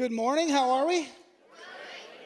Good 0.00 0.12
morning. 0.12 0.48
How 0.48 0.70
are 0.70 0.86
we? 0.86 1.06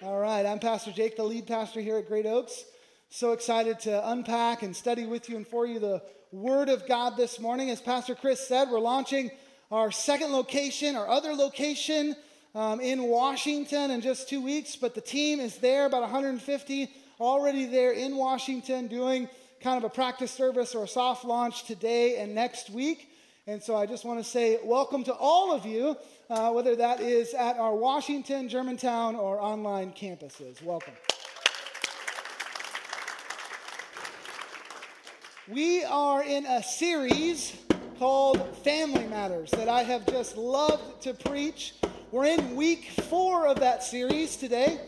All 0.00 0.20
right. 0.20 0.46
I'm 0.46 0.60
Pastor 0.60 0.92
Jake, 0.92 1.16
the 1.16 1.24
lead 1.24 1.48
pastor 1.48 1.80
here 1.80 1.96
at 1.96 2.06
Great 2.06 2.24
Oaks. 2.24 2.62
So 3.10 3.32
excited 3.32 3.80
to 3.80 4.10
unpack 4.10 4.62
and 4.62 4.76
study 4.76 5.06
with 5.06 5.28
you 5.28 5.34
and 5.36 5.44
for 5.44 5.66
you 5.66 5.80
the 5.80 6.00
Word 6.30 6.68
of 6.68 6.86
God 6.86 7.16
this 7.16 7.40
morning. 7.40 7.70
As 7.70 7.80
Pastor 7.80 8.14
Chris 8.14 8.46
said, 8.46 8.70
we're 8.70 8.78
launching 8.78 9.32
our 9.72 9.90
second 9.90 10.30
location, 10.30 10.94
our 10.94 11.08
other 11.08 11.32
location 11.32 12.14
um, 12.54 12.78
in 12.78 13.02
Washington 13.02 13.90
in 13.90 14.02
just 14.02 14.28
two 14.28 14.40
weeks. 14.40 14.76
But 14.76 14.94
the 14.94 15.00
team 15.00 15.40
is 15.40 15.58
there, 15.58 15.86
about 15.86 16.02
150 16.02 16.92
already 17.18 17.66
there 17.66 17.90
in 17.90 18.14
Washington, 18.14 18.86
doing 18.86 19.28
kind 19.60 19.78
of 19.78 19.82
a 19.82 19.92
practice 19.92 20.30
service 20.30 20.76
or 20.76 20.84
a 20.84 20.88
soft 20.88 21.24
launch 21.24 21.64
today 21.64 22.18
and 22.18 22.36
next 22.36 22.70
week. 22.70 23.10
And 23.46 23.62
so 23.62 23.76
I 23.76 23.84
just 23.84 24.06
want 24.06 24.24
to 24.24 24.24
say 24.24 24.58
welcome 24.64 25.04
to 25.04 25.12
all 25.12 25.52
of 25.52 25.66
you, 25.66 25.98
uh, 26.30 26.50
whether 26.52 26.74
that 26.76 27.02
is 27.02 27.34
at 27.34 27.58
our 27.58 27.74
Washington, 27.74 28.48
Germantown, 28.48 29.14
or 29.16 29.38
online 29.38 29.92
campuses. 29.92 30.62
Welcome. 30.62 30.94
We 35.46 35.84
are 35.84 36.22
in 36.24 36.46
a 36.46 36.62
series 36.62 37.54
called 37.98 38.56
Family 38.64 39.06
Matters 39.08 39.50
that 39.50 39.68
I 39.68 39.82
have 39.82 40.06
just 40.06 40.38
loved 40.38 41.02
to 41.02 41.12
preach. 41.12 41.74
We're 42.12 42.24
in 42.24 42.56
week 42.56 42.92
four 43.10 43.46
of 43.46 43.60
that 43.60 43.82
series 43.82 44.38
today. 44.38 44.80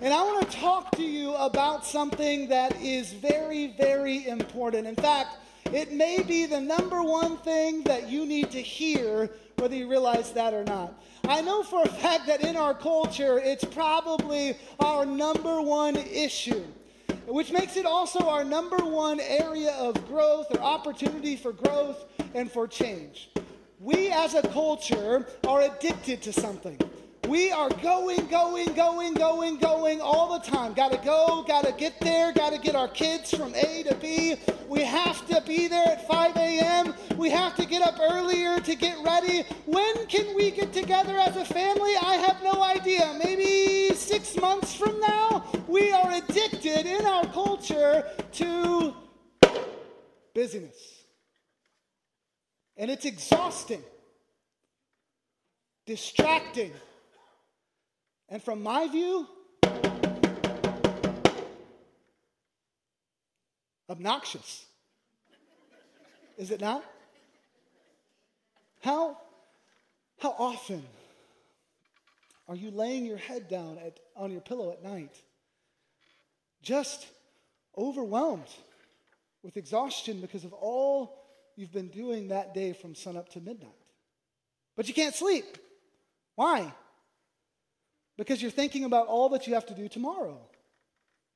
And 0.00 0.14
I 0.14 0.22
want 0.22 0.50
to 0.50 0.56
talk 0.56 0.92
to 0.92 1.02
you 1.02 1.34
about 1.34 1.84
something 1.84 2.48
that 2.48 2.80
is 2.80 3.12
very, 3.12 3.74
very 3.76 4.26
important. 4.26 4.86
In 4.86 4.96
fact, 4.96 5.36
it 5.72 5.92
may 5.92 6.22
be 6.22 6.46
the 6.46 6.60
number 6.60 7.02
one 7.02 7.36
thing 7.38 7.82
that 7.84 8.08
you 8.08 8.24
need 8.24 8.50
to 8.52 8.60
hear, 8.60 9.30
whether 9.56 9.74
you 9.74 9.88
realize 9.88 10.32
that 10.32 10.54
or 10.54 10.64
not. 10.64 10.94
I 11.26 11.42
know 11.42 11.62
for 11.62 11.82
a 11.82 11.88
fact 11.88 12.26
that 12.26 12.42
in 12.42 12.56
our 12.56 12.74
culture, 12.74 13.38
it's 13.38 13.64
probably 13.64 14.56
our 14.80 15.04
number 15.04 15.60
one 15.60 15.96
issue, 15.96 16.64
which 17.26 17.52
makes 17.52 17.76
it 17.76 17.84
also 17.84 18.20
our 18.28 18.44
number 18.44 18.78
one 18.78 19.20
area 19.20 19.72
of 19.72 20.06
growth 20.08 20.46
or 20.50 20.60
opportunity 20.60 21.36
for 21.36 21.52
growth 21.52 22.04
and 22.34 22.50
for 22.50 22.66
change. 22.66 23.30
We 23.80 24.10
as 24.10 24.34
a 24.34 24.42
culture 24.42 25.26
are 25.46 25.60
addicted 25.60 26.22
to 26.22 26.32
something. 26.32 26.78
We 27.28 27.52
are 27.52 27.68
going, 27.68 28.26
going, 28.28 28.72
going, 28.72 29.12
going, 29.12 29.58
going 29.58 30.00
all 30.00 30.38
the 30.38 30.50
time. 30.50 30.72
Got 30.72 30.92
to 30.92 30.98
go, 31.04 31.44
got 31.46 31.66
to 31.66 31.72
get 31.72 32.00
there, 32.00 32.32
got 32.32 32.54
to 32.54 32.58
get 32.58 32.74
our 32.74 32.88
kids 32.88 33.36
from 33.36 33.54
A 33.54 33.82
to 33.82 33.94
B. 33.96 34.36
We 34.66 34.80
have 34.80 35.26
to 35.26 35.42
be 35.42 35.68
there 35.68 35.88
at 35.88 36.08
5 36.08 36.36
a.m. 36.36 36.94
We 37.18 37.28
have 37.28 37.54
to 37.56 37.66
get 37.66 37.82
up 37.82 37.98
earlier 38.00 38.60
to 38.60 38.74
get 38.74 38.96
ready. 39.04 39.44
When 39.66 40.06
can 40.06 40.34
we 40.34 40.50
get 40.50 40.72
together 40.72 41.18
as 41.18 41.36
a 41.36 41.44
family? 41.44 41.92
I 42.00 42.14
have 42.14 42.42
no 42.42 42.62
idea. 42.62 43.14
Maybe 43.22 43.94
six 43.94 44.34
months 44.36 44.74
from 44.74 44.98
now? 44.98 45.44
We 45.68 45.92
are 45.92 46.10
addicted 46.10 46.86
in 46.86 47.04
our 47.04 47.26
culture 47.26 48.06
to 48.32 48.94
busyness. 50.34 51.04
And 52.78 52.90
it's 52.90 53.04
exhausting, 53.04 53.82
distracting 55.84 56.72
and 58.28 58.42
from 58.42 58.62
my 58.62 58.86
view, 58.88 59.26
obnoxious. 63.88 64.66
Is 66.36 66.50
it 66.50 66.60
not? 66.60 66.84
How, 68.82 69.16
how 70.20 70.34
often 70.38 70.82
are 72.48 72.54
you 72.54 72.70
laying 72.70 73.04
your 73.04 73.16
head 73.16 73.48
down 73.48 73.78
at, 73.78 73.98
on 74.16 74.30
your 74.30 74.40
pillow 74.40 74.72
at 74.72 74.82
night, 74.82 75.16
just 76.62 77.06
overwhelmed 77.76 78.48
with 79.42 79.56
exhaustion 79.56 80.20
because 80.20 80.44
of 80.44 80.52
all 80.52 81.24
you've 81.56 81.72
been 81.72 81.88
doing 81.88 82.28
that 82.28 82.54
day 82.54 82.72
from 82.72 82.94
sunup 82.94 83.30
to 83.30 83.40
midnight? 83.40 83.72
But 84.76 84.86
you 84.86 84.94
can't 84.94 85.14
sleep. 85.14 85.58
Why? 86.36 86.72
Because 88.18 88.42
you're 88.42 88.50
thinking 88.50 88.84
about 88.84 89.06
all 89.06 89.30
that 89.30 89.46
you 89.46 89.54
have 89.54 89.66
to 89.66 89.74
do 89.74 89.88
tomorrow. 89.88 90.38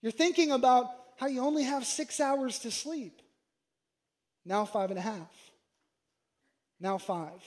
You're 0.02 0.12
thinking 0.12 0.50
about 0.50 0.90
how 1.16 1.28
you 1.28 1.40
only 1.40 1.62
have 1.62 1.86
six 1.86 2.20
hours 2.20 2.58
to 2.58 2.70
sleep. 2.70 3.22
Now 4.44 4.64
five 4.64 4.90
and 4.90 4.98
a 4.98 5.02
half. 5.02 5.32
Now 6.80 6.98
five. 6.98 7.40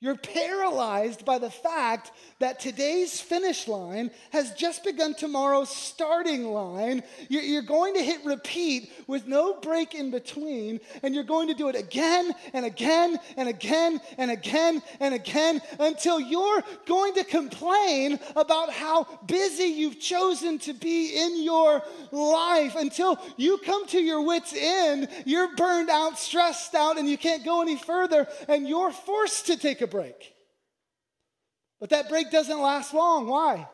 You're 0.00 0.16
paralyzed 0.16 1.24
by 1.24 1.38
the 1.38 1.50
fact 1.50 2.12
that 2.38 2.60
today's 2.60 3.20
finish 3.20 3.66
line 3.66 4.12
has 4.30 4.52
just 4.52 4.84
begun 4.84 5.14
tomorrow's 5.14 5.70
starting 5.70 6.44
line. 6.52 7.02
You're 7.28 7.62
going 7.62 7.94
to 7.94 8.02
hit 8.02 8.24
repeat 8.24 8.92
with 9.08 9.26
no 9.26 9.54
break 9.54 9.96
in 9.96 10.12
between, 10.12 10.78
and 11.02 11.16
you're 11.16 11.24
going 11.24 11.48
to 11.48 11.54
do 11.54 11.68
it 11.68 11.74
again 11.74 12.32
and 12.52 12.64
again 12.64 13.18
and 13.36 13.48
again 13.48 14.00
and 14.18 14.30
again 14.30 14.82
and 15.00 15.14
again 15.14 15.60
until 15.80 16.20
you're 16.20 16.62
going 16.86 17.14
to 17.14 17.24
complain 17.24 18.20
about 18.36 18.70
how 18.70 19.02
busy 19.26 19.64
you've 19.64 19.98
chosen 19.98 20.60
to 20.60 20.74
be 20.74 21.16
in 21.16 21.42
your 21.42 21.82
life. 22.12 22.76
Until 22.76 23.18
you 23.36 23.58
come 23.58 23.84
to 23.88 24.00
your 24.00 24.24
wits' 24.24 24.54
end, 24.56 25.08
you're 25.26 25.56
burned 25.56 25.90
out, 25.90 26.20
stressed 26.20 26.76
out, 26.76 26.98
and 26.98 27.08
you 27.08 27.18
can't 27.18 27.44
go 27.44 27.62
any 27.62 27.76
further, 27.76 28.28
and 28.46 28.68
you're 28.68 28.92
forced 28.92 29.46
to 29.46 29.56
take 29.56 29.80
a 29.80 29.87
break. 29.90 30.34
But 31.80 31.90
that 31.90 32.08
break 32.08 32.30
doesn't 32.30 32.60
last 32.60 32.92
long. 32.92 33.26
Why? 33.26 33.68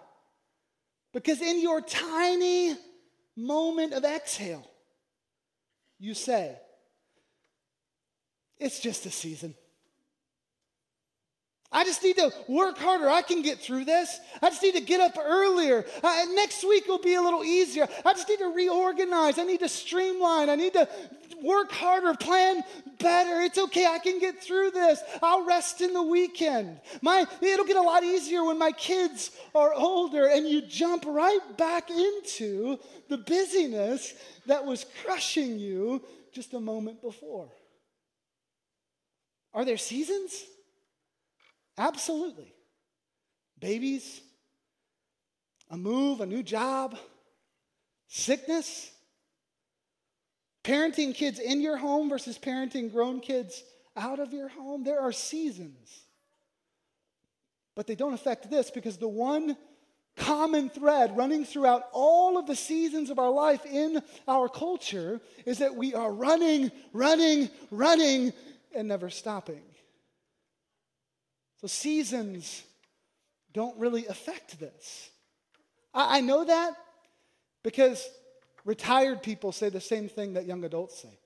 Because 1.12 1.40
in 1.40 1.60
your 1.60 1.80
tiny 1.80 2.76
moment 3.36 3.92
of 3.94 4.04
exhale, 4.04 4.68
you 5.98 6.14
say, 6.14 6.56
It's 8.58 8.80
just 8.80 9.06
a 9.06 9.10
season. 9.10 9.54
I 11.74 11.82
just 11.82 12.04
need 12.04 12.16
to 12.16 12.32
work 12.46 12.78
harder. 12.78 13.10
I 13.10 13.20
can 13.20 13.42
get 13.42 13.58
through 13.58 13.84
this. 13.84 14.20
I 14.40 14.48
just 14.48 14.62
need 14.62 14.76
to 14.76 14.80
get 14.80 15.00
up 15.00 15.18
earlier. 15.20 15.84
Next 16.34 16.62
week 16.62 16.86
will 16.86 17.00
be 17.00 17.14
a 17.14 17.20
little 17.20 17.42
easier. 17.44 17.88
I 18.06 18.12
just 18.12 18.28
need 18.28 18.38
to 18.38 18.54
reorganize. 18.54 19.40
I 19.40 19.44
need 19.44 19.58
to 19.58 19.68
streamline. 19.68 20.48
I 20.48 20.54
need 20.54 20.74
to 20.74 20.88
work 21.42 21.72
harder, 21.72 22.14
plan 22.14 22.62
better. 23.00 23.40
It's 23.40 23.58
okay. 23.58 23.86
I 23.86 23.98
can 23.98 24.20
get 24.20 24.40
through 24.42 24.70
this. 24.70 25.02
I'll 25.20 25.44
rest 25.44 25.80
in 25.80 25.92
the 25.92 26.02
weekend. 26.02 26.80
My, 27.02 27.26
it'll 27.42 27.66
get 27.66 27.76
a 27.76 27.82
lot 27.82 28.04
easier 28.04 28.44
when 28.44 28.58
my 28.58 28.70
kids 28.70 29.32
are 29.54 29.74
older. 29.74 30.26
And 30.26 30.48
you 30.48 30.62
jump 30.62 31.04
right 31.06 31.40
back 31.58 31.90
into 31.90 32.78
the 33.08 33.18
busyness 33.18 34.14
that 34.46 34.64
was 34.64 34.86
crushing 35.04 35.58
you 35.58 36.02
just 36.32 36.54
a 36.54 36.60
moment 36.60 37.02
before. 37.02 37.48
Are 39.52 39.64
there 39.64 39.76
seasons? 39.76 40.44
Absolutely. 41.76 42.52
Babies, 43.58 44.20
a 45.70 45.76
move, 45.76 46.20
a 46.20 46.26
new 46.26 46.42
job, 46.42 46.96
sickness, 48.08 48.90
parenting 50.62 51.14
kids 51.14 51.38
in 51.38 51.60
your 51.60 51.76
home 51.76 52.08
versus 52.08 52.38
parenting 52.38 52.92
grown 52.92 53.20
kids 53.20 53.62
out 53.96 54.18
of 54.18 54.32
your 54.32 54.48
home. 54.48 54.84
There 54.84 55.00
are 55.00 55.12
seasons. 55.12 56.02
But 57.74 57.86
they 57.86 57.94
don't 57.94 58.14
affect 58.14 58.50
this 58.50 58.70
because 58.70 58.98
the 58.98 59.08
one 59.08 59.56
common 60.16 60.70
thread 60.70 61.16
running 61.16 61.44
throughout 61.44 61.88
all 61.92 62.38
of 62.38 62.46
the 62.46 62.54
seasons 62.54 63.10
of 63.10 63.18
our 63.18 63.30
life 63.30 63.66
in 63.66 64.00
our 64.28 64.48
culture 64.48 65.20
is 65.44 65.58
that 65.58 65.74
we 65.74 65.92
are 65.92 66.12
running, 66.12 66.70
running, 66.92 67.50
running, 67.70 68.32
and 68.74 68.86
never 68.88 69.10
stopping. 69.10 69.62
So 71.64 71.68
seasons 71.68 72.62
don't 73.54 73.78
really 73.78 74.06
affect 74.06 74.60
this. 74.60 75.08
I, 75.94 76.18
I 76.18 76.20
know 76.20 76.44
that 76.44 76.74
because 77.62 78.06
retired 78.66 79.22
people 79.22 79.50
say 79.50 79.70
the 79.70 79.80
same 79.80 80.10
thing 80.10 80.34
that 80.34 80.44
young 80.44 80.62
adults 80.64 81.00
say. 81.00 81.18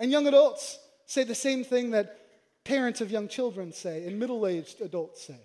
And 0.00 0.10
young 0.10 0.26
adults 0.26 0.76
say 1.06 1.22
the 1.22 1.36
same 1.36 1.62
thing 1.62 1.92
that 1.92 2.18
parents 2.64 3.00
of 3.00 3.12
young 3.12 3.28
children 3.28 3.72
say 3.72 4.08
and 4.08 4.18
middle 4.18 4.44
aged 4.44 4.80
adults 4.80 5.22
say. 5.24 5.38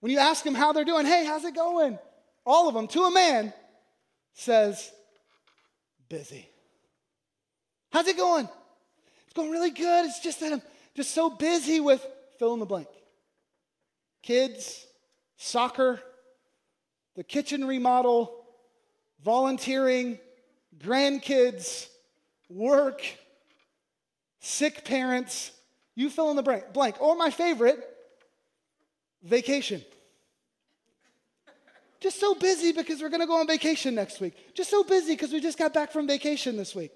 When 0.00 0.10
you 0.10 0.18
ask 0.18 0.42
them 0.42 0.54
how 0.54 0.72
they're 0.72 0.86
doing, 0.86 1.04
hey, 1.04 1.26
how's 1.26 1.44
it 1.44 1.54
going? 1.54 1.98
All 2.46 2.68
of 2.68 2.74
them, 2.74 2.88
to 2.88 3.02
a 3.02 3.10
man, 3.10 3.52
says, 4.32 4.90
busy. 6.08 6.48
How's 7.92 8.06
it 8.06 8.16
going? 8.16 8.48
It's 9.26 9.34
going 9.34 9.50
really 9.50 9.72
good. 9.72 10.06
It's 10.06 10.20
just 10.20 10.40
that 10.40 10.54
I'm 10.54 10.62
just 10.94 11.10
so 11.10 11.28
busy 11.28 11.80
with 11.80 12.02
fill 12.38 12.54
in 12.54 12.60
the 12.60 12.66
blank. 12.66 12.88
Kids, 14.22 14.86
soccer, 15.36 16.00
the 17.14 17.24
kitchen 17.24 17.64
remodel, 17.64 18.44
volunteering, 19.24 20.18
grandkids, 20.78 21.88
work, 22.48 23.02
sick 24.40 24.84
parents. 24.84 25.52
You 25.94 26.10
fill 26.10 26.30
in 26.30 26.36
the 26.36 26.62
blank. 26.72 27.00
Or 27.00 27.16
my 27.16 27.30
favorite, 27.30 27.78
vacation. 29.22 29.82
Just 32.00 32.20
so 32.20 32.34
busy 32.34 32.72
because 32.72 33.00
we're 33.00 33.08
going 33.08 33.22
to 33.22 33.26
go 33.26 33.40
on 33.40 33.46
vacation 33.46 33.94
next 33.94 34.20
week. 34.20 34.54
Just 34.54 34.70
so 34.70 34.84
busy 34.84 35.14
because 35.14 35.32
we 35.32 35.40
just 35.40 35.58
got 35.58 35.72
back 35.72 35.90
from 35.90 36.06
vacation 36.06 36.56
this 36.56 36.74
week. 36.74 36.92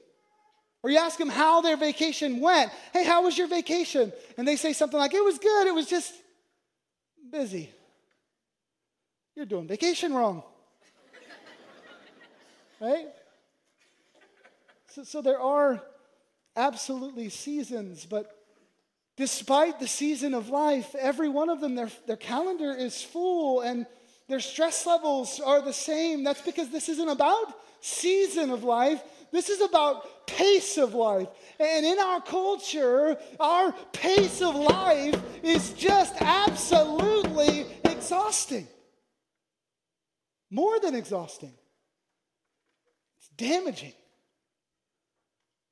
Or 0.83 0.91
you 0.91 0.99
ask 0.99 1.19
them 1.19 1.29
how 1.29 1.61
their 1.61 1.77
vacation 1.77 2.41
went. 2.41 2.71
Hey, 2.93 3.05
how 3.05 3.25
was 3.25 3.37
your 3.37 3.49
vacation? 3.49 4.13
And 4.39 4.49
they 4.49 4.57
say 4.57 4.73
something 4.73 4.99
like, 4.99 5.13
it 5.13 5.25
was 5.25 5.39
good, 5.39 5.67
it 5.67 5.75
was 5.75 5.87
just 5.87 6.13
busy. 7.31 7.71
You're 9.37 9.47
doing 9.47 9.69
vacation 9.69 10.15
wrong. 10.15 10.43
right? 12.81 13.09
So, 14.89 15.05
so 15.05 15.23
there 15.23 15.41
are 15.41 15.83
absolutely 16.57 17.29
seasons, 17.29 18.07
but 18.07 18.37
despite 19.17 19.79
the 19.81 19.87
season 19.87 20.35
of 20.35 20.49
life, 20.49 20.95
every 20.99 21.29
one 21.29 21.51
of 21.51 21.61
them, 21.61 21.75
their, 21.75 21.91
their 22.07 22.17
calendar 22.17 22.73
is 22.73 23.03
full 23.03 23.61
and 23.61 23.87
their 24.29 24.41
stress 24.41 24.87
levels 24.87 25.41
are 25.41 25.61
the 25.61 25.73
same. 25.73 26.25
That's 26.25 26.41
because 26.41 26.71
this 26.71 26.89
isn't 26.89 27.09
about 27.09 27.53
season 27.81 28.51
of 28.51 28.65
life, 28.65 29.03
this 29.33 29.49
is 29.49 29.61
about 29.61 30.27
pace 30.27 30.79
of 30.79 30.95
life. 30.95 31.29
And 31.59 31.85
in 31.85 31.99
our 31.99 32.21
culture, 32.21 33.17
our 33.39 33.73
pace 33.93 34.41
of 34.43 34.55
life 34.55 35.21
is 35.43 35.73
just 35.73 36.15
absolutely 36.21 37.67
exhausting. 37.85 38.67
More 40.51 40.81
than 40.81 40.95
exhausting, 40.95 41.53
it's 43.19 43.29
damaging, 43.37 43.93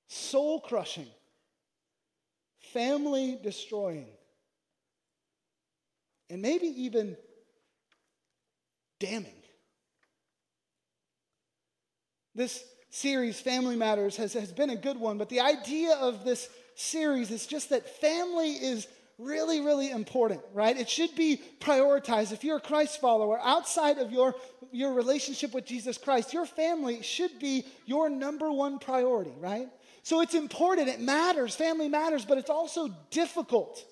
soul 0.07 0.61
crushing, 0.61 1.09
family 2.73 3.39
destroying, 3.43 4.07
and 6.31 6.43
maybe 6.43 6.67
even 6.85 7.17
damning. 9.01 9.35
This 12.35 12.63
series, 12.91 13.41
Family 13.41 13.77
Matters, 13.77 14.17
has, 14.17 14.33
has 14.33 14.53
been 14.53 14.71
a 14.71 14.77
good 14.77 14.99
one, 14.99 15.19
but 15.19 15.29
the 15.29 15.41
idea 15.41 15.95
of 15.95 16.25
this 16.25 16.49
series 16.75 17.31
is 17.31 17.47
just 17.47 17.71
that 17.71 18.01
family 18.01 18.53
is 18.53 18.87
really, 19.19 19.61
really 19.61 19.91
important, 19.91 20.41
right? 20.55 20.79
It 20.79 20.89
should 20.89 21.15
be 21.17 21.43
prioritized. 21.61 22.33
If 22.33 22.45
you're 22.45 22.59
a 22.59 22.61
Christ 22.61 23.01
follower, 23.01 23.41
outside 23.43 23.99
of 23.99 24.13
your, 24.13 24.35
your 24.71 24.95
relationship 24.95 25.53
with 25.53 25.67
Jesus 25.67 25.99
Christ, 25.99 26.33
your 26.33 26.47
family 26.47 27.03
should 27.03 27.39
be 27.41 27.65
your 27.85 28.09
number 28.09 28.51
one 28.53 28.79
priority, 28.79 29.35
right? 29.39 29.69
So 30.05 30.21
it's 30.21 30.35
important, 30.35 30.89
it 30.89 31.01
matters, 31.01 31.57
family 31.57 31.89
matters, 31.89 32.25
but 32.25 32.39
it's 32.39 32.49
also 32.49 32.89
difficult. 33.11 33.85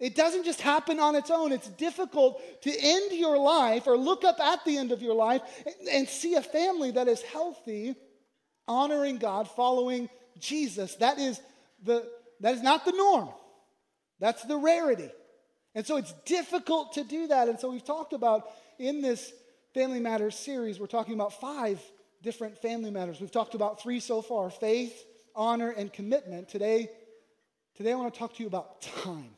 It 0.00 0.14
doesn't 0.14 0.44
just 0.44 0.60
happen 0.60 1.00
on 1.00 1.14
its 1.14 1.30
own. 1.30 1.52
It's 1.52 1.68
difficult 1.68 2.62
to 2.62 2.70
end 2.70 3.12
your 3.12 3.38
life 3.38 3.86
or 3.86 3.96
look 3.96 4.24
up 4.24 4.40
at 4.40 4.64
the 4.64 4.76
end 4.76 4.92
of 4.92 5.02
your 5.02 5.14
life 5.14 5.42
and 5.90 6.08
see 6.08 6.34
a 6.34 6.42
family 6.42 6.90
that 6.92 7.08
is 7.08 7.22
healthy, 7.22 7.94
honoring 8.68 9.18
God, 9.18 9.48
following 9.48 10.08
Jesus. 10.38 10.94
That 10.96 11.18
is, 11.18 11.40
the, 11.82 12.08
that 12.40 12.54
is 12.54 12.62
not 12.62 12.84
the 12.84 12.92
norm. 12.92 13.28
That's 14.18 14.42
the 14.44 14.56
rarity. 14.56 15.10
And 15.74 15.86
so 15.86 15.96
it's 15.96 16.12
difficult 16.24 16.94
to 16.94 17.04
do 17.04 17.28
that. 17.28 17.48
And 17.48 17.60
so 17.60 17.70
we've 17.70 17.84
talked 17.84 18.12
about 18.12 18.48
in 18.78 19.02
this 19.02 19.32
Family 19.74 20.00
Matters 20.00 20.34
series, 20.34 20.80
we're 20.80 20.86
talking 20.86 21.14
about 21.14 21.38
five 21.38 21.80
different 22.22 22.56
family 22.58 22.90
matters. 22.90 23.20
We've 23.20 23.30
talked 23.30 23.54
about 23.54 23.80
three 23.80 24.00
so 24.00 24.22
far 24.22 24.50
faith, 24.50 25.04
honor, 25.34 25.70
and 25.70 25.92
commitment. 25.92 26.48
Today, 26.48 26.88
today 27.76 27.92
I 27.92 27.94
want 27.94 28.12
to 28.12 28.18
talk 28.18 28.34
to 28.36 28.42
you 28.42 28.48
about 28.48 28.80
time. 28.80 29.30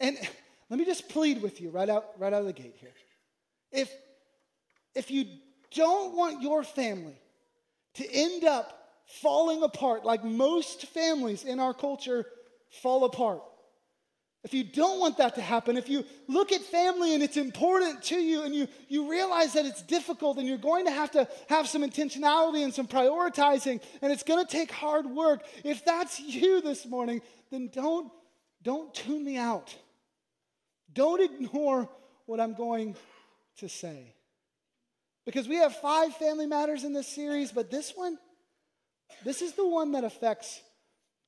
And 0.00 0.18
let 0.68 0.78
me 0.78 0.84
just 0.84 1.08
plead 1.08 1.40
with 1.42 1.60
you 1.60 1.70
right 1.70 1.88
out, 1.88 2.06
right 2.18 2.32
out 2.32 2.40
of 2.40 2.46
the 2.46 2.52
gate 2.52 2.76
here. 2.78 2.92
If, 3.70 3.92
if 4.94 5.10
you 5.10 5.26
don't 5.74 6.16
want 6.16 6.42
your 6.42 6.64
family 6.64 7.18
to 7.94 8.10
end 8.10 8.44
up 8.44 8.74
falling 9.06 9.62
apart 9.62 10.04
like 10.04 10.24
most 10.24 10.86
families 10.86 11.44
in 11.44 11.60
our 11.60 11.74
culture 11.74 12.26
fall 12.82 13.04
apart. 13.04 13.42
If 14.44 14.54
you 14.54 14.62
don't 14.62 15.00
want 15.00 15.18
that 15.18 15.34
to 15.34 15.40
happen, 15.40 15.76
if 15.76 15.88
you 15.88 16.04
look 16.28 16.52
at 16.52 16.60
family 16.62 17.12
and 17.12 17.22
it's 17.22 17.36
important 17.36 18.02
to 18.04 18.16
you 18.16 18.42
and 18.42 18.54
you, 18.54 18.68
you 18.88 19.10
realize 19.10 19.54
that 19.54 19.66
it's 19.66 19.82
difficult 19.82 20.38
and 20.38 20.46
you're 20.46 20.56
going 20.56 20.84
to 20.84 20.92
have 20.92 21.10
to 21.12 21.28
have 21.48 21.68
some 21.68 21.82
intentionality 21.82 22.62
and 22.62 22.72
some 22.72 22.86
prioritizing 22.86 23.80
and 24.00 24.12
it's 24.12 24.22
going 24.22 24.44
to 24.44 24.50
take 24.50 24.70
hard 24.70 25.06
work, 25.06 25.44
if 25.64 25.84
that's 25.84 26.20
you 26.20 26.60
this 26.60 26.86
morning, 26.86 27.20
then 27.50 27.68
don't, 27.72 28.12
don't 28.62 28.94
tune 28.94 29.24
me 29.24 29.36
out. 29.36 29.74
Don't 30.92 31.20
ignore 31.20 31.88
what 32.26 32.40
I'm 32.40 32.54
going 32.54 32.94
to 33.58 33.68
say. 33.68 34.14
Because 35.28 35.46
we 35.46 35.56
have 35.56 35.76
five 35.76 36.14
family 36.14 36.46
matters 36.46 36.84
in 36.84 36.94
this 36.94 37.06
series, 37.06 37.52
but 37.52 37.70
this 37.70 37.92
one, 37.94 38.16
this 39.26 39.42
is 39.42 39.52
the 39.52 39.68
one 39.68 39.92
that 39.92 40.02
affects 40.02 40.58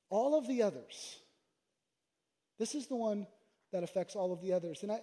all 0.09 0.35
of 0.35 0.47
the 0.47 0.63
others. 0.63 1.19
This 2.57 2.73
is 2.73 2.87
the 2.87 2.95
one 2.95 3.27
that 3.71 3.83
affects 3.83 4.15
all 4.15 4.33
of 4.33 4.41
the 4.41 4.53
others. 4.53 4.81
And 4.81 4.91
I, 4.91 5.01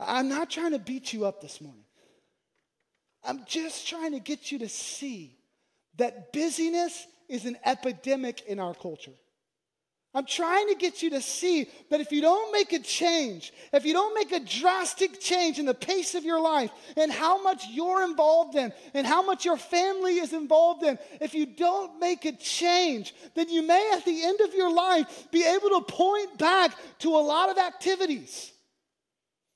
I'm 0.00 0.28
not 0.28 0.50
trying 0.50 0.72
to 0.72 0.80
beat 0.80 1.12
you 1.12 1.24
up 1.24 1.40
this 1.40 1.60
morning. 1.60 1.84
I'm 3.22 3.44
just 3.46 3.86
trying 3.86 4.10
to 4.10 4.18
get 4.18 4.50
you 4.50 4.58
to 4.58 4.68
see 4.68 5.38
that 5.98 6.32
busyness 6.32 7.06
is 7.28 7.44
an 7.44 7.56
epidemic 7.64 8.40
in 8.48 8.58
our 8.58 8.74
culture. 8.74 9.14
I'm 10.14 10.26
trying 10.26 10.68
to 10.68 10.76
get 10.76 11.02
you 11.02 11.10
to 11.10 11.20
see 11.20 11.68
that 11.90 12.00
if 12.00 12.12
you 12.12 12.20
don't 12.20 12.52
make 12.52 12.72
a 12.72 12.78
change, 12.78 13.52
if 13.72 13.84
you 13.84 13.92
don't 13.92 14.14
make 14.14 14.30
a 14.30 14.38
drastic 14.38 15.20
change 15.20 15.58
in 15.58 15.66
the 15.66 15.74
pace 15.74 16.14
of 16.14 16.24
your 16.24 16.40
life 16.40 16.70
and 16.96 17.10
how 17.10 17.42
much 17.42 17.64
you're 17.68 18.04
involved 18.04 18.54
in 18.54 18.72
and 18.94 19.06
how 19.06 19.22
much 19.22 19.44
your 19.44 19.56
family 19.56 20.18
is 20.18 20.32
involved 20.32 20.84
in, 20.84 20.98
if 21.20 21.34
you 21.34 21.46
don't 21.46 21.98
make 21.98 22.24
a 22.26 22.32
change, 22.32 23.12
then 23.34 23.48
you 23.48 23.66
may 23.66 23.90
at 23.92 24.04
the 24.04 24.22
end 24.22 24.40
of 24.40 24.54
your 24.54 24.72
life 24.72 25.26
be 25.32 25.44
able 25.44 25.68
to 25.70 25.80
point 25.88 26.38
back 26.38 26.78
to 27.00 27.08
a 27.08 27.18
lot 27.18 27.50
of 27.50 27.58
activities 27.58 28.53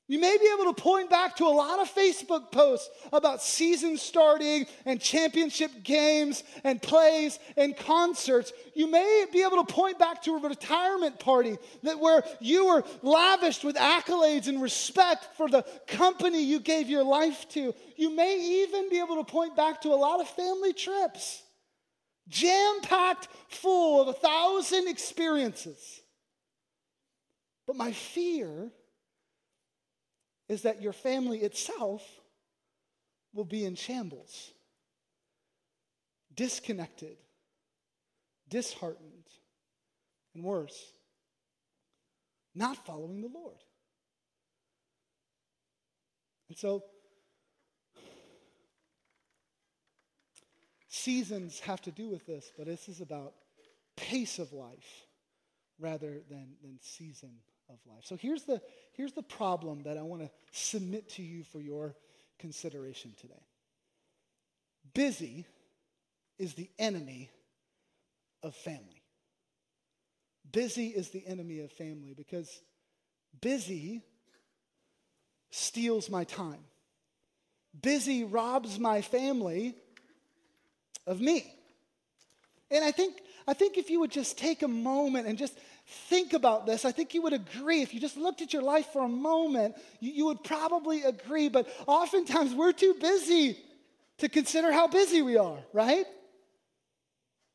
you 0.09 0.19
may 0.19 0.39
be 0.39 0.51
able 0.55 0.73
to 0.73 0.83
point 0.83 1.11
back 1.11 1.37
to 1.37 1.45
a 1.45 1.49
lot 1.53 1.81
of 1.81 1.95
Facebook 1.95 2.51
posts 2.51 2.89
about 3.13 3.43
season 3.43 3.99
starting 3.99 4.67
and 4.87 4.99
championship 4.99 5.71
games 5.83 6.45
and 6.65 6.81
plays 6.81 7.39
and 7.59 7.77
concerts. 7.77 8.55
You 8.75 8.91
may 8.91 9.27
be 9.31 9.43
able 9.43 9.63
to 9.63 9.71
point 9.71 9.99
back 9.99 10.23
to 10.23 10.37
a 10.37 10.41
retirement 10.41 11.21
party 11.21 11.59
that 11.83 12.01
where 12.01 12.25
you 12.41 12.69
were 12.69 12.85
lavished 13.03 13.65
with 13.65 13.77
accolades 13.77 14.49
and 14.49 14.63
respect 14.63 15.37
for 15.37 15.47
the 15.47 15.63
company 15.87 16.43
you 16.43 16.59
gave 16.61 16.89
your 16.89 17.05
life 17.05 17.47
to. 17.51 17.75
You 17.97 18.17
may 18.17 18.63
even 18.63 18.89
be 18.89 19.01
able 19.01 19.23
to 19.23 19.31
point 19.31 19.57
back 19.57 19.83
to 19.83 19.89
a 19.89 19.95
lot 19.95 20.23
of 20.23 20.29
family 20.31 20.73
trips, 20.73 21.43
jam 22.29 22.81
packed 22.81 23.29
full 23.49 24.01
of 24.01 24.09
a 24.09 24.15
thousand 24.15 24.89
experiences. 24.89 26.01
But 27.67 27.77
my 27.77 27.93
fear 27.93 28.71
is 30.49 30.63
that 30.63 30.81
your 30.81 30.93
family 30.93 31.41
itself 31.41 32.03
will 33.33 33.45
be 33.45 33.65
in 33.65 33.75
shambles, 33.75 34.53
disconnected, 36.35 37.17
disheartened, 38.49 39.27
and 40.35 40.43
worse, 40.43 40.93
not 42.55 42.87
following 42.87 43.21
the 43.21 43.29
Lord. 43.29 43.59
And 46.49 46.57
so, 46.57 46.85
seasons 50.89 51.61
have 51.61 51.83
to 51.83 51.91
do 51.91 52.09
with 52.09 52.27
this, 52.27 52.51
but 52.57 52.67
this 52.67 52.89
is 52.89 53.03
about 53.03 53.35
pace 53.97 54.39
of 54.39 54.53
life 54.53 55.05
rather 55.79 56.23
than, 56.31 56.55
than 56.63 56.79
season 56.81 57.35
of 57.69 57.79
life. 57.87 58.05
So 58.05 58.17
here's 58.17 58.45
the, 58.45 58.61
here's 58.93 59.13
the 59.13 59.23
problem 59.23 59.83
that 59.83 59.97
I 59.97 60.03
want 60.03 60.23
to 60.23 60.31
submit 60.53 61.11
to 61.11 61.23
you 61.23 61.45
for 61.45 61.61
your 61.61 61.95
consideration 62.39 63.15
today. 63.21 63.35
Busy 64.95 65.47
is 66.39 66.55
the 66.55 66.71
enemy 66.79 67.31
of 68.43 68.55
family. 68.55 69.03
Busy 70.51 70.89
is 70.89 71.11
the 71.11 71.27
enemy 71.27 71.61
of 71.61 71.71
family 71.73 72.15
because 72.17 72.63
busy 73.41 74.03
steals 75.51 76.09
my 76.09 76.25
time. 76.25 76.65
Busy 77.81 78.25
robs 78.25 78.79
my 78.79 79.03
family 79.03 79.75
of 81.07 81.21
me. 81.21 81.53
And 82.71 82.85
I 82.85 82.91
think, 82.91 83.21
I 83.47 83.55
think 83.55 83.79
if 83.79 83.91
you 83.91 84.01
would 84.01 84.11
just 84.11 84.39
take 84.39 84.63
a 84.63 84.69
moment 84.69 85.27
and 85.27 85.39
just 85.39 85.59
think 85.89 86.35
about 86.35 86.67
this, 86.67 86.85
I 86.85 86.93
think 86.93 87.15
you 87.15 87.23
would 87.23 87.33
agree. 87.33 87.83
If 87.83 87.95
you 87.95 88.01
just 88.01 88.17
looked 88.17 88.43
at 88.43 88.53
your 88.53 88.63
life 88.63 88.87
for 88.93 89.05
a 89.05 89.09
moment, 89.09 89.77
you, 90.01 90.13
you 90.13 90.25
would 90.27 90.45
probably 90.45 91.03
agree. 91.03 91.49
But 91.49 91.69
oftentimes 91.87 92.55
we're 92.55 92.73
too 92.73 92.95
busy 93.01 93.59
to 94.19 94.29
consider 94.29 94.71
how 94.71 94.89
busy 94.89 95.23
we 95.23 95.37
are, 95.37 95.59
right? 95.73 96.07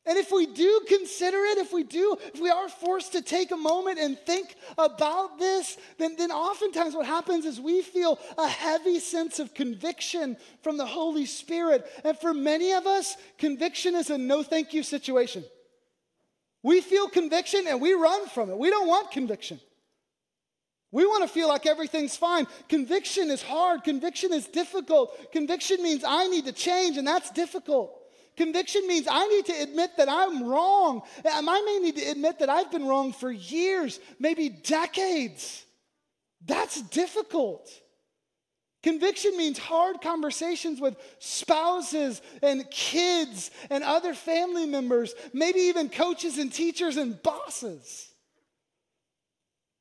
And 0.06 0.18
if 0.18 0.32
we 0.32 0.48
do 0.48 0.82
consider 0.88 1.38
it, 1.38 1.60
if 1.60 1.72
we 1.72 1.84
do, 1.84 2.18
if 2.34 2.42
we 2.42 2.50
are 2.50 2.68
forced 2.68 3.14
to 3.14 3.22
take 3.22 3.52
a 3.52 3.58
moment 3.58 4.00
and 4.00 4.18
think 4.20 4.56
about 4.78 5.40
this, 5.40 5.78
then, 5.98 6.18
then 6.18 6.30
oftentimes 6.30 6.94
what 6.94 7.06
happens 7.06 7.46
is 7.46 7.62
we 7.62 7.82
feel 7.82 8.20
a 8.38 8.48
heavy 8.48 9.00
sense 9.00 9.40
of 9.40 9.54
conviction 9.54 10.36
from 10.62 10.76
the 10.76 10.86
Holy 10.86 11.26
Spirit. 11.26 11.86
And 12.04 12.18
for 12.18 12.34
many 12.34 12.74
of 12.74 12.86
us, 12.86 13.16
conviction 13.38 13.96
is 13.96 14.10
a 14.10 14.18
no 14.18 14.44
thank 14.44 14.74
you 14.74 14.84
situation. 14.84 15.46
We 16.64 16.80
feel 16.82 17.10
conviction 17.10 17.68
and 17.68 17.82
we 17.82 17.94
run 17.94 18.28
from 18.30 18.50
it. 18.50 18.58
We 18.58 18.70
don't 18.70 18.88
want 18.88 19.12
conviction. 19.12 19.60
We 20.92 21.06
want 21.06 21.24
to 21.24 21.28
feel 21.28 21.48
like 21.48 21.66
everything's 21.66 22.16
fine. 22.16 22.48
Conviction 22.70 23.30
is 23.32 23.42
hard. 23.42 23.84
Conviction 23.84 24.32
is 24.32 24.48
difficult. 24.48 25.32
Conviction 25.32 25.82
means 25.82 26.04
I 26.08 26.28
need 26.28 26.46
to 26.46 26.52
change, 26.52 26.98
and 26.98 27.08
that's 27.08 27.32
difficult. 27.32 28.00
Conviction 28.38 28.88
means 28.88 29.08
I 29.10 29.28
need 29.28 29.46
to 29.48 29.62
admit 29.64 29.98
that 29.98 30.08
I'm 30.08 30.44
wrong. 30.44 31.02
I 31.26 31.42
may 31.42 31.80
need 31.82 31.98
to 31.98 32.12
admit 32.12 32.40
that 32.40 32.50
I've 32.50 32.72
been 32.72 32.86
wrong 32.86 33.12
for 33.12 33.32
years, 33.32 34.00
maybe 34.20 34.50
decades. 34.50 35.66
That's 36.46 36.82
difficult. 36.82 37.70
Conviction 38.84 39.38
means 39.38 39.58
hard 39.58 40.02
conversations 40.02 40.82
with 40.82 40.98
spouses 41.18 42.22
and 42.42 42.70
kids 42.70 43.50
and 43.70 43.82
other 43.82 44.14
family 44.14 44.66
members, 44.66 45.14
maybe 45.32 45.60
even 45.60 45.88
coaches 45.88 46.38
and 46.38 46.52
teachers 46.52 46.98
and 46.98 47.22
bosses. 47.24 48.10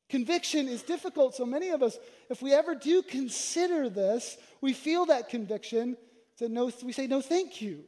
Conviction 0.09 0.69
is 0.69 0.83
difficult, 0.83 1.35
so 1.35 1.45
many 1.45 1.71
of 1.71 1.83
us, 1.83 1.99
if 2.31 2.43
we 2.43 2.53
ever 2.53 2.77
do 2.77 3.03
consider 3.03 3.89
this, 3.89 4.37
we 4.61 4.73
feel 4.73 5.07
that 5.07 5.29
conviction, 5.29 5.97
so 6.37 6.47
no, 6.47 6.71
we 6.85 6.93
say, 6.93 7.09
no, 7.09 7.21
thank 7.21 7.61
you. 7.61 7.83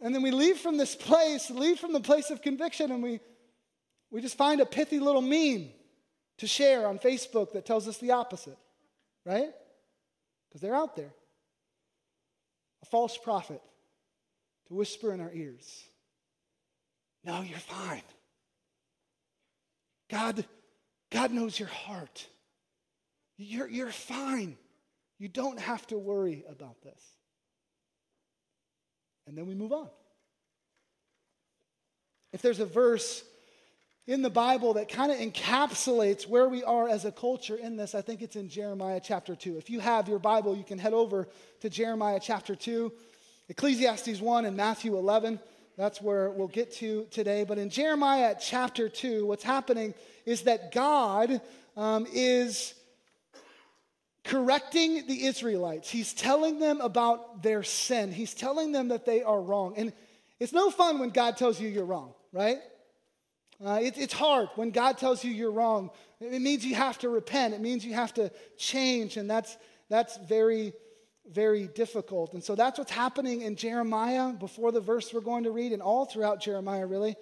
And 0.00 0.14
then 0.14 0.22
we 0.22 0.30
leave 0.30 0.58
from 0.58 0.76
this 0.76 0.94
place, 0.94 1.50
leave 1.50 1.80
from 1.80 1.92
the 1.92 2.00
place 2.00 2.30
of 2.30 2.40
conviction, 2.40 2.92
and 2.92 3.02
we, 3.02 3.18
we 4.12 4.20
just 4.20 4.36
find 4.36 4.60
a 4.60 4.66
pithy 4.66 5.00
little 5.00 5.22
meme 5.22 5.70
to 6.36 6.46
share 6.46 6.86
on 6.86 7.00
Facebook 7.00 7.52
that 7.52 7.66
tells 7.66 7.88
us 7.88 7.98
the 7.98 8.12
opposite, 8.12 8.58
right? 9.24 9.50
Because 10.48 10.60
they're 10.60 10.74
out 10.74 10.96
there. 10.96 11.12
A 12.82 12.86
false 12.86 13.16
prophet 13.16 13.60
to 14.68 14.74
whisper 14.74 15.12
in 15.12 15.20
our 15.20 15.32
ears 15.32 15.84
No, 17.24 17.42
you're 17.42 17.58
fine. 17.58 18.02
God, 20.10 20.44
God 21.10 21.32
knows 21.32 21.58
your 21.58 21.68
heart. 21.68 22.26
You're, 23.36 23.68
you're 23.68 23.90
fine. 23.90 24.56
You 25.18 25.28
don't 25.28 25.58
have 25.58 25.86
to 25.88 25.98
worry 25.98 26.44
about 26.48 26.80
this 26.82 27.02
and 29.28 29.36
then 29.36 29.46
we 29.46 29.54
move 29.54 29.72
on. 29.72 29.88
If 32.32 32.40
there's 32.40 32.60
a 32.60 32.66
verse 32.66 33.22
in 34.08 34.22
the 34.22 34.30
Bible 34.30 34.72
that 34.72 34.88
kind 34.88 35.12
of 35.12 35.18
encapsulates 35.18 36.26
where 36.26 36.48
we 36.48 36.64
are 36.64 36.88
as 36.88 37.04
a 37.04 37.12
culture 37.12 37.56
in 37.56 37.76
this, 37.76 37.94
I 37.94 38.00
think 38.00 38.22
it's 38.22 38.36
in 38.36 38.48
Jeremiah 38.48 39.00
chapter 39.04 39.36
2. 39.36 39.58
If 39.58 39.68
you 39.68 39.80
have 39.80 40.08
your 40.08 40.18
Bible, 40.18 40.56
you 40.56 40.64
can 40.64 40.78
head 40.78 40.94
over 40.94 41.28
to 41.60 41.68
Jeremiah 41.68 42.18
chapter 42.20 42.56
2, 42.56 42.90
Ecclesiastes 43.50 44.18
1, 44.18 44.46
and 44.46 44.56
Matthew 44.56 44.96
11. 44.96 45.38
That's 45.76 46.00
where 46.00 46.30
we'll 46.30 46.48
get 46.48 46.72
to 46.76 47.06
today. 47.10 47.44
But 47.44 47.58
in 47.58 47.68
Jeremiah 47.68 48.34
chapter 48.40 48.88
2, 48.88 49.26
what's 49.26 49.44
happening 49.44 49.92
is 50.24 50.42
that 50.44 50.72
God 50.72 51.42
um, 51.76 52.06
is 52.10 52.72
correcting 54.24 55.06
the 55.06 55.26
Israelites. 55.26 55.90
He's 55.90 56.14
telling 56.14 56.60
them 56.60 56.80
about 56.80 57.42
their 57.42 57.62
sin. 57.62 58.10
He's 58.10 58.32
telling 58.32 58.72
them 58.72 58.88
that 58.88 59.04
they 59.04 59.22
are 59.22 59.40
wrong. 59.40 59.74
And 59.76 59.92
it's 60.40 60.54
no 60.54 60.70
fun 60.70 60.98
when 60.98 61.10
God 61.10 61.36
tells 61.36 61.60
you 61.60 61.68
you're 61.68 61.84
wrong, 61.84 62.14
right? 62.32 62.58
Uh, 63.64 63.80
it, 63.82 63.98
it's 63.98 64.12
hard 64.12 64.48
when 64.54 64.70
God 64.70 64.98
tells 64.98 65.24
you 65.24 65.32
you're 65.32 65.50
wrong. 65.50 65.90
It 66.20 66.40
means 66.40 66.64
you 66.64 66.76
have 66.76 66.98
to 66.98 67.08
repent. 67.08 67.54
It 67.54 67.60
means 67.60 67.84
you 67.84 67.94
have 67.94 68.14
to 68.14 68.30
change, 68.56 69.16
and 69.16 69.28
that's 69.28 69.56
that's 69.88 70.16
very, 70.18 70.74
very 71.26 71.66
difficult. 71.66 72.34
And 72.34 72.44
so 72.44 72.54
that's 72.54 72.78
what's 72.78 72.92
happening 72.92 73.42
in 73.42 73.56
Jeremiah 73.56 74.32
before 74.32 74.70
the 74.70 74.80
verse 74.80 75.12
we're 75.12 75.20
going 75.20 75.44
to 75.44 75.50
read, 75.50 75.72
and 75.72 75.82
all 75.82 76.04
throughout 76.04 76.40
Jeremiah, 76.40 76.86
really. 76.86 77.16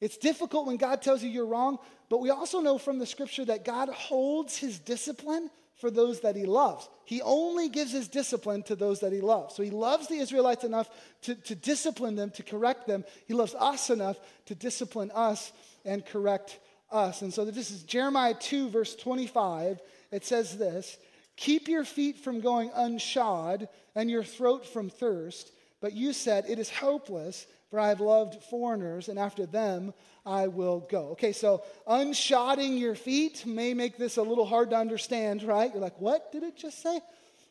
It's 0.00 0.16
difficult 0.16 0.66
when 0.66 0.76
God 0.76 1.02
tells 1.02 1.22
you 1.22 1.28
you're 1.28 1.46
wrong, 1.46 1.78
but 2.08 2.20
we 2.20 2.30
also 2.30 2.60
know 2.60 2.78
from 2.78 2.98
the 2.98 3.06
scripture 3.06 3.44
that 3.44 3.64
God 3.64 3.88
holds 3.88 4.56
his 4.56 4.78
discipline 4.78 5.50
for 5.78 5.90
those 5.90 6.20
that 6.20 6.36
he 6.36 6.44
loves. 6.44 6.88
He 7.04 7.22
only 7.22 7.68
gives 7.68 7.92
his 7.92 8.08
discipline 8.08 8.62
to 8.64 8.76
those 8.76 9.00
that 9.00 9.12
he 9.12 9.20
loves. 9.20 9.54
So 9.54 9.62
he 9.62 9.70
loves 9.70 10.08
the 10.08 10.18
Israelites 10.18 10.64
enough 10.64 10.90
to, 11.22 11.34
to 11.34 11.54
discipline 11.54 12.16
them, 12.16 12.30
to 12.32 12.42
correct 12.42 12.86
them. 12.86 13.04
He 13.26 13.34
loves 13.34 13.54
us 13.54 13.90
enough 13.90 14.18
to 14.46 14.54
discipline 14.54 15.10
us 15.14 15.52
and 15.84 16.04
correct 16.04 16.58
us. 16.90 17.22
And 17.22 17.32
so 17.32 17.44
this 17.44 17.70
is 17.70 17.82
Jeremiah 17.82 18.34
2, 18.34 18.70
verse 18.70 18.94
25. 18.96 19.80
It 20.12 20.24
says 20.24 20.56
this 20.56 20.96
Keep 21.36 21.68
your 21.68 21.84
feet 21.84 22.18
from 22.18 22.40
going 22.40 22.70
unshod 22.70 23.68
and 23.94 24.10
your 24.10 24.24
throat 24.24 24.66
from 24.66 24.90
thirst. 24.90 25.52
But 25.80 25.92
you 25.92 26.12
said, 26.12 26.46
It 26.48 26.58
is 26.58 26.70
hopeless, 26.70 27.46
for 27.70 27.78
I 27.78 27.88
have 27.88 28.00
loved 28.00 28.42
foreigners, 28.44 29.08
and 29.08 29.18
after 29.18 29.46
them 29.46 29.92
I 30.24 30.48
will 30.48 30.86
go. 30.90 31.10
Okay, 31.10 31.32
so 31.32 31.62
unshodding 31.86 32.78
your 32.78 32.94
feet 32.94 33.46
may 33.46 33.74
make 33.74 33.96
this 33.96 34.16
a 34.16 34.22
little 34.22 34.44
hard 34.44 34.70
to 34.70 34.76
understand, 34.76 35.42
right? 35.42 35.70
You're 35.72 35.82
like, 35.82 36.00
what 36.00 36.32
did 36.32 36.42
it 36.42 36.56
just 36.56 36.82
say? 36.82 37.00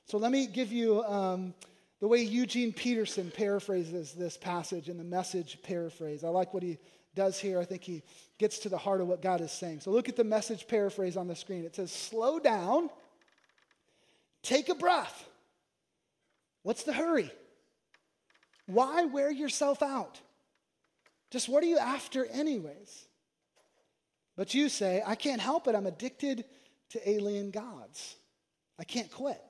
So 0.05 0.17
let 0.17 0.31
me 0.31 0.48
give 0.48 0.72
you 0.72 1.03
um, 1.03 1.53
the 2.00 2.07
way 2.07 2.22
Eugene 2.22 2.72
Peterson 2.72 3.31
paraphrases 3.31 4.13
this 4.13 4.38
passage 4.38 4.89
in 4.89 4.98
the 4.98 5.03
message 5.03 5.60
paraphrase. 5.63 6.24
I 6.24 6.29
like 6.29 6.53
what 6.53 6.63
he 6.63 6.77
does 7.17 7.38
here. 7.39 7.59
I 7.59 7.65
think 7.65 7.83
he 7.83 8.03
gets 8.38 8.59
to 8.59 8.69
the 8.69 8.77
heart 8.77 9.01
of 9.01 9.07
what 9.07 9.21
God 9.21 9.41
is 9.41 9.51
saying. 9.51 9.81
So 9.81 9.91
look 9.91 10.07
at 10.07 10.15
the 10.15 10.24
message 10.24 10.67
paraphrase 10.67 11.17
on 11.17 11.27
the 11.27 11.36
screen. 11.36 11.65
It 11.65 11.75
says, 11.75 11.91
slow 11.91 12.39
down, 12.39 12.89
take 14.43 14.69
a 14.69 14.75
breath. 14.75 15.27
What's 16.63 16.83
the 16.83 16.93
hurry? 16.93 17.31
Why 18.67 19.05
wear 19.05 19.31
yourself 19.31 19.81
out? 19.81 20.19
Just 21.31 21.50
what 21.50 21.63
are 21.63 21.67
you 21.67 21.77
after, 21.77 22.25
anyways? 22.27 23.07
But 24.36 24.53
you 24.53 24.69
say, 24.69 25.01
I 25.05 25.15
can't 25.15 25.41
help 25.41 25.67
it. 25.67 25.75
I'm 25.75 25.88
addicted 25.88 26.45
to 26.89 27.09
alien 27.09 27.50
gods. 27.51 28.15
I 28.79 28.83
can't 28.83 29.12
quit. 29.12 29.41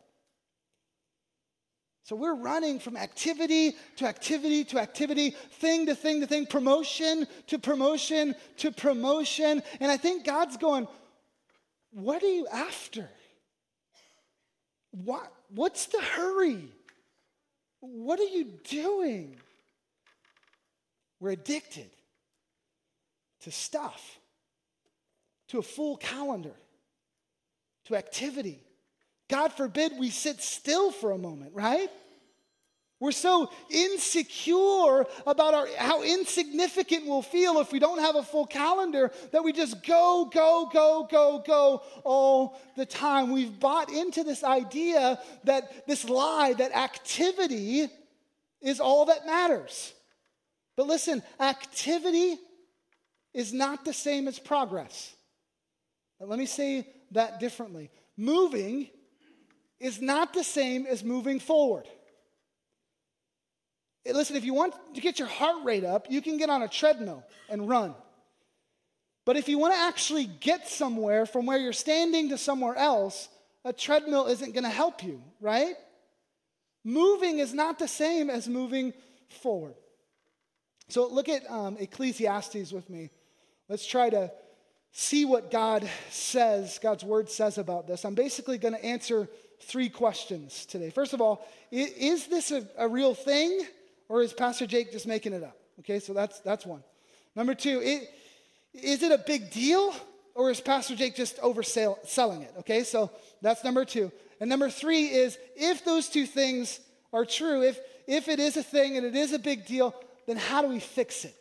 So 2.07 2.15
we're 2.15 2.35
running 2.35 2.79
from 2.79 2.95
activity 2.95 3.75
to 3.97 4.07
activity 4.07 4.63
to 4.65 4.79
activity, 4.79 5.31
thing 5.31 5.87
to 5.87 5.93
thing 5.93 6.21
to 6.21 6.27
thing, 6.27 6.45
promotion 6.45 7.27
to 7.47 7.59
promotion 7.59 8.33
to 8.59 8.71
promotion. 8.71 9.61
And 9.81 9.91
I 9.91 9.97
think 9.97 10.23
God's 10.23 10.55
going, 10.55 10.87
What 11.91 12.23
are 12.23 12.33
you 12.33 12.47
after? 12.47 13.09
What, 14.91 15.33
what's 15.53 15.87
the 15.87 16.01
hurry? 16.01 16.69
What 17.81 18.21
are 18.21 18.23
you 18.23 18.53
doing? 18.63 19.35
We're 21.19 21.31
addicted 21.31 21.89
to 23.41 23.51
stuff, 23.51 24.17
to 25.49 25.59
a 25.59 25.61
full 25.61 25.97
calendar, 25.97 26.55
to 27.87 27.97
activity. 27.97 28.61
God 29.29 29.51
forbid 29.53 29.93
we 29.97 30.09
sit 30.09 30.41
still 30.41 30.91
for 30.91 31.11
a 31.11 31.17
moment, 31.17 31.53
right? 31.53 31.89
We're 32.99 33.11
so 33.11 33.51
insecure 33.69 35.05
about 35.27 35.53
our, 35.53 35.67
how 35.77 36.01
insignificant 36.01 37.05
we'll 37.05 37.21
feel 37.21 37.59
if 37.59 37.71
we 37.71 37.77
don't 37.77 37.99
have 37.99 38.15
a 38.15 38.23
full 38.23 38.47
calendar 38.47 39.11
that 39.31 39.43
we 39.43 39.53
just 39.53 39.85
go, 39.85 40.29
go, 40.33 40.67
go, 40.73 41.07
go, 41.09 41.43
go 41.45 41.83
all 42.03 42.59
the 42.75 42.87
time. 42.87 43.31
We've 43.31 43.59
bought 43.59 43.91
into 43.91 44.23
this 44.23 44.43
idea 44.43 45.19
that 45.43 45.85
this 45.85 46.09
lie, 46.09 46.53
that 46.53 46.75
activity 46.75 47.87
is 48.61 48.79
all 48.79 49.05
that 49.05 49.27
matters. 49.27 49.93
But 50.75 50.87
listen, 50.87 51.21
activity 51.39 52.37
is 53.31 53.53
not 53.53 53.85
the 53.85 53.93
same 53.93 54.27
as 54.27 54.39
progress. 54.39 55.13
Let 56.19 56.39
me 56.39 56.47
say 56.47 56.87
that 57.11 57.39
differently. 57.39 57.91
Moving 58.17 58.89
is 59.79 60.01
not 60.01 60.33
the 60.33 60.43
same 60.43 60.85
as 60.85 61.03
moving 61.03 61.39
forward. 61.39 61.85
Listen, 64.05 64.35
if 64.35 64.45
you 64.45 64.53
want 64.53 64.73
to 64.95 65.01
get 65.01 65.19
your 65.19 65.27
heart 65.27 65.63
rate 65.65 65.83
up, 65.83 66.07
you 66.09 66.21
can 66.21 66.37
get 66.37 66.49
on 66.49 66.61
a 66.61 66.67
treadmill 66.67 67.23
and 67.49 67.67
run. 67.67 67.93
But 69.25 69.35
if 69.35 69.49
you 69.49 69.57
want 69.57 69.73
to 69.73 69.79
actually 69.79 70.25
get 70.25 70.67
somewhere 70.69 71.25
from 71.25 71.45
where 71.45 71.57
you're 71.57 71.73
standing 71.73 72.29
to 72.29 72.37
somewhere 72.37 72.75
else, 72.75 73.27
a 73.65 73.73
treadmill 73.73 74.27
isn't 74.27 74.53
going 74.53 74.63
to 74.63 74.69
help 74.69 75.03
you, 75.03 75.21
right? 75.41 75.75
Moving 76.85 77.39
is 77.39 77.53
not 77.53 77.79
the 77.79 77.87
same 77.87 78.29
as 78.29 78.47
moving 78.47 78.93
forward. 79.41 79.75
So 80.87 81.07
look 81.07 81.27
at 81.27 81.49
um, 81.51 81.75
Ecclesiastes 81.77 82.71
with 82.71 82.89
me. 82.89 83.09
Let's 83.67 83.85
try 83.85 84.09
to 84.09 84.31
see 84.93 85.25
what 85.25 85.51
God 85.51 85.87
says, 86.09 86.79
God's 86.81 87.03
word 87.03 87.29
says 87.29 87.57
about 87.57 87.87
this. 87.87 88.05
I'm 88.05 88.15
basically 88.15 88.57
going 88.57 88.73
to 88.73 88.85
answer 88.85 89.27
three 89.59 89.89
questions 89.89 90.65
today. 90.65 90.89
First 90.89 91.13
of 91.13 91.21
all, 91.21 91.45
is 91.71 92.27
this 92.27 92.51
a, 92.51 92.67
a 92.77 92.87
real 92.87 93.13
thing 93.13 93.61
or 94.09 94.21
is 94.21 94.33
Pastor 94.33 94.67
Jake 94.67 94.91
just 94.91 95.07
making 95.07 95.33
it 95.33 95.43
up? 95.43 95.57
Okay, 95.79 95.99
so 95.99 96.13
that's, 96.13 96.39
that's 96.41 96.65
one. 96.65 96.83
Number 97.35 97.53
two, 97.53 97.81
it, 97.83 98.09
is 98.73 99.03
it 99.03 99.11
a 99.11 99.17
big 99.17 99.51
deal 99.51 99.93
or 100.35 100.51
is 100.51 100.61
Pastor 100.61 100.95
Jake 100.95 101.15
just 101.15 101.37
overselling 101.41 102.41
it? 102.43 102.53
Okay, 102.59 102.83
so 102.83 103.11
that's 103.41 103.63
number 103.63 103.85
two. 103.85 104.11
And 104.39 104.49
number 104.49 104.69
three 104.69 105.05
is 105.05 105.37
if 105.55 105.83
those 105.83 106.09
two 106.09 106.25
things 106.25 106.79
are 107.11 107.25
true, 107.25 107.63
if, 107.63 107.79
if 108.07 108.27
it 108.27 108.39
is 108.39 108.57
a 108.57 108.63
thing 108.63 108.97
and 108.97 109.05
it 109.05 109.15
is 109.15 109.33
a 109.33 109.39
big 109.39 109.65
deal, 109.65 109.95
then 110.27 110.37
how 110.37 110.61
do 110.61 110.67
we 110.67 110.79
fix 110.79 111.25
it? 111.25 111.35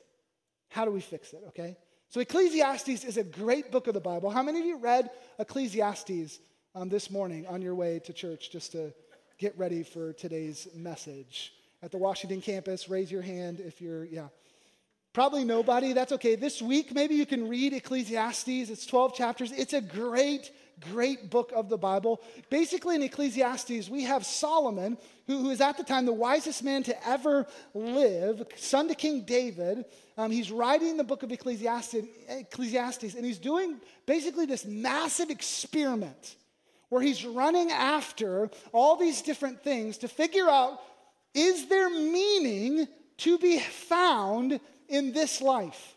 How 0.68 0.84
do 0.84 0.90
we 0.90 1.00
fix 1.00 1.32
it? 1.32 1.42
Okay, 1.48 1.76
so 2.08 2.20
Ecclesiastes 2.20 3.04
is 3.04 3.16
a 3.16 3.24
great 3.24 3.70
book 3.70 3.86
of 3.86 3.94
the 3.94 4.00
Bible. 4.00 4.30
How 4.30 4.42
many 4.42 4.60
of 4.60 4.66
you 4.66 4.78
read 4.78 5.10
Ecclesiastes 5.38 6.38
um, 6.76 6.90
this 6.90 7.10
morning 7.10 7.46
on 7.46 7.62
your 7.62 7.74
way 7.74 7.98
to 8.00 8.12
church 8.12 8.50
just 8.50 8.72
to 8.72 8.92
get 9.38 9.56
ready 9.58 9.82
for 9.82 10.12
today's 10.12 10.68
message? 10.74 11.54
At 11.82 11.90
the 11.90 11.96
Washington 11.96 12.40
campus, 12.40 12.88
raise 12.88 13.10
your 13.10 13.22
hand 13.22 13.60
if 13.60 13.80
you're, 13.80 14.04
yeah. 14.04 14.28
Probably 15.14 15.44
nobody. 15.44 15.94
That's 15.94 16.12
okay. 16.12 16.36
This 16.36 16.60
week, 16.60 16.94
maybe 16.94 17.14
you 17.14 17.24
can 17.24 17.48
read 17.48 17.72
Ecclesiastes. 17.72 18.68
It's 18.68 18.84
12 18.84 19.14
chapters. 19.14 19.52
It's 19.52 19.72
a 19.72 19.80
great, 19.80 20.50
great 20.92 21.30
book 21.30 21.50
of 21.56 21.70
the 21.70 21.78
Bible. 21.78 22.20
Basically, 22.50 22.96
in 22.96 23.02
Ecclesiastes, 23.02 23.88
we 23.88 24.02
have 24.02 24.26
Solomon, 24.26 24.98
who, 25.26 25.38
who 25.38 25.50
is 25.50 25.62
at 25.62 25.78
the 25.78 25.84
time 25.84 26.04
the 26.04 26.12
wisest 26.12 26.62
man 26.62 26.82
to 26.82 27.08
ever 27.08 27.46
live, 27.72 28.42
son 28.56 28.88
to 28.88 28.94
King 28.94 29.22
David. 29.22 29.86
Um, 30.18 30.30
he's 30.30 30.52
writing 30.52 30.98
the 30.98 31.04
book 31.04 31.22
of 31.22 31.32
Ecclesiastes, 31.32 31.96
Ecclesiastes, 32.28 33.14
and 33.14 33.24
he's 33.24 33.38
doing 33.38 33.80
basically 34.04 34.44
this 34.44 34.66
massive 34.66 35.30
experiment 35.30 36.36
where 36.88 37.02
he's 37.02 37.24
running 37.24 37.70
after 37.70 38.50
all 38.72 38.96
these 38.96 39.22
different 39.22 39.62
things 39.62 39.98
to 39.98 40.08
figure 40.08 40.48
out 40.48 40.80
is 41.34 41.68
there 41.68 41.90
meaning 41.90 42.88
to 43.18 43.38
be 43.38 43.58
found 43.58 44.58
in 44.88 45.12
this 45.12 45.42
life? 45.42 45.94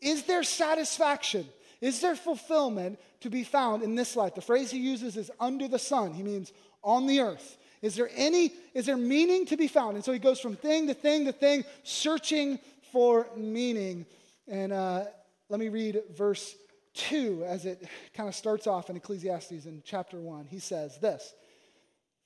Is 0.00 0.22
there 0.24 0.42
satisfaction? 0.42 1.46
Is 1.80 2.00
there 2.00 2.16
fulfillment 2.16 2.98
to 3.20 3.28
be 3.28 3.44
found 3.44 3.82
in 3.82 3.94
this 3.94 4.16
life? 4.16 4.34
The 4.34 4.40
phrase 4.40 4.70
he 4.70 4.78
uses 4.78 5.16
is 5.16 5.30
under 5.38 5.68
the 5.68 5.78
sun. 5.78 6.14
He 6.14 6.22
means 6.22 6.52
on 6.82 7.06
the 7.06 7.20
earth. 7.20 7.58
Is 7.82 7.96
there 7.96 8.10
any, 8.14 8.52
is 8.74 8.86
there 8.86 8.96
meaning 8.96 9.44
to 9.46 9.56
be 9.56 9.66
found? 9.66 9.96
And 9.96 10.04
so 10.04 10.12
he 10.12 10.18
goes 10.18 10.40
from 10.40 10.56
thing 10.56 10.86
to 10.86 10.94
thing 10.94 11.26
to 11.26 11.32
thing, 11.32 11.64
searching 11.82 12.58
for 12.92 13.26
meaning. 13.36 14.06
And 14.48 14.72
uh, 14.72 15.04
let 15.48 15.60
me 15.60 15.68
read 15.68 16.00
verse 16.16 16.54
2 16.94 17.44
as 17.46 17.64
it 17.64 17.86
kind 18.14 18.28
of 18.28 18.34
starts 18.34 18.66
off 18.66 18.90
in 18.90 18.96
Ecclesiastes 18.96 19.66
in 19.66 19.82
chapter 19.84 20.18
1. 20.18 20.46
He 20.46 20.58
says 20.58 20.98
this 20.98 21.34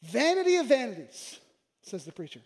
Vanity 0.03 0.57
of 0.57 0.67
vanities, 0.67 1.39
says 1.83 2.05
the 2.05 2.13
preacher. 2.13 2.41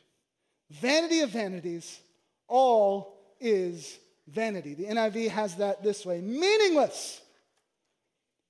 Vanity 0.70 1.20
of 1.20 1.30
vanities, 1.30 2.00
all 2.46 3.18
is 3.40 3.98
vanity. 4.28 4.74
The 4.74 4.84
NIV 4.84 5.28
has 5.30 5.56
that 5.56 5.82
this 5.82 6.06
way 6.06 6.20
meaningless. 6.20 7.20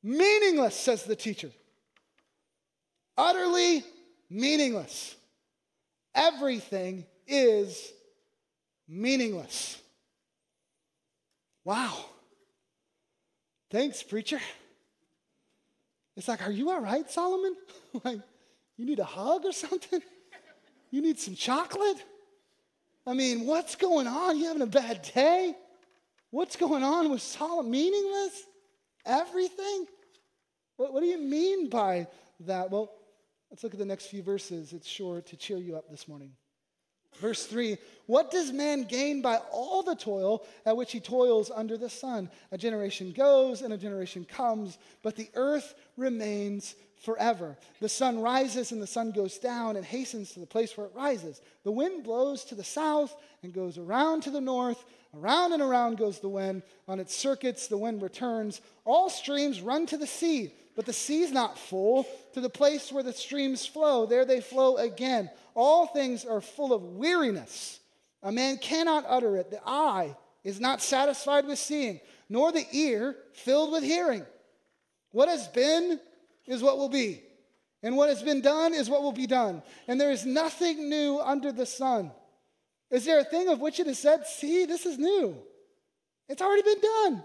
Meaningless, 0.02 0.74
says 0.74 1.04
the 1.04 1.16
teacher. 1.16 1.50
Utterly 3.16 3.84
meaningless. 4.30 5.14
Everything 6.14 7.04
is 7.26 7.92
meaningless. 8.88 9.80
Wow. 11.64 12.04
Thanks, 13.70 14.02
preacher. 14.02 14.40
It's 16.16 16.26
like, 16.28 16.46
are 16.46 16.50
you 16.50 16.70
all 16.70 16.80
right, 16.80 17.08
Solomon? 17.08 17.54
like, 18.04 18.20
you 18.76 18.84
need 18.84 18.98
a 18.98 19.04
hug 19.04 19.44
or 19.44 19.52
something? 19.52 20.02
You 20.90 21.02
need 21.02 21.18
some 21.20 21.34
chocolate? 21.34 22.04
I 23.06 23.14
mean, 23.14 23.46
what's 23.46 23.76
going 23.76 24.06
on? 24.06 24.38
You 24.38 24.46
having 24.46 24.62
a 24.62 24.66
bad 24.66 25.09
day? 25.14 25.54
What's 26.30 26.56
going 26.56 26.83
on 26.83 27.11
with 27.11 27.22
Solomon? 27.22 27.70
Meaningless? 27.70 28.42
Everything? 29.06 29.87
What, 30.76 30.92
what 30.92 31.00
do 31.00 31.06
you 31.06 31.18
mean 31.18 31.68
by 31.68 32.09
that? 32.40 32.70
Well, 32.70 32.90
let's 33.50 33.62
look 33.62 33.72
at 33.72 33.78
the 33.78 33.85
next 33.85 34.06
few 34.06 34.22
verses. 34.22 34.72
It's 34.72 34.88
sure 34.88 35.20
to 35.20 35.37
cheer 35.37 35.59
you 35.59 35.76
up 35.76 35.88
this 35.90 36.09
morning. 36.09 36.33
Verse 37.18 37.46
3 37.46 37.77
What 38.07 38.31
does 38.31 38.53
man 38.53 38.85
gain 38.85 39.23
by 39.23 39.37
all 39.53 39.83
the 39.83 39.94
toil 39.94 40.44
at 40.64 40.77
which 40.77 40.92
he 40.92 41.01
toils 41.01 41.51
under 41.55 41.77
the 41.77 41.90
sun? 41.90 42.31
A 42.53 42.59
generation 42.59 43.12
goes 43.12 43.62
and 43.62 43.73
a 43.73 43.79
generation 43.79 44.25
comes, 44.25 44.79
but 45.03 45.16
the 45.16 45.31
earth 45.35 45.75
remains 45.96 46.75
forever. 47.01 47.57
The 47.81 47.88
sun 47.88 48.20
rises 48.20 48.73
and 48.73 48.81
the 48.81 48.87
sun 48.87 49.11
goes 49.12 49.38
down 49.38 49.77
and 49.77 49.85
hastens 49.85 50.33
to 50.33 50.40
the 50.40 50.46
place 50.46 50.77
where 50.77 50.87
it 50.87 50.94
rises. 50.94 51.40
The 51.64 51.73
wind 51.73 52.05
blows 52.05 52.44
to 52.44 52.55
the 52.55 52.64
south 52.64 53.14
and 53.42 53.53
goes 53.53 53.79
around 53.79 54.23
to 54.23 54.31
the 54.31 54.40
north. 54.40 54.85
Around 55.18 55.55
and 55.55 55.62
around 55.62 55.96
goes 55.96 56.20
the 56.20 56.29
wind. 56.29 56.62
On 56.87 57.01
its 57.01 57.16
circuits, 57.16 57.66
the 57.66 57.79
wind 57.79 58.03
returns. 58.03 58.61
All 58.85 59.09
streams 59.11 59.61
run 59.61 59.87
to 59.87 59.96
the 59.96 60.07
sea, 60.07 60.53
but 60.77 60.87
the 60.87 60.92
sea 60.92 61.23
is 61.23 61.33
not 61.33 61.59
full. 61.59 62.07
To 62.35 62.40
the 62.40 62.51
place 62.51 62.92
where 62.92 63.03
the 63.03 63.12
streams 63.12 63.66
flow, 63.66 64.07
there 64.07 64.25
they 64.25 64.40
flow 64.40 64.77
again. 64.77 65.31
All 65.62 65.87
things 65.87 66.25
are 66.25 66.40
full 66.40 66.73
of 66.73 66.83
weariness. 66.83 67.81
A 68.23 68.33
man 68.33 68.57
cannot 68.57 69.05
utter 69.07 69.37
it. 69.37 69.51
The 69.51 69.61
eye 69.66 70.16
is 70.42 70.59
not 70.59 70.81
satisfied 70.81 71.46
with 71.46 71.59
seeing, 71.59 72.01
nor 72.31 72.51
the 72.51 72.64
ear 72.73 73.14
filled 73.35 73.70
with 73.70 73.85
hearing. 73.85 74.25
What 75.11 75.29
has 75.29 75.49
been 75.49 76.01
is 76.46 76.62
what 76.62 76.79
will 76.79 76.88
be. 76.88 77.20
And 77.83 77.94
what 77.94 78.09
has 78.09 78.23
been 78.23 78.40
done 78.40 78.73
is 78.73 78.88
what 78.88 79.03
will 79.03 79.12
be 79.12 79.27
done. 79.27 79.62
And 79.87 80.01
there 80.01 80.11
is 80.11 80.25
nothing 80.25 80.88
new 80.88 81.20
under 81.20 81.53
the 81.53 81.66
sun. 81.66 82.11
Is 82.90 83.05
there 83.05 83.20
a 83.20 83.25
thing 83.25 83.51
of 83.51 83.61
which 83.61 83.81
it 83.81 83.87
is 83.87 83.99
said, 83.99 84.27
See, 84.27 84.64
this 84.64 84.87
is 84.87 84.96
new? 84.96 85.37
It's 86.27 86.40
already 86.40 86.62
been 86.62 86.81
done. 86.81 87.25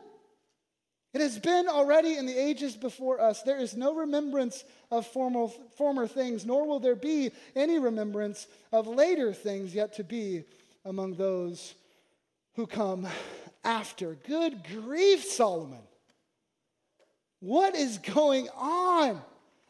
It 1.16 1.22
has 1.22 1.40
been 1.40 1.70
already 1.70 2.18
in 2.18 2.26
the 2.26 2.38
ages 2.38 2.76
before 2.76 3.22
us. 3.22 3.42
There 3.42 3.58
is 3.58 3.78
no 3.78 3.96
remembrance 3.96 4.66
of 4.92 5.08
former, 5.08 5.48
former 5.78 6.08
things, 6.08 6.46
nor 6.46 6.68
will 6.68 6.82
there 6.82 6.94
be 6.94 7.32
any 7.56 7.80
remembrance 7.80 8.48
of 8.74 8.86
later 8.86 9.32
things 9.32 9.74
yet 9.74 9.94
to 9.94 10.04
be 10.04 10.44
among 10.84 11.16
those 11.16 11.74
who 12.56 12.68
come 12.68 13.08
after. 13.64 14.16
Good 14.28 14.62
grief, 14.66 15.24
Solomon. 15.24 15.80
What 17.40 17.76
is 17.76 17.98
going 18.00 18.50
on? 18.50 19.22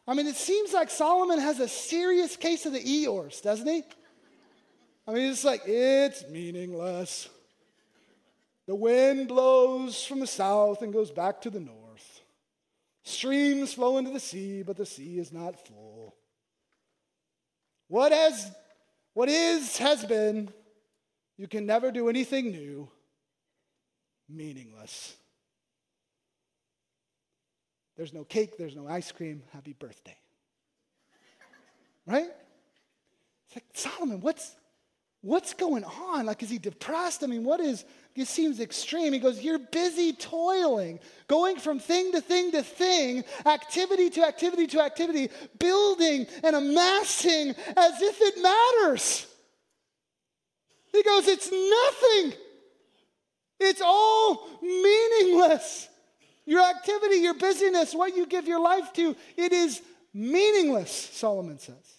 I 0.07 0.15
mean, 0.15 0.25
it 0.25 0.37
seems 0.37 0.73
like 0.73 0.89
Solomon 0.89 1.37
has 1.37 1.59
a 1.59 1.67
serious 1.67 2.35
case 2.35 2.65
of 2.65 2.73
the 2.73 2.79
Eeyores, 2.79 3.43
doesn't 3.43 3.67
he? 3.67 3.83
I 5.07 5.11
mean, 5.11 5.29
it's 5.29 5.43
like, 5.43 5.61
it's 5.67 6.27
meaningless. 6.27 7.29
The 8.67 8.75
wind 8.75 9.27
blows 9.27 10.03
from 10.03 10.19
the 10.19 10.27
south 10.27 10.81
and 10.81 10.91
goes 10.91 11.11
back 11.11 11.41
to 11.41 11.49
the 11.49 11.59
north. 11.59 12.21
Streams 13.03 13.73
flow 13.73 13.97
into 13.97 14.11
the 14.11 14.19
sea, 14.19 14.63
but 14.63 14.77
the 14.77 14.85
sea 14.85 15.19
is 15.19 15.31
not 15.31 15.67
full. 15.67 16.15
What 17.87 18.11
has 18.11 18.51
what 19.15 19.29
is 19.29 19.77
has 19.77 20.05
been. 20.05 20.49
You 21.37 21.47
can 21.47 21.65
never 21.65 21.91
do 21.91 22.09
anything 22.09 22.51
new. 22.51 22.89
Meaningless. 24.29 25.15
There's 27.95 28.13
no 28.13 28.23
cake, 28.23 28.57
there's 28.57 28.75
no 28.75 28.87
ice 28.87 29.11
cream. 29.11 29.43
Happy 29.53 29.73
birthday. 29.73 30.17
Right? 32.05 32.29
It's 33.47 33.55
like, 33.55 33.65
Solomon, 33.73 34.19
what's, 34.19 34.55
what's 35.25 35.55
going 35.55 35.83
on? 35.83 36.27
Like, 36.27 36.43
is 36.43 36.51
he 36.51 36.59
depressed? 36.59 37.23
I 37.23 37.27
mean, 37.27 37.43
what 37.43 37.59
is, 37.59 37.83
it 38.15 38.27
seems 38.27 38.59
extreme. 38.59 39.11
He 39.11 39.19
goes, 39.19 39.41
You're 39.41 39.59
busy 39.59 40.13
toiling, 40.13 40.99
going 41.27 41.57
from 41.57 41.79
thing 41.79 42.11
to 42.11 42.21
thing 42.21 42.51
to 42.51 42.61
thing, 42.61 43.23
activity 43.45 44.11
to 44.11 44.23
activity 44.25 44.67
to 44.67 44.81
activity, 44.81 45.29
building 45.57 46.27
and 46.43 46.55
amassing 46.55 47.49
as 47.75 48.01
if 48.01 48.21
it 48.21 48.41
matters. 48.41 49.25
He 50.91 51.01
goes, 51.01 51.27
It's 51.27 51.51
nothing. 51.51 52.39
It's 53.59 53.81
all 53.83 54.47
meaningless. 54.61 55.89
Your 56.45 56.61
activity, 56.61 57.15
your 57.15 57.33
busyness, 57.33 57.95
what 57.95 58.15
you 58.15 58.27
give 58.27 58.47
your 58.47 58.61
life 58.61 58.93
to, 58.93 59.15
it 59.35 59.51
is 59.51 59.81
meaningless, 60.13 60.91
Solomon 60.91 61.57
says. 61.57 61.94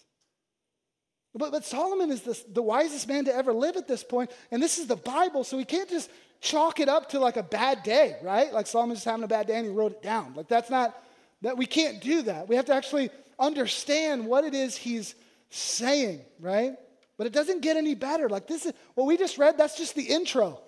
But, 1.37 1.51
but 1.51 1.65
Solomon 1.65 2.11
is 2.11 2.21
the, 2.21 2.41
the 2.53 2.61
wisest 2.61 3.07
man 3.07 3.25
to 3.25 3.35
ever 3.35 3.53
live 3.53 3.77
at 3.77 3.87
this 3.87 4.03
point, 4.03 4.31
and 4.51 4.61
this 4.61 4.77
is 4.77 4.87
the 4.87 4.95
Bible, 4.95 5.43
so 5.43 5.57
he 5.57 5.65
can't 5.65 5.89
just 5.89 6.09
chalk 6.41 6.79
it 6.79 6.89
up 6.89 7.09
to 7.09 7.19
like 7.19 7.37
a 7.37 7.43
bad 7.43 7.83
day, 7.83 8.15
right? 8.23 8.51
Like 8.53 8.67
Solomon's 8.67 8.99
just 8.99 9.05
having 9.05 9.23
a 9.23 9.27
bad 9.27 9.47
day 9.47 9.55
and 9.55 9.65
he 9.65 9.71
wrote 9.71 9.91
it 9.91 10.03
down. 10.03 10.33
Like 10.35 10.47
that's 10.47 10.69
not, 10.69 11.01
that 11.41 11.57
we 11.57 11.65
can't 11.65 12.01
do 12.01 12.23
that. 12.23 12.47
We 12.47 12.55
have 12.55 12.65
to 12.65 12.73
actually 12.73 13.09
understand 13.39 14.25
what 14.25 14.43
it 14.43 14.53
is 14.53 14.75
he's 14.75 15.15
saying, 15.49 16.21
right? 16.39 16.75
But 17.17 17.27
it 17.27 17.33
doesn't 17.33 17.61
get 17.61 17.77
any 17.77 17.95
better. 17.95 18.29
Like 18.29 18.47
this 18.47 18.65
is 18.65 18.73
what 18.95 19.07
we 19.07 19.17
just 19.17 19.37
read, 19.37 19.57
that's 19.57 19.77
just 19.77 19.95
the 19.95 20.03
intro 20.03 20.59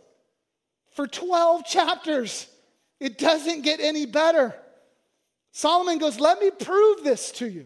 for 0.96 1.08
12 1.08 1.66
chapters. 1.66 2.48
It 3.00 3.18
doesn't 3.18 3.62
get 3.62 3.80
any 3.80 4.06
better. 4.06 4.56
Solomon 5.52 5.98
goes, 5.98 6.20
Let 6.20 6.40
me 6.40 6.52
prove 6.52 7.04
this 7.04 7.32
to 7.34 7.48
you. 7.48 7.66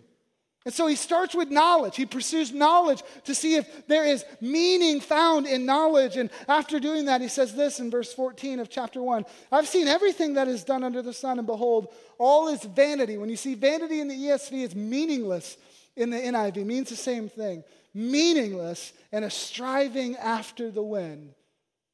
And 0.66 0.74
so 0.74 0.88
he 0.88 0.96
starts 0.96 1.36
with 1.36 1.52
knowledge. 1.52 1.98
He 1.98 2.06
pursues 2.06 2.54
knowledge 2.54 3.04
to 3.26 3.36
see 3.36 3.56
if 3.56 3.88
there 3.88 4.06
is 4.06 4.24
meaning 4.40 5.02
found 5.02 5.46
in 5.46 5.66
knowledge. 5.66 6.16
And 6.16 6.30
after 6.48 6.80
doing 6.80 7.06
that, 7.06 7.20
he 7.20 7.28
says 7.28 7.54
this 7.54 7.82
in 7.82 7.92
verse 7.92 8.14
14 8.14 8.60
of 8.60 8.70
chapter 8.70 9.02
1 9.02 9.26
I've 9.52 9.68
seen 9.68 9.88
everything 9.88 10.36
that 10.36 10.48
is 10.48 10.64
done 10.64 10.84
under 10.84 11.02
the 11.02 11.14
sun, 11.14 11.38
and 11.38 11.46
behold, 11.46 11.88
all 12.18 12.48
is 12.48 12.64
vanity. 12.64 13.18
When 13.18 13.30
you 13.30 13.36
see 13.36 13.56
vanity 13.56 14.00
in 14.00 14.08
the 14.08 14.16
ESV, 14.16 14.64
it's 14.64 14.76
meaningless 14.76 15.58
in 15.98 16.10
the 16.10 16.18
NIV. 16.18 16.58
It 16.58 16.66
means 16.66 16.90
the 16.90 16.96
same 16.96 17.28
thing 17.28 17.64
meaningless 17.94 18.94
and 19.12 19.24
a 19.24 19.30
striving 19.30 20.16
after 20.16 20.72
the 20.72 20.82
wind. 20.82 21.34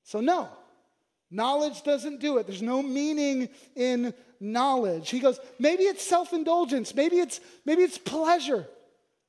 So, 0.03 0.21
no, 0.21 0.47
knowledge 1.31 1.83
doesn't 1.83 2.19
do 2.19 2.37
it. 2.37 2.47
There's 2.47 2.61
no 2.61 2.81
meaning 2.81 3.49
in 3.75 4.13
knowledge. 4.39 5.09
He 5.09 5.19
goes, 5.19 5.39
maybe 5.59 5.83
it's 5.83 6.03
self-indulgence, 6.03 6.95
maybe 6.95 7.19
it's 7.19 7.39
maybe 7.65 7.83
it's 7.83 7.97
pleasure. 7.97 8.67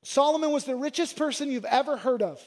Solomon 0.03 0.51
was 0.51 0.65
the 0.65 0.77
richest 0.77 1.17
person 1.17 1.51
you've 1.51 1.65
ever 1.65 1.97
heard 1.97 2.23
of. 2.23 2.41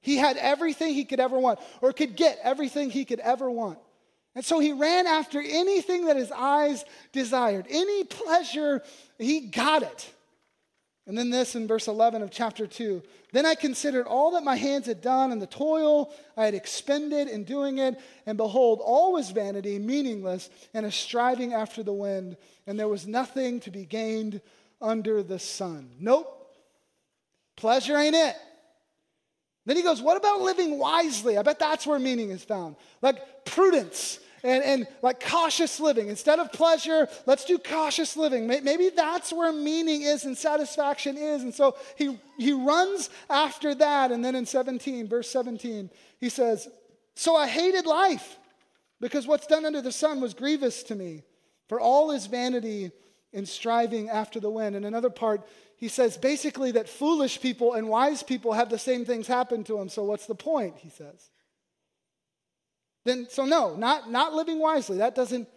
He 0.00 0.16
had 0.16 0.36
everything 0.36 0.94
he 0.94 1.04
could 1.04 1.20
ever 1.20 1.38
want, 1.38 1.58
or 1.82 1.92
could 1.92 2.16
get 2.16 2.38
everything 2.42 2.90
he 2.90 3.04
could 3.04 3.20
ever 3.20 3.50
want. 3.50 3.78
And 4.34 4.44
so 4.44 4.60
he 4.60 4.72
ran 4.72 5.06
after 5.06 5.40
anything 5.40 6.06
that 6.06 6.16
his 6.16 6.30
eyes 6.30 6.84
desired, 7.12 7.66
any 7.68 8.04
pleasure, 8.04 8.82
he 9.18 9.40
got 9.40 9.82
it. 9.82 10.14
And 11.06 11.16
then 11.16 11.30
this 11.30 11.56
in 11.56 11.66
verse 11.66 11.88
11 11.88 12.22
of 12.22 12.30
chapter 12.30 12.66
2 12.66 13.02
Then 13.32 13.46
I 13.46 13.54
considered 13.54 14.06
all 14.06 14.32
that 14.32 14.44
my 14.44 14.56
hands 14.56 14.86
had 14.86 15.00
done 15.00 15.32
and 15.32 15.40
the 15.40 15.46
toil 15.46 16.12
I 16.36 16.44
had 16.44 16.54
expended 16.54 17.28
in 17.28 17.44
doing 17.44 17.78
it, 17.78 17.98
and 18.26 18.36
behold, 18.36 18.80
all 18.82 19.12
was 19.14 19.30
vanity, 19.30 19.78
meaningless, 19.78 20.50
and 20.74 20.86
a 20.86 20.92
striving 20.92 21.52
after 21.52 21.82
the 21.82 21.92
wind, 21.92 22.36
and 22.66 22.78
there 22.78 22.88
was 22.88 23.06
nothing 23.06 23.60
to 23.60 23.70
be 23.70 23.84
gained 23.84 24.40
under 24.80 25.22
the 25.22 25.38
sun. 25.38 25.90
Nope. 25.98 26.36
Pleasure 27.56 27.96
ain't 27.96 28.14
it. 28.14 28.36
Then 29.66 29.76
he 29.76 29.82
goes, 29.82 30.00
What 30.00 30.16
about 30.16 30.40
living 30.40 30.78
wisely? 30.78 31.36
I 31.36 31.42
bet 31.42 31.58
that's 31.58 31.86
where 31.86 31.98
meaning 31.98 32.30
is 32.30 32.44
found. 32.44 32.76
Like 33.02 33.44
prudence 33.44 34.18
and, 34.42 34.62
and 34.62 34.86
like 35.02 35.24
cautious 35.24 35.80
living. 35.80 36.08
Instead 36.08 36.38
of 36.38 36.52
pleasure, 36.52 37.08
let's 37.26 37.44
do 37.44 37.58
cautious 37.58 38.16
living. 38.16 38.46
Maybe 38.46 38.90
that's 38.90 39.32
where 39.32 39.52
meaning 39.52 40.02
is 40.02 40.24
and 40.24 40.36
satisfaction 40.36 41.16
is. 41.16 41.42
And 41.42 41.54
so 41.54 41.76
he, 41.96 42.18
he 42.38 42.52
runs 42.52 43.10
after 43.28 43.74
that. 43.74 44.12
And 44.12 44.24
then 44.24 44.34
in 44.34 44.46
17, 44.46 45.08
verse 45.08 45.28
17, 45.30 45.90
he 46.18 46.28
says, 46.28 46.68
So 47.14 47.36
I 47.36 47.46
hated 47.46 47.86
life 47.86 48.38
because 49.00 49.26
what's 49.26 49.46
done 49.46 49.64
under 49.64 49.82
the 49.82 49.92
sun 49.92 50.20
was 50.20 50.34
grievous 50.34 50.82
to 50.84 50.94
me, 50.94 51.22
for 51.68 51.80
all 51.80 52.10
is 52.10 52.26
vanity 52.26 52.92
in 53.32 53.46
striving 53.46 54.08
after 54.08 54.40
the 54.40 54.50
wind. 54.50 54.76
And 54.76 54.84
another 54.84 55.10
part, 55.10 55.46
he 55.76 55.88
says 55.88 56.16
basically 56.16 56.72
that 56.72 56.88
foolish 56.88 57.40
people 57.40 57.74
and 57.74 57.88
wise 57.88 58.22
people 58.22 58.52
have 58.52 58.70
the 58.70 58.78
same 58.78 59.04
things 59.04 59.26
happen 59.26 59.64
to 59.64 59.78
them. 59.78 59.88
So 59.88 60.04
what's 60.04 60.26
the 60.26 60.34
point? 60.34 60.76
He 60.78 60.90
says. 60.90 61.30
Then 63.04 63.26
so 63.30 63.44
no, 63.44 63.76
not 63.76 64.10
not 64.10 64.34
living 64.34 64.58
wisely. 64.58 64.98
That 64.98 65.14
doesn't 65.14 65.48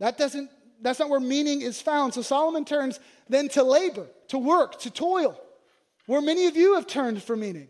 that 0.00 0.18
doesn't 0.18 0.50
that's 0.80 0.98
not 0.98 1.08
where 1.08 1.20
meaning 1.20 1.62
is 1.62 1.80
found. 1.80 2.14
So 2.14 2.22
Solomon 2.22 2.64
turns 2.64 2.98
then 3.28 3.48
to 3.50 3.62
labor, 3.62 4.06
to 4.28 4.38
work, 4.38 4.80
to 4.80 4.90
toil, 4.90 5.40
where 6.06 6.20
many 6.20 6.46
of 6.46 6.56
you 6.56 6.74
have 6.74 6.86
turned 6.86 7.22
for 7.22 7.36
meaning. 7.36 7.68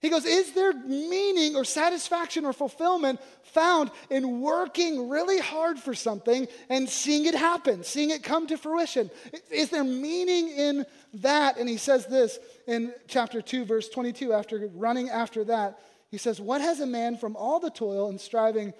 He 0.00 0.10
goes, 0.10 0.24
Is 0.24 0.52
there 0.52 0.72
meaning 0.72 1.56
or 1.56 1.64
satisfaction 1.64 2.44
or 2.44 2.52
fulfillment 2.52 3.20
found 3.42 3.90
in 4.10 4.40
working 4.40 5.08
really 5.08 5.40
hard 5.40 5.78
for 5.78 5.92
something 5.92 6.46
and 6.68 6.88
seeing 6.88 7.26
it 7.26 7.34
happen, 7.34 7.82
seeing 7.82 8.10
it 8.10 8.22
come 8.22 8.46
to 8.46 8.56
fruition? 8.56 9.10
Is 9.50 9.70
there 9.70 9.84
meaning 9.84 10.50
in 10.50 10.86
that? 11.14 11.58
And 11.58 11.68
he 11.68 11.78
says 11.78 12.06
this 12.06 12.38
in 12.68 12.94
chapter 13.08 13.42
2, 13.42 13.64
verse 13.64 13.88
22, 13.88 14.32
after 14.32 14.70
running 14.74 15.10
after 15.10 15.42
that. 15.44 15.80
He 16.10 16.18
says, 16.18 16.40
What 16.40 16.60
has 16.60 16.80
a 16.80 16.86
man 16.86 17.16
from 17.16 17.36
all 17.36 17.60
the 17.60 17.70
toil 17.70 18.08
and 18.08 18.20
striving 18.20 18.72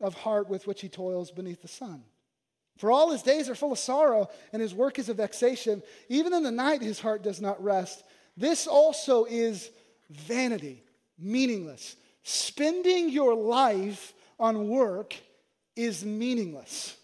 of 0.00 0.14
heart 0.14 0.48
with 0.48 0.66
which 0.66 0.80
he 0.80 0.88
toils 0.88 1.30
beneath 1.30 1.62
the 1.62 1.68
sun? 1.68 2.02
For 2.78 2.90
all 2.90 3.10
his 3.10 3.22
days 3.22 3.48
are 3.48 3.54
full 3.54 3.72
of 3.72 3.78
sorrow, 3.78 4.28
and 4.52 4.60
his 4.60 4.74
work 4.74 4.98
is 4.98 5.08
a 5.08 5.14
vexation. 5.14 5.82
Even 6.08 6.34
in 6.34 6.42
the 6.42 6.50
night 6.50 6.82
his 6.82 7.00
heart 7.00 7.22
does 7.22 7.40
not 7.40 7.62
rest. 7.62 8.04
This 8.36 8.66
also 8.66 9.24
is 9.24 9.70
vanity, 10.10 10.82
meaningless. 11.18 11.96
Spending 12.22 13.08
your 13.08 13.34
life 13.34 14.12
on 14.38 14.68
work 14.68 15.14
is 15.74 16.04
meaningless. 16.04 16.96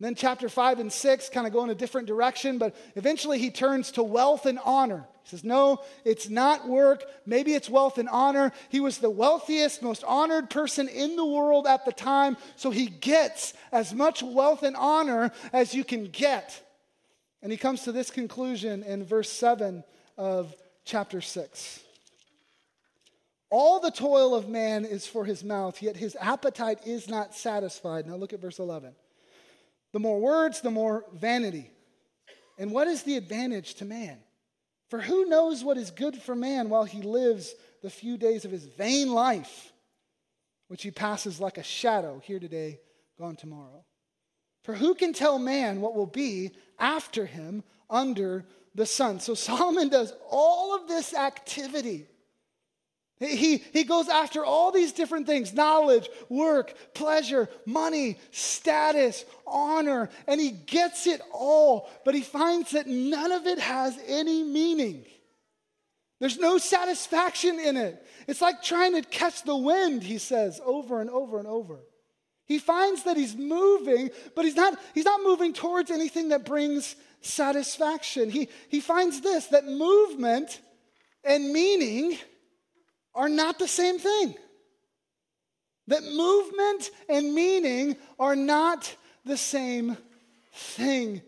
Then 0.00 0.14
chapter 0.14 0.48
5 0.48 0.80
and 0.80 0.90
6 0.90 1.28
kind 1.28 1.46
of 1.46 1.52
go 1.52 1.62
in 1.62 1.68
a 1.68 1.74
different 1.74 2.08
direction, 2.08 2.56
but 2.56 2.74
eventually 2.96 3.38
he 3.38 3.50
turns 3.50 3.92
to 3.92 4.02
wealth 4.02 4.46
and 4.46 4.58
honor. 4.64 5.06
He 5.24 5.28
says, 5.28 5.44
No, 5.44 5.82
it's 6.06 6.30
not 6.30 6.66
work. 6.66 7.04
Maybe 7.26 7.52
it's 7.52 7.68
wealth 7.68 7.98
and 7.98 8.08
honor. 8.08 8.50
He 8.70 8.80
was 8.80 8.96
the 8.96 9.10
wealthiest, 9.10 9.82
most 9.82 10.02
honored 10.04 10.48
person 10.48 10.88
in 10.88 11.16
the 11.16 11.26
world 11.26 11.66
at 11.66 11.84
the 11.84 11.92
time, 11.92 12.38
so 12.56 12.70
he 12.70 12.86
gets 12.86 13.52
as 13.72 13.92
much 13.92 14.22
wealth 14.22 14.62
and 14.62 14.74
honor 14.74 15.32
as 15.52 15.74
you 15.74 15.84
can 15.84 16.06
get. 16.06 16.66
And 17.42 17.52
he 17.52 17.58
comes 17.58 17.82
to 17.82 17.92
this 17.92 18.10
conclusion 18.10 18.82
in 18.82 19.04
verse 19.04 19.30
7 19.30 19.84
of 20.16 20.54
chapter 20.86 21.20
6. 21.20 21.80
All 23.50 23.80
the 23.80 23.90
toil 23.90 24.34
of 24.34 24.48
man 24.48 24.86
is 24.86 25.06
for 25.06 25.26
his 25.26 25.44
mouth, 25.44 25.82
yet 25.82 25.96
his 25.96 26.16
appetite 26.18 26.86
is 26.86 27.06
not 27.06 27.34
satisfied. 27.34 28.06
Now 28.06 28.14
look 28.14 28.32
at 28.32 28.40
verse 28.40 28.58
11. 28.58 28.94
The 29.92 30.00
more 30.00 30.20
words, 30.20 30.60
the 30.60 30.70
more 30.70 31.04
vanity. 31.12 31.70
And 32.58 32.72
what 32.72 32.88
is 32.88 33.02
the 33.02 33.16
advantage 33.16 33.74
to 33.74 33.84
man? 33.84 34.18
For 34.88 35.00
who 35.00 35.26
knows 35.26 35.64
what 35.64 35.78
is 35.78 35.90
good 35.90 36.16
for 36.16 36.34
man 36.34 36.68
while 36.68 36.84
he 36.84 37.02
lives 37.02 37.54
the 37.82 37.90
few 37.90 38.16
days 38.16 38.44
of 38.44 38.50
his 38.50 38.66
vain 38.66 39.12
life, 39.12 39.72
which 40.68 40.82
he 40.82 40.90
passes 40.90 41.40
like 41.40 41.58
a 41.58 41.62
shadow 41.62 42.20
here 42.24 42.40
today, 42.40 42.80
gone 43.18 43.36
tomorrow? 43.36 43.84
For 44.62 44.74
who 44.74 44.94
can 44.94 45.12
tell 45.12 45.38
man 45.38 45.80
what 45.80 45.94
will 45.94 46.06
be 46.06 46.50
after 46.78 47.24
him 47.24 47.62
under 47.88 48.44
the 48.74 48.86
sun? 48.86 49.20
So 49.20 49.34
Solomon 49.34 49.88
does 49.88 50.12
all 50.28 50.74
of 50.74 50.86
this 50.86 51.14
activity 51.14 52.06
he, 53.20 53.58
he 53.58 53.84
goes 53.84 54.08
after 54.08 54.44
all 54.44 54.72
these 54.72 54.92
different 54.92 55.26
things 55.26 55.52
knowledge, 55.52 56.08
work, 56.30 56.72
pleasure, 56.94 57.48
money, 57.66 58.18
status, 58.30 59.24
honor, 59.46 60.08
and 60.26 60.40
he 60.40 60.50
gets 60.50 61.06
it 61.06 61.20
all, 61.32 61.90
but 62.04 62.14
he 62.14 62.22
finds 62.22 62.70
that 62.70 62.86
none 62.86 63.30
of 63.30 63.46
it 63.46 63.58
has 63.58 63.98
any 64.06 64.42
meaning. 64.42 65.04
There's 66.18 66.38
no 66.38 66.58
satisfaction 66.58 67.58
in 67.60 67.76
it. 67.76 68.06
It's 68.26 68.40
like 68.40 68.62
trying 68.62 68.94
to 68.94 69.02
catch 69.02 69.42
the 69.42 69.56
wind, 69.56 70.02
he 70.02 70.18
says 70.18 70.60
over 70.64 71.00
and 71.00 71.10
over 71.10 71.38
and 71.38 71.46
over. 71.46 71.80
He 72.46 72.58
finds 72.58 73.04
that 73.04 73.16
he's 73.16 73.36
moving, 73.36 74.10
but 74.34 74.44
he's 74.44 74.56
not, 74.56 74.78
he's 74.94 75.04
not 75.04 75.22
moving 75.22 75.52
towards 75.52 75.90
anything 75.90 76.30
that 76.30 76.44
brings 76.44 76.96
satisfaction. 77.20 78.30
He, 78.30 78.48
he 78.68 78.80
finds 78.80 79.20
this 79.20 79.46
that 79.48 79.66
movement 79.66 80.60
and 81.22 81.52
meaning 81.52 82.18
are 83.14 83.28
not 83.28 83.58
the 83.58 83.68
same 83.68 83.98
thing. 83.98 84.34
That 85.88 86.04
movement 86.04 86.90
and 87.08 87.34
meaning 87.34 87.96
are 88.18 88.36
not 88.36 88.94
the 89.24 89.36
same 89.36 89.96
thing. 90.52 91.22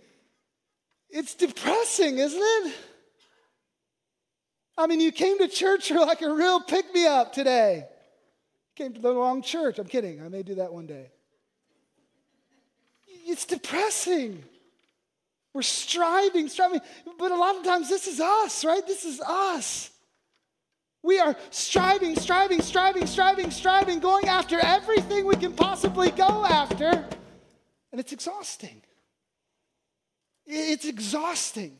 It's 1.10 1.34
depressing, 1.34 2.18
isn't 2.18 2.40
it? 2.40 2.74
I 4.78 4.86
mean, 4.86 5.00
you 5.00 5.12
came 5.12 5.38
to 5.38 5.48
church 5.48 5.88
for 5.88 5.98
like 5.98 6.22
a 6.22 6.32
real 6.32 6.60
pick 6.60 6.92
me 6.94 7.06
up 7.06 7.32
today. 7.32 7.86
Came 8.74 8.94
to 8.94 9.00
the 9.00 9.14
wrong 9.14 9.42
church. 9.42 9.78
I'm 9.78 9.86
kidding. 9.86 10.22
I 10.22 10.28
may 10.28 10.42
do 10.42 10.54
that 10.56 10.72
one 10.72 10.86
day. 10.86 11.10
It's 13.26 13.44
depressing. 13.44 14.42
We're 15.52 15.62
striving, 15.62 16.48
striving. 16.48 16.80
But 17.18 17.30
a 17.30 17.36
lot 17.36 17.56
of 17.56 17.64
times, 17.64 17.88
this 17.88 18.08
is 18.08 18.20
us, 18.20 18.64
right? 18.64 18.86
This 18.86 19.04
is 19.04 19.20
us. 19.20 19.90
We 21.02 21.18
are 21.18 21.36
striving, 21.50 22.16
striving, 22.16 22.62
striving, 22.62 23.06
striving, 23.06 23.50
striving, 23.50 23.98
going 23.98 24.28
after 24.28 24.60
everything 24.60 25.26
we 25.26 25.36
can 25.36 25.52
possibly 25.52 26.10
go 26.10 26.44
after. 26.44 26.86
And 27.90 28.00
it's 28.00 28.12
exhausting. 28.12 28.82
It's 30.46 30.84
exhausting. 30.84 31.78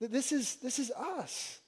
That 0.00 0.10
this 0.10 0.32
is, 0.32 0.56
this 0.56 0.78
is 0.78 0.90
us. 0.90 1.60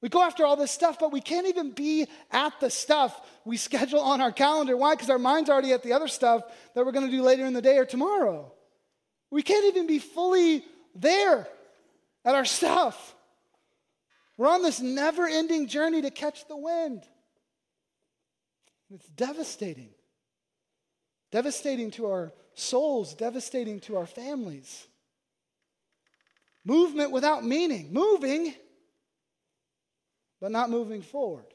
We 0.00 0.08
go 0.08 0.22
after 0.22 0.46
all 0.46 0.56
this 0.56 0.70
stuff, 0.70 0.98
but 1.00 1.10
we 1.10 1.20
can't 1.20 1.48
even 1.48 1.72
be 1.72 2.06
at 2.30 2.60
the 2.60 2.70
stuff 2.70 3.20
we 3.44 3.56
schedule 3.56 4.00
on 4.00 4.20
our 4.20 4.30
calendar. 4.30 4.76
Why? 4.76 4.94
Because 4.94 5.10
our 5.10 5.18
mind's 5.18 5.50
already 5.50 5.72
at 5.72 5.82
the 5.82 5.92
other 5.92 6.06
stuff 6.06 6.44
that 6.74 6.86
we're 6.86 6.92
going 6.92 7.06
to 7.06 7.10
do 7.10 7.22
later 7.22 7.44
in 7.44 7.52
the 7.52 7.62
day 7.62 7.76
or 7.76 7.84
tomorrow. 7.84 8.52
We 9.30 9.42
can't 9.42 9.66
even 9.66 9.88
be 9.88 9.98
fully 9.98 10.64
there 10.94 11.48
at 12.24 12.34
our 12.36 12.44
stuff. 12.44 13.16
We're 14.38 14.48
on 14.48 14.62
this 14.62 14.80
never 14.80 15.26
ending 15.26 15.66
journey 15.66 16.00
to 16.02 16.10
catch 16.10 16.46
the 16.46 16.56
wind. 16.56 17.02
It's 18.88 19.08
devastating. 19.08 19.90
Devastating 21.32 21.90
to 21.92 22.06
our 22.06 22.32
souls, 22.54 23.14
devastating 23.14 23.80
to 23.80 23.96
our 23.96 24.06
families. 24.06 24.86
movement 26.64 27.10
without 27.10 27.44
meaning, 27.44 27.92
moving, 27.92 28.54
but 30.40 30.50
not 30.50 30.70
moving 30.70 31.02
forward. 31.02 31.46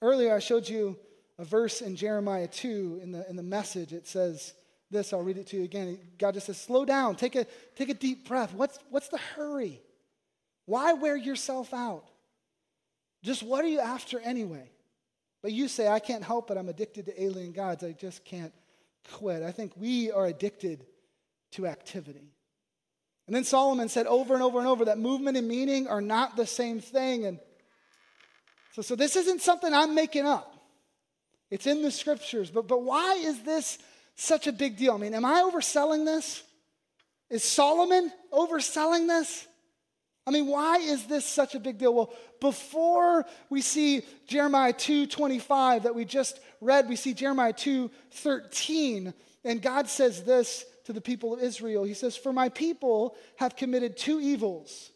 Earlier, 0.00 0.34
I 0.34 0.38
showed 0.38 0.68
you 0.68 0.96
a 1.38 1.44
verse 1.44 1.80
in 1.80 1.96
Jeremiah 1.96 2.46
2 2.46 3.00
in 3.02 3.10
the, 3.10 3.28
in 3.28 3.36
the 3.36 3.42
message. 3.42 3.92
It 3.92 4.06
says 4.06 4.52
this, 4.90 5.12
I'll 5.12 5.22
read 5.22 5.38
it 5.38 5.48
to 5.48 5.56
you 5.56 5.64
again. 5.64 5.98
God 6.18 6.34
just 6.34 6.46
says, 6.46 6.60
slow 6.60 6.84
down, 6.84 7.16
take 7.16 7.34
a, 7.36 7.46
take 7.74 7.88
a 7.88 7.94
deep 7.94 8.28
breath. 8.28 8.52
What's, 8.54 8.78
what's 8.90 9.08
the 9.08 9.18
hurry? 9.18 9.80
Why 10.68 10.92
wear 10.92 11.16
yourself 11.16 11.72
out? 11.72 12.04
Just 13.22 13.42
what 13.42 13.64
are 13.64 13.68
you 13.68 13.80
after 13.80 14.20
anyway? 14.20 14.70
But 15.40 15.52
you 15.52 15.66
say, 15.66 15.88
I 15.88 15.98
can't 15.98 16.22
help 16.22 16.50
it. 16.50 16.58
I'm 16.58 16.68
addicted 16.68 17.06
to 17.06 17.22
alien 17.22 17.52
gods. 17.52 17.82
I 17.82 17.92
just 17.92 18.22
can't 18.22 18.52
quit. 19.14 19.42
I 19.42 19.50
think 19.50 19.72
we 19.78 20.12
are 20.12 20.26
addicted 20.26 20.84
to 21.52 21.66
activity. 21.66 22.34
And 23.26 23.34
then 23.34 23.44
Solomon 23.44 23.88
said 23.88 24.06
over 24.06 24.34
and 24.34 24.42
over 24.42 24.58
and 24.58 24.68
over 24.68 24.84
that 24.84 24.98
movement 24.98 25.38
and 25.38 25.48
meaning 25.48 25.88
are 25.88 26.02
not 26.02 26.36
the 26.36 26.46
same 26.46 26.80
thing. 26.80 27.24
And 27.24 27.38
so, 28.74 28.82
so 28.82 28.94
this 28.94 29.16
isn't 29.16 29.40
something 29.40 29.72
I'm 29.72 29.94
making 29.94 30.26
up. 30.26 30.54
It's 31.50 31.66
in 31.66 31.80
the 31.80 31.90
scriptures. 31.90 32.50
But, 32.50 32.68
but 32.68 32.82
why 32.82 33.14
is 33.14 33.42
this 33.42 33.78
such 34.16 34.46
a 34.46 34.52
big 34.52 34.76
deal? 34.76 34.92
I 34.92 34.98
mean, 34.98 35.14
am 35.14 35.24
I 35.24 35.50
overselling 35.50 36.04
this? 36.04 36.42
Is 37.30 37.42
Solomon 37.42 38.12
overselling 38.30 39.08
this? 39.08 39.46
I 40.28 40.30
mean, 40.30 40.46
why 40.46 40.76
is 40.76 41.06
this 41.06 41.24
such 41.24 41.54
a 41.54 41.58
big 41.58 41.78
deal? 41.78 41.94
Well, 41.94 42.12
before 42.38 43.24
we 43.48 43.62
see 43.62 44.02
Jeremiah 44.26 44.74
2:25 44.74 45.84
that 45.84 45.94
we 45.94 46.04
just 46.04 46.38
read, 46.60 46.86
we 46.86 46.96
see 46.96 47.14
Jeremiah 47.14 47.54
2:13, 47.54 49.14
and 49.42 49.62
God 49.62 49.88
says 49.88 50.24
this 50.24 50.66
to 50.84 50.92
the 50.92 51.00
people 51.00 51.32
of 51.32 51.42
Israel. 51.42 51.82
He 51.84 51.94
says, 51.94 52.14
"For 52.14 52.30
my 52.30 52.50
people 52.50 53.16
have 53.36 53.56
committed 53.56 53.96
two 53.96 54.20
evils. 54.20 54.90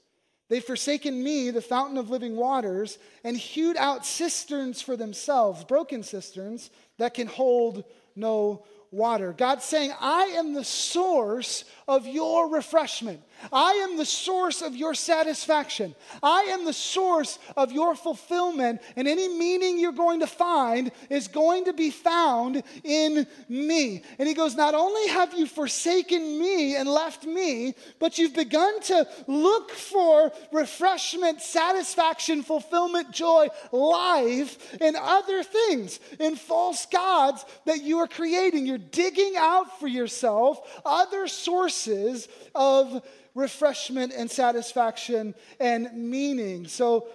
They've 0.51 0.63
forsaken 0.63 1.23
me, 1.23 1.49
the 1.49 1.63
fountain 1.63 1.97
of 1.97 2.11
living 2.11 2.37
waters, 2.37 2.99
and 3.25 3.35
hewed 3.35 3.79
out 3.79 4.05
cisterns 4.05 4.83
for 4.83 4.99
themselves, 4.99 5.65
broken 5.65 6.03
cisterns 6.03 6.69
that 6.99 7.15
can 7.15 7.27
hold 7.27 7.85
no 8.15 8.65
water. 8.91 9.33
God's 9.33 9.65
saying, 9.65 9.93
I 9.99 10.25
am 10.37 10.53
the 10.53 10.65
source 10.65 11.65
of 11.89 12.07
your 12.07 12.51
refreshment. 12.51 13.23
I 13.51 13.73
am 13.73 13.97
the 13.97 14.05
source 14.05 14.63
of 14.63 14.77
your 14.77 14.95
satisfaction. 14.95 15.95
I 16.23 16.43
am 16.51 16.65
the 16.65 16.73
source 16.73 17.39
of 17.57 17.73
your 17.73 17.95
fulfillment. 17.95 18.81
And 18.97 19.09
any 19.09 19.29
meaning 19.29 19.79
you're 19.79 19.93
going 19.93 20.21
to 20.21 20.27
find 20.27 20.93
is 21.11 21.29
going 21.29 21.65
to 21.65 21.73
be 21.73 21.91
found 21.91 22.63
in 22.85 23.27
me. 23.49 24.03
And 24.19 24.29
he 24.29 24.35
goes, 24.35 24.55
Not 24.55 24.75
only 24.75 25.09
have 25.09 25.35
you 25.35 25.47
forsaken 25.47 26.39
me 26.39 26.77
and 26.77 26.89
left 26.89 27.25
me, 27.25 27.75
but 27.99 28.19
you've 28.19 28.35
begun 28.35 28.81
to 28.83 29.07
look 29.27 29.71
for 29.71 30.33
refreshment, 30.53 31.41
satisfaction, 31.41 32.43
fulfillment, 32.43 33.11
joy, 33.11 33.49
life 33.73 34.75
in 34.81 34.95
other 34.97 35.43
things, 35.43 36.01
in 36.19 36.37
false 36.37 36.87
gods 36.87 37.45
that 37.65 37.83
you 37.83 37.99
are 37.99 38.09
creating. 38.09 38.67
You're 38.67 38.79
digging 38.79 39.35
out 39.37 39.81
for 39.81 39.89
yourself 39.89 40.81
other 40.85 41.29
sources 41.29 42.29
of 42.55 43.03
refreshment 43.35 44.13
and 44.13 44.31
satisfaction 44.31 45.35
and 45.59 45.93
meaning. 45.95 46.67
So 46.67 47.09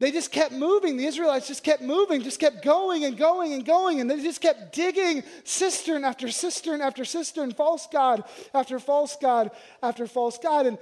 they 0.00 0.12
just 0.12 0.30
kept 0.30 0.52
moving. 0.52 0.96
The 0.96 1.06
Israelites 1.06 1.48
just 1.48 1.64
kept 1.64 1.82
moving, 1.82 2.22
just 2.22 2.38
kept 2.38 2.62
going 2.62 3.04
and 3.04 3.16
going 3.16 3.52
and 3.52 3.64
going. 3.64 4.00
And 4.00 4.08
they 4.08 4.22
just 4.22 4.40
kept 4.40 4.72
digging 4.72 5.24
cistern 5.44 6.04
after 6.04 6.30
cistern 6.30 6.80
after 6.80 7.04
cistern, 7.04 7.52
false 7.52 7.88
God 7.92 8.22
after 8.54 8.78
false 8.78 9.16
God 9.20 9.50
after 9.82 10.06
false 10.06 10.38
God. 10.38 10.66
And, 10.66 10.78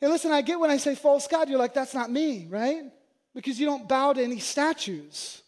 and 0.00 0.10
listen, 0.10 0.32
I 0.32 0.40
get 0.40 0.58
when 0.58 0.70
I 0.70 0.78
say 0.78 0.94
false 0.94 1.28
God, 1.28 1.48
you're 1.48 1.58
like, 1.58 1.74
that's 1.74 1.94
not 1.94 2.10
me, 2.10 2.46
right? 2.48 2.84
Because 3.34 3.60
you 3.60 3.66
don't 3.66 3.86
bow 3.86 4.14
to 4.14 4.22
any 4.22 4.38
statues. 4.38 5.42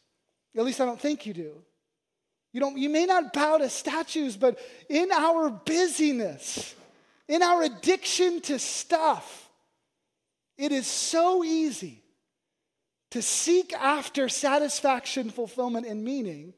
At 0.54 0.64
least 0.64 0.80
I 0.80 0.84
don't 0.84 1.00
think 1.00 1.26
you 1.26 1.32
do. 1.32 1.52
You, 2.52 2.60
don't, 2.60 2.78
you 2.78 2.88
may 2.88 3.04
not 3.06 3.32
bow 3.32 3.58
to 3.58 3.68
statues, 3.68 4.36
but 4.36 4.58
in 4.88 5.10
our 5.12 5.50
busyness, 5.50 6.74
in 7.28 7.42
our 7.42 7.62
addiction 7.62 8.40
to 8.42 8.58
stuff, 8.58 9.48
it 10.56 10.72
is 10.72 10.86
so 10.86 11.44
easy 11.44 12.02
to 13.10 13.22
seek 13.22 13.72
after 13.72 14.28
satisfaction, 14.28 15.30
fulfillment, 15.30 15.86
and 15.86 16.04
meaning 16.04 16.54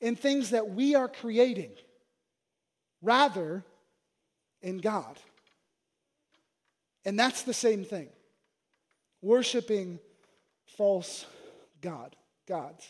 in 0.00 0.16
things 0.16 0.50
that 0.50 0.70
we 0.70 0.94
are 0.94 1.08
creating 1.08 1.72
rather 3.02 3.64
in 4.62 4.78
God. 4.78 5.18
And 7.04 7.18
that's 7.18 7.42
the 7.42 7.54
same 7.54 7.84
thing 7.84 8.08
worshiping 9.22 9.98
false 10.76 11.24
God, 11.80 12.14
gods. 12.46 12.86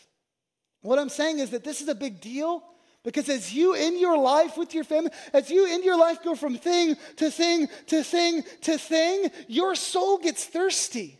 What 0.81 0.99
I'm 0.99 1.09
saying 1.09 1.39
is 1.39 1.51
that 1.51 1.63
this 1.63 1.81
is 1.81 1.87
a 1.87 1.95
big 1.95 2.21
deal 2.21 2.63
because 3.07 3.29
as 3.29 3.53
you 3.53 3.73
in 3.73 3.97
your 3.97 4.17
life 4.17 4.57
with 4.57 4.75
your 4.75 4.83
family, 4.83 5.11
as 5.31 5.49
you 5.49 5.65
in 5.65 5.81
your 5.81 5.97
life 5.97 6.21
go 6.25 6.35
from 6.35 6.57
thing 6.57 6.97
to 7.15 7.31
thing 7.31 7.69
to 7.85 8.03
thing 8.03 8.43
to 8.63 8.77
thing, 8.77 9.31
your 9.47 9.75
soul 9.75 10.17
gets 10.17 10.43
thirsty. 10.43 11.17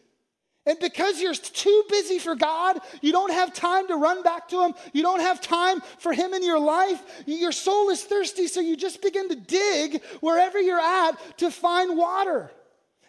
And 0.66 0.78
because 0.80 1.22
you're 1.22 1.34
too 1.34 1.84
busy 1.90 2.20
for 2.20 2.36
God, 2.36 2.80
you 3.02 3.14
don't 3.14 3.32
have 3.32 3.54
time 3.54 3.88
to 3.88 3.96
run 3.96 4.22
back 4.22 4.50
to 4.50 4.66
Him. 4.66 4.74
You 4.92 5.02
don't 5.02 5.22
have 5.22 5.40
time 5.40 5.80
for 6.00 6.12
Him 6.12 6.34
in 6.34 6.44
your 6.44 6.60
life. 6.60 7.02
Your 7.26 7.54
soul 7.54 7.90
is 7.90 8.04
thirsty, 8.04 8.48
so 8.48 8.60
you 8.60 8.76
just 8.76 9.02
begin 9.02 9.30
to 9.30 9.36
dig 9.38 10.04
wherever 10.20 10.60
you're 10.60 10.78
at 10.78 11.12
to 11.38 11.50
find 11.50 11.98
water. 11.98 12.52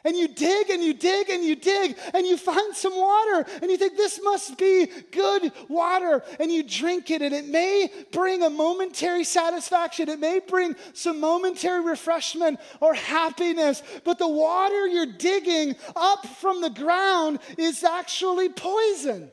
And 0.05 0.17
you 0.17 0.29
dig 0.29 0.71
and 0.71 0.83
you 0.83 0.95
dig 0.95 1.29
and 1.29 1.45
you 1.45 1.57
dig 1.57 1.97
and 2.15 2.27
you 2.27 2.37
find 2.37 2.75
some 2.75 2.97
water 2.97 3.45
and 3.61 3.71
you 3.71 3.77
think 3.77 3.97
this 3.97 4.21
must 4.23 4.57
be 4.57 4.87
good 5.11 5.53
water 5.69 6.23
and 6.39 6.53
you 6.53 6.63
drink 6.63 7.11
it 7.11 7.21
and 7.21 7.35
it 7.35 7.47
may 7.47 7.91
bring 8.13 8.43
a 8.43 8.51
momentary 8.51 9.25
satisfaction. 9.25 10.09
It 10.09 10.21
may 10.21 10.41
bring 10.41 10.77
some 10.93 11.21
momentary 11.21 11.85
refreshment 11.85 12.61
or 12.81 12.95
happiness, 12.95 13.83
but 14.05 14.19
the 14.19 14.29
water 14.29 14.87
you're 14.87 15.17
digging 15.19 15.75
up 15.97 16.27
from 16.27 16.61
the 16.61 16.71
ground 16.71 17.41
is 17.57 17.83
actually 17.83 18.49
poison. 18.49 19.33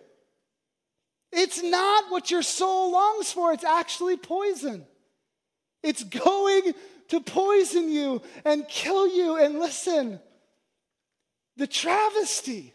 It's 1.31 1.61
not 1.61 2.09
what 2.09 2.31
your 2.31 2.41
soul 2.41 2.91
longs 2.93 3.31
for, 3.31 3.53
it's 3.53 3.63
actually 3.63 4.17
poison. 4.17 4.85
It's 5.83 6.03
going 6.03 6.73
to 7.09 7.19
poison 7.21 7.89
you 7.89 8.21
and 8.43 8.67
kill 8.67 9.07
you. 9.07 9.37
And 9.37 9.59
listen, 9.59 10.19
the 11.57 11.67
travesty 11.67 12.73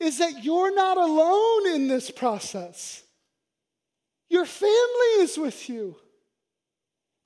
is 0.00 0.18
that 0.18 0.44
you're 0.44 0.74
not 0.74 0.96
alone 0.96 1.74
in 1.74 1.88
this 1.88 2.10
process. 2.10 3.02
Your 4.28 4.44
family 4.44 5.12
is 5.18 5.38
with 5.38 5.68
you. 5.68 5.96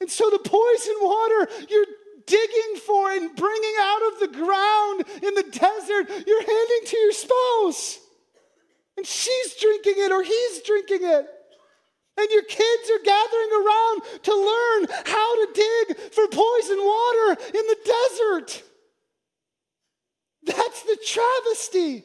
And 0.01 0.11
so 0.11 0.31
the 0.31 0.39
poison 0.39 0.95
water 1.01 1.49
you're 1.69 1.87
digging 2.27 2.81
for 2.87 3.11
and 3.11 3.35
bringing 3.37 3.75
out 3.81 4.13
of 4.13 4.21
the 4.21 4.39
ground 4.39 5.05
in 5.23 5.35
the 5.35 5.43
desert, 5.51 6.27
you're 6.27 6.47
handing 6.47 6.87
to 6.87 6.97
your 6.97 7.13
spouse. 7.13 7.99
And 8.97 9.07
she's 9.07 9.55
drinking 9.61 9.95
it 9.97 10.13
or 10.13 10.23
he's 10.23 10.63
drinking 10.63 11.01
it. 11.03 11.27
And 12.19 12.31
your 12.31 12.43
kids 12.43 12.91
are 12.91 13.05
gathering 13.05 13.51
around 13.53 14.03
to 14.23 14.35
learn 14.35 14.87
how 15.07 15.35
to 15.35 15.53
dig 15.55 15.99
for 16.13 16.27
poison 16.29 16.79
water 16.79 17.43
in 17.47 17.67
the 17.67 17.77
desert. 17.85 18.63
That's 20.45 20.83
the 20.83 20.99
travesty. 21.07 22.05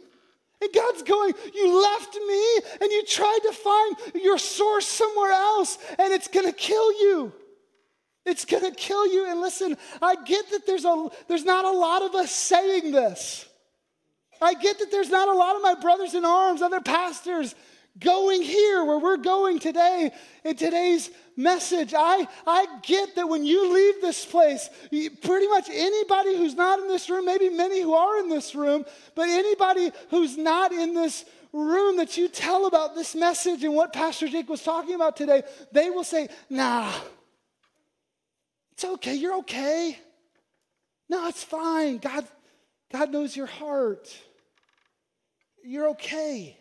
And 0.61 0.73
God's 0.73 1.03
going, 1.03 1.33
You 1.53 1.81
left 1.81 2.15
me 2.15 2.59
and 2.81 2.91
you 2.91 3.05
tried 3.05 3.39
to 3.43 3.53
find 3.53 3.95
your 4.15 4.37
source 4.37 4.87
somewhere 4.87 5.31
else, 5.31 5.77
and 5.99 6.13
it's 6.13 6.27
going 6.27 6.45
to 6.45 6.53
kill 6.53 6.91
you. 6.93 7.33
It's 8.25 8.43
going 8.43 8.63
to 8.63 8.71
kill 8.71 9.07
you. 9.07 9.29
And 9.29 9.39
listen, 9.39 9.77
I 10.01 10.15
get 10.15 10.51
that 10.51 10.65
there's, 10.65 10.83
a, 10.83 11.09
there's 11.27 11.45
not 11.45 11.63
a 11.63 11.71
lot 11.71 12.01
of 12.01 12.13
us 12.15 12.31
saying 12.31 12.91
this. 12.91 13.47
I 14.41 14.53
get 14.53 14.79
that 14.79 14.91
there's 14.91 15.09
not 15.09 15.29
a 15.29 15.33
lot 15.33 15.55
of 15.55 15.61
my 15.61 15.75
brothers 15.75 16.13
in 16.13 16.25
arms, 16.25 16.61
other 16.61 16.81
pastors, 16.81 17.55
going 17.99 18.41
here 18.41 18.83
where 18.85 18.99
we're 18.99 19.17
going 19.17 19.59
today 19.59 20.11
in 20.43 20.55
today's 20.55 21.09
message. 21.35 21.93
I, 21.95 22.27
I 22.45 22.65
get 22.83 23.15
that 23.15 23.27
when 23.27 23.45
you 23.45 23.73
leave 23.73 24.01
this 24.01 24.25
place, 24.25 24.69
pretty 24.89 25.47
much 25.47 25.69
anybody 25.71 26.37
who's 26.37 26.55
not 26.55 26.79
in 26.79 26.87
this 26.87 27.09
room, 27.09 27.25
maybe 27.25 27.49
many 27.49 27.81
who 27.81 27.93
are 27.93 28.19
in 28.19 28.29
this 28.29 28.55
room, 28.55 28.85
but 29.15 29.29
anybody 29.29 29.91
who's 30.09 30.37
not 30.37 30.71
in 30.71 30.93
this 30.93 31.25
room 31.53 31.97
that 31.97 32.17
you 32.17 32.27
tell 32.27 32.65
about 32.65 32.95
this 32.95 33.15
message 33.15 33.63
and 33.63 33.73
what 33.73 33.93
Pastor 33.93 34.27
Jake 34.27 34.49
was 34.49 34.63
talking 34.63 34.95
about 34.95 35.15
today, 35.15 35.43
they 35.71 35.89
will 35.89 36.03
say, 36.03 36.27
nah, 36.49 36.91
it's 38.73 38.85
okay, 38.85 39.15
you're 39.15 39.37
okay. 39.37 39.97
No, 41.09 41.27
it's 41.27 41.43
fine. 41.43 41.97
God, 41.97 42.27
God 42.91 43.11
knows 43.11 43.35
your 43.35 43.45
heart. 43.45 44.15
You're 45.63 45.89
okay. 45.89 46.56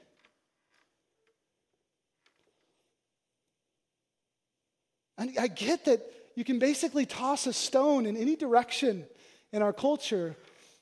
And 5.19 5.37
I 5.39 5.49
get 5.49 5.87
that 5.87 6.03
you 6.35 6.45
can 6.45 6.59
basically 6.59 7.07
toss 7.07 7.47
a 7.47 7.53
stone 7.53 8.07
in 8.07 8.17
any 8.17 8.37
direction 8.37 9.07
in 9.53 9.63
our 9.63 9.73
culture, 9.73 10.37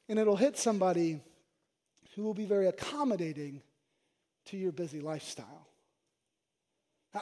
and 0.09 0.18
it'll 0.18 0.37
hit 0.37 0.59
somebody 0.59 1.20
who 2.14 2.23
will 2.23 2.35
be 2.35 2.44
very 2.44 2.66
accommodating 2.66 3.62
to 4.47 4.57
your 4.57 4.73
busy 4.73 5.01
lifestyle. 5.01 5.68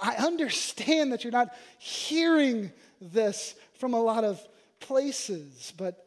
I 0.00 0.14
understand 0.16 1.12
that 1.12 1.22
you're 1.22 1.32
not 1.32 1.54
hearing 1.78 2.72
this 3.00 3.54
from 3.74 3.92
a 3.92 4.00
lot 4.00 4.24
of 4.24 4.40
places, 4.80 5.72
but 5.76 6.06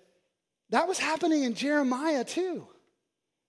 that 0.72 0.88
was 0.88 0.98
happening 0.98 1.44
in 1.44 1.54
Jeremiah 1.54 2.24
too. 2.24 2.68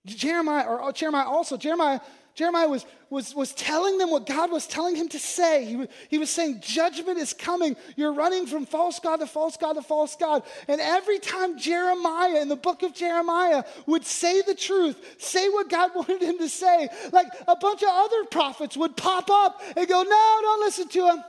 Jeremiah, 0.04 0.66
or 0.66 0.82
oh, 0.82 0.92
Jeremiah 0.92 1.26
also, 1.26 1.56
Jeremiah 1.56 2.00
Jeremiah 2.36 2.68
was, 2.68 2.84
was, 3.08 3.34
was 3.34 3.54
telling 3.54 3.96
them 3.96 4.10
what 4.10 4.26
God 4.26 4.52
was 4.52 4.66
telling 4.66 4.94
him 4.94 5.08
to 5.08 5.18
say. 5.18 5.64
He 5.64 5.74
was, 5.74 5.88
he 6.10 6.18
was 6.18 6.28
saying, 6.28 6.60
Judgment 6.60 7.16
is 7.16 7.32
coming. 7.32 7.76
You're 7.96 8.12
running 8.12 8.46
from 8.46 8.66
false 8.66 9.00
God 9.00 9.20
to 9.20 9.26
false 9.26 9.56
God 9.56 9.72
to 9.72 9.82
false 9.82 10.16
God. 10.16 10.42
And 10.68 10.78
every 10.78 11.18
time 11.18 11.58
Jeremiah 11.58 12.42
in 12.42 12.48
the 12.48 12.56
book 12.56 12.82
of 12.82 12.92
Jeremiah 12.92 13.64
would 13.86 14.04
say 14.04 14.42
the 14.42 14.54
truth, 14.54 15.02
say 15.16 15.48
what 15.48 15.70
God 15.70 15.92
wanted 15.94 16.20
him 16.20 16.36
to 16.36 16.48
say, 16.50 16.90
like 17.10 17.28
a 17.48 17.56
bunch 17.56 17.82
of 17.82 17.88
other 17.90 18.24
prophets 18.26 18.76
would 18.76 18.98
pop 18.98 19.30
up 19.30 19.62
and 19.74 19.88
go, 19.88 20.02
No, 20.02 20.38
don't 20.42 20.60
listen 20.60 20.88
to 20.88 21.08
him. 21.08 21.24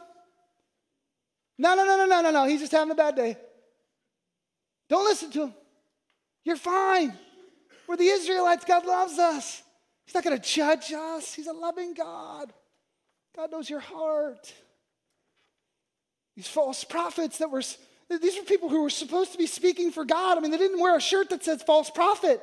No, 1.58 1.74
no, 1.74 1.86
no, 1.86 1.96
no, 1.96 2.06
no, 2.06 2.22
no, 2.22 2.32
no. 2.32 2.46
He's 2.50 2.60
just 2.60 2.74
having 2.74 2.91
a 2.91 2.96
bad 2.96 3.15
day. 3.15 3.38
Don't 4.89 5.06
listen 5.06 5.32
to 5.32 5.43
him. 5.43 5.54
You're 6.43 6.58
fine. 6.58 7.13
We're 7.88 7.96
the 7.96 8.08
Israelites. 8.08 8.65
God 8.65 8.86
loves 8.86 9.17
us. 9.17 9.63
He's 10.08 10.15
not 10.15 10.24
going 10.24 10.39
to 10.39 10.43
judge 10.43 10.93
us. 10.93 11.34
He's 11.34 11.48
a 11.48 11.54
loving 11.54 11.93
God. 11.93 12.54
God 13.36 13.52
knows 13.52 13.70
your 13.70 13.82
heart. 13.82 14.54
These 16.38 16.48
false 16.48 16.86
prophets 16.86 17.39
that 17.39 17.52
were, 17.52 17.62
these 18.10 18.38
were 18.38 18.46
people 18.46 18.70
who 18.70 18.84
were 18.84 18.89
supposed 18.89 19.34
to 19.34 19.38
be 19.38 19.48
speaking 19.48 19.91
for 19.91 20.06
God. 20.06 20.38
I 20.38 20.41
mean, 20.41 20.52
they 20.52 20.58
didn't 20.58 20.80
wear 20.80 20.96
a 20.96 21.02
shirt 21.02 21.30
that 21.32 21.43
says 21.43 21.62
false 21.62 21.89
prophet, 21.89 22.41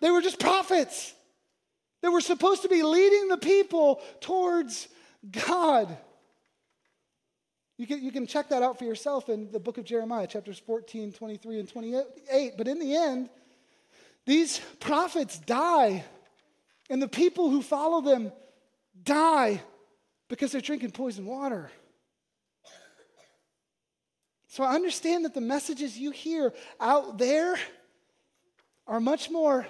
they 0.00 0.10
were 0.10 0.22
just 0.22 0.40
prophets. 0.40 1.14
They 2.02 2.08
were 2.08 2.22
supposed 2.22 2.62
to 2.62 2.68
be 2.70 2.82
leading 2.82 3.28
the 3.28 3.36
people 3.36 4.00
towards 4.22 4.88
God. 5.30 5.94
You 7.76 7.86
can, 7.86 8.02
you 8.02 8.10
can 8.10 8.26
check 8.26 8.48
that 8.48 8.62
out 8.62 8.78
for 8.78 8.86
yourself 8.86 9.28
in 9.28 9.52
the 9.52 9.60
book 9.60 9.76
of 9.76 9.84
Jeremiah, 9.84 10.26
chapters 10.26 10.58
14, 10.58 11.12
23, 11.12 11.60
and 11.60 11.68
28. 11.68 12.52
But 12.56 12.68
in 12.68 12.78
the 12.78 12.96
end, 12.96 13.28
these 14.24 14.62
prophets 14.80 15.38
die 15.38 16.06
and 16.90 17.00
the 17.00 17.08
people 17.08 17.48
who 17.48 17.62
follow 17.62 18.00
them 18.00 18.32
die 19.04 19.62
because 20.28 20.52
they're 20.52 20.60
drinking 20.60 20.90
poison 20.90 21.24
water. 21.24 21.70
So 24.48 24.64
I 24.64 24.74
understand 24.74 25.24
that 25.24 25.32
the 25.32 25.40
messages 25.40 25.96
you 25.96 26.10
hear 26.10 26.52
out 26.80 27.16
there 27.16 27.56
are 28.88 28.98
much 28.98 29.30
more 29.30 29.66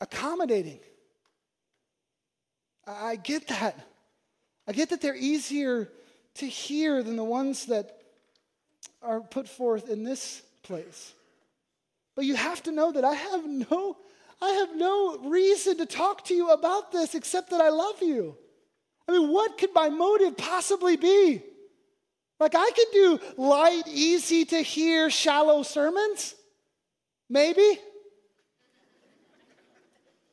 accommodating. 0.00 0.78
I 2.86 3.16
get 3.16 3.48
that. 3.48 3.76
I 4.68 4.72
get 4.72 4.90
that 4.90 5.00
they're 5.00 5.16
easier 5.16 5.88
to 6.34 6.46
hear 6.46 7.02
than 7.02 7.16
the 7.16 7.24
ones 7.24 7.66
that 7.66 7.98
are 9.02 9.20
put 9.20 9.48
forth 9.48 9.88
in 9.88 10.04
this 10.04 10.40
place. 10.62 11.12
But 12.14 12.24
you 12.24 12.36
have 12.36 12.62
to 12.64 12.72
know 12.72 12.92
that 12.92 13.04
I 13.04 13.14
have 13.14 13.44
no 13.44 13.96
I 14.40 14.50
have 14.50 14.76
no 14.76 15.18
reason 15.28 15.78
to 15.78 15.86
talk 15.86 16.24
to 16.26 16.34
you 16.34 16.50
about 16.50 16.92
this 16.92 17.14
except 17.14 17.50
that 17.50 17.60
I 17.60 17.70
love 17.70 18.00
you. 18.02 18.36
I 19.08 19.12
mean, 19.12 19.32
what 19.32 19.58
could 19.58 19.74
my 19.74 19.88
motive 19.88 20.36
possibly 20.36 20.96
be? 20.96 21.42
Like, 22.38 22.54
I 22.54 22.70
could 22.70 22.86
do 22.92 23.18
light, 23.36 23.82
easy 23.88 24.44
to 24.46 24.60
hear, 24.60 25.10
shallow 25.10 25.62
sermons. 25.64 26.34
Maybe. 27.28 27.80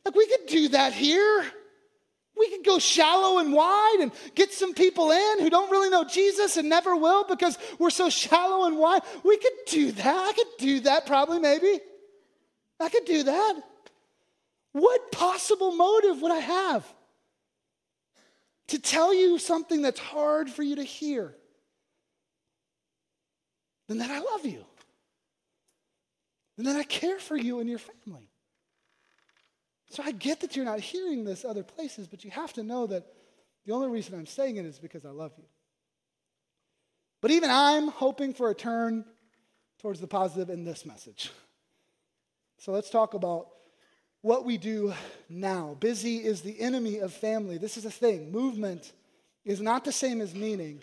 Like, 0.03 0.13
we 0.13 0.27
could 0.27 0.45
do 0.47 0.67
that 0.69 0.93
here. 0.93 1.45
We 2.37 2.49
could 2.49 2.65
go 2.65 2.79
shallow 2.79 3.39
and 3.39 3.53
wide 3.53 3.97
and 4.01 4.11
get 4.35 4.53
some 4.53 4.73
people 4.73 5.11
in 5.11 5.39
who 5.39 5.49
don't 5.49 5.71
really 5.71 5.89
know 5.89 6.03
Jesus 6.03 6.57
and 6.57 6.69
never 6.69 6.95
will 6.95 7.23
because 7.23 7.57
we're 7.79 7.89
so 7.89 8.09
shallow 8.09 8.67
and 8.67 8.77
wide. 8.77 9.01
We 9.23 9.37
could 9.37 9.53
do 9.67 9.91
that. 9.93 10.29
I 10.29 10.33
could 10.33 10.47
do 10.59 10.79
that 10.81 11.05
probably, 11.05 11.39
maybe. 11.39 11.79
I 12.79 12.89
could 12.89 13.05
do 13.05 13.23
that. 13.23 13.61
What 14.75 15.09
possible 15.09 15.71
motive 15.71 16.21
would 16.21 16.33
I 16.33 16.39
have 16.39 16.85
to 18.67 18.77
tell 18.77 19.13
you 19.13 19.39
something 19.39 19.81
that's 19.81 20.01
hard 20.01 20.49
for 20.49 20.63
you 20.63 20.75
to 20.75 20.83
hear 20.83 21.33
than 23.87 23.99
that 23.99 24.11
I 24.11 24.19
love 24.19 24.45
you? 24.45 24.65
And 26.57 26.67
that 26.67 26.75
I 26.75 26.83
care 26.83 27.19
for 27.19 27.37
you 27.37 27.61
and 27.61 27.69
your 27.69 27.79
family. 27.79 28.29
So 29.91 30.03
I 30.03 30.11
get 30.11 30.41
that 30.41 30.57
you're 30.57 30.65
not 30.65 30.81
hearing 30.81 31.23
this 31.23 31.45
other 31.45 31.63
places, 31.63 32.07
but 32.07 32.25
you 32.25 32.31
have 32.31 32.51
to 32.51 32.63
know 32.63 32.85
that 32.87 33.05
the 33.65 33.71
only 33.71 33.87
reason 33.87 34.13
I'm 34.13 34.25
saying 34.25 34.57
it 34.57 34.65
is 34.65 34.77
because 34.77 35.05
I 35.05 35.11
love 35.11 35.31
you. 35.37 35.45
But 37.21 37.31
even 37.31 37.49
I'm 37.49 37.87
hoping 37.87 38.33
for 38.33 38.49
a 38.49 38.53
turn 38.53 39.05
towards 39.79 40.01
the 40.01 40.07
positive 40.07 40.49
in 40.49 40.65
this 40.65 40.85
message. 40.85 41.31
So 42.57 42.73
let's 42.73 42.89
talk 42.89 43.13
about 43.13 43.47
what 44.25 44.43
we 44.43 44.57
do 44.57 44.91
now. 45.29 45.77
Busy 45.79 46.17
is 46.17 46.41
the 46.41 46.59
enemy 46.59 46.97
of 46.97 47.13
family. 47.13 47.59
This 47.59 47.77
is 47.77 47.85
a 47.85 47.91
thing. 47.91 48.31
Movement 48.31 48.91
is 49.45 49.61
not 49.61 49.85
the 49.85 49.91
same 49.91 50.19
as 50.19 50.33
meaning. 50.33 50.81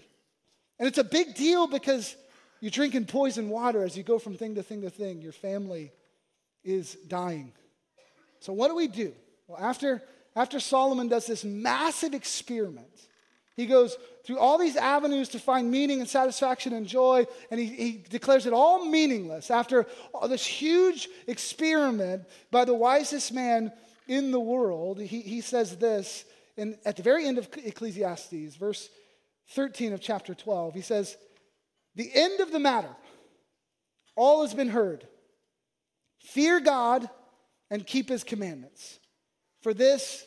And 0.79 0.87
it's 0.87 0.99
a 0.99 1.05
big 1.05 1.35
deal 1.35 1.67
because 1.67 2.15
you're 2.61 2.71
drinking 2.71 3.07
poison 3.07 3.49
water 3.49 3.83
as 3.83 3.97
you 3.97 4.05
go 4.05 4.21
from 4.21 4.37
thing 4.37 4.55
to 4.55 4.63
thing 4.63 4.83
to 4.83 4.91
thing. 4.91 5.21
Your 5.21 5.33
family 5.33 5.91
is 6.63 6.95
dying. 7.09 7.53
So, 8.39 8.53
what 8.53 8.69
do 8.69 8.77
we 8.77 8.87
do? 8.87 9.13
Well, 9.49 9.59
after, 9.61 10.01
after 10.37 10.61
Solomon 10.61 11.09
does 11.09 11.27
this 11.27 11.43
massive 11.43 12.15
experiment, 12.15 13.09
he 13.55 13.67
goes 13.67 13.97
through 14.25 14.39
all 14.39 14.57
these 14.57 14.77
avenues 14.77 15.29
to 15.31 15.39
find 15.39 15.71
meaning 15.71 16.01
and 16.01 16.09
satisfaction 16.09 16.73
and 16.73 16.87
joy, 16.87 17.27
and 17.51 17.61
he, 17.61 17.67
he 17.67 18.05
declares 18.09 18.47
it 18.47 18.53
all 18.53 18.85
meaningless 18.85 19.51
after 19.51 19.87
this 20.29 20.47
huge 20.47 21.09
experiment 21.27 22.25
by 22.51 22.65
the 22.65 22.75
wisest 22.75 23.33
man 23.33 23.73
in 24.09 24.31
the 24.31 24.41
world. 24.41 25.01
He, 25.01 25.21
he 25.21 25.41
says 25.41 25.77
this 25.77 26.25
in, 26.57 26.79
at 26.85 26.97
the 26.97 27.03
very 27.03 27.27
end 27.27 27.39
of 27.39 27.49
Ecclesiastes, 27.65 28.57
verse 28.57 28.89
13 29.51 29.93
of 29.93 30.01
chapter 30.01 30.35
12. 30.35 30.75
He 30.75 30.81
says, 30.81 31.17
The 31.95 32.11
end 32.15 32.41
of 32.41 32.53
the 32.53 32.61
matter, 32.61 32.95
all 34.17 34.43
has 34.43 34.55
been 34.55 34.69
heard. 34.69 35.07
Fear 36.21 36.61
God 36.61 37.09
and 37.71 37.87
keep 37.87 38.09
his 38.09 38.25
commandments, 38.25 38.99
for 39.61 39.75
this 39.75 40.25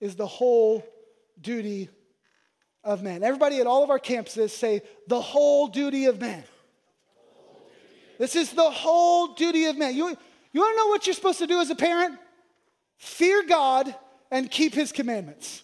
is 0.00 0.14
the 0.14 0.26
whole 0.26 0.84
duty 1.40 1.88
of 2.84 3.02
man. 3.02 3.22
Everybody 3.22 3.60
at 3.60 3.66
all 3.66 3.84
of 3.84 3.90
our 3.90 3.98
campuses 3.98 4.50
say, 4.50 4.82
the 5.06 5.20
whole 5.20 5.68
duty 5.68 6.06
of 6.06 6.20
man. 6.20 6.44
This 8.18 8.36
is 8.36 8.52
the 8.52 8.70
whole 8.70 9.34
duty 9.34 9.66
of 9.66 9.76
man. 9.76 9.94
You, 9.96 10.16
you 10.52 10.60
want 10.60 10.74
to 10.74 10.76
know 10.76 10.86
what 10.88 11.06
you're 11.06 11.14
supposed 11.14 11.38
to 11.38 11.46
do 11.46 11.60
as 11.60 11.70
a 11.70 11.74
parent? 11.74 12.18
Fear 12.98 13.44
God 13.48 13.94
and 14.30 14.50
keep 14.50 14.74
his 14.74 14.92
commandments. 14.92 15.62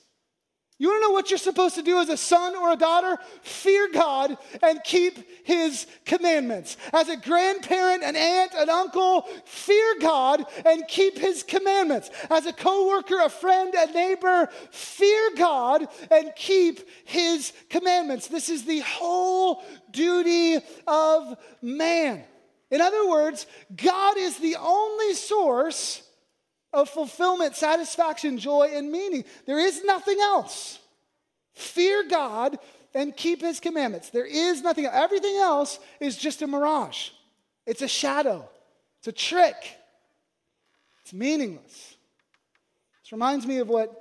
You 0.81 0.89
want 0.89 1.03
to 1.03 1.09
know 1.09 1.13
what 1.13 1.31
you're 1.31 1.39
supposed 1.39 1.75
to 1.75 1.83
do 1.83 1.99
as 1.99 2.09
a 2.09 2.17
son 2.17 2.55
or 2.55 2.73
a 2.73 2.77
daughter? 2.77 3.19
Fear 3.43 3.89
God 3.93 4.39
and 4.63 4.81
keep 4.85 5.19
his 5.45 5.89
commandments. 6.05 6.77
As 6.93 7.09
a 7.09 7.17
grandparent, 7.17 8.05
an 8.05 8.15
aunt, 8.15 8.53
an 8.55 8.71
uncle, 8.71 9.23
fear 9.45 9.97
God 10.01 10.47
and 10.65 10.87
keep 10.87 11.19
his 11.19 11.43
commandments. 11.43 12.11
As 12.31 12.47
a 12.47 12.53
coworker, 12.53 13.19
a 13.21 13.29
friend, 13.29 13.75
a 13.75 13.91
neighbor, 13.93 14.49
fear 14.71 15.31
God 15.37 15.89
and 16.13 16.33
keep 16.37 16.89
his 17.05 17.53
commandments. 17.71 18.29
This 18.29 18.49
is 18.49 18.65
the 18.65 18.81
whole 18.81 19.65
duty 19.91 20.59
of 20.87 21.37
man. 21.61 22.23
In 22.71 22.81
other 22.81 23.09
words, 23.09 23.47
God 23.75 24.17
is 24.17 24.37
the 24.39 24.57
only 24.61 25.15
source 25.15 26.03
of 26.73 26.89
fulfillment, 26.89 27.57
satisfaction, 27.57 28.39
joy, 28.39 28.71
and 28.73 28.91
meaning. 28.91 29.25
There 29.47 29.59
is 29.59 29.83
nothing 29.85 30.19
else. 30.21 30.79
Fear 31.55 32.09
God 32.09 32.59
and 32.95 33.17
keep 33.17 33.41
his 33.41 33.61
commandments. 33.61 34.11
There 34.11 34.27
is 34.27 34.63
nothing 34.63 34.85
else. 34.85 34.95
Everything 34.95 35.37
else 35.37 35.79
is 36.01 36.17
just 36.17 36.43
a 36.43 36.47
mirage. 36.47 37.11
It's 37.67 37.83
a 37.83 37.89
shadow. 37.89 38.49
It's 38.99 39.09
a 39.09 39.13
trick. 39.13 39.57
It's 41.03 41.13
meaningless. 41.13 41.97
This 43.03 43.13
reminds 43.13 43.47
me 43.47 43.59
of 43.59 43.69
what 43.69 43.93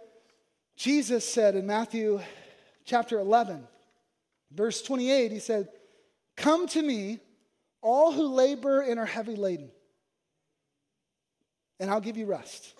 Jesus 0.75 1.27
said 1.27 1.55
in 1.55 1.65
Matthew 1.65 2.19
chapter 2.85 3.19
11, 3.19 3.67
verse 4.51 4.81
28. 4.81 5.31
He 5.31 5.39
said, 5.39 5.69
Come 6.35 6.67
to 6.67 6.81
me, 6.81 7.19
all 7.81 8.11
who 8.11 8.27
labor 8.27 8.81
and 8.81 8.99
are 8.99 9.05
heavy 9.05 9.35
laden 9.35 9.71
and 11.79 11.89
I'll 11.89 12.01
give 12.01 12.17
you 12.17 12.25
rest. 12.25 12.73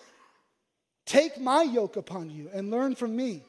Take 1.06 1.40
my 1.40 1.62
yoke 1.62 1.96
upon 1.96 2.30
you 2.30 2.50
and 2.52 2.70
learn 2.70 2.94
from 2.94 3.16
me, 3.16 3.42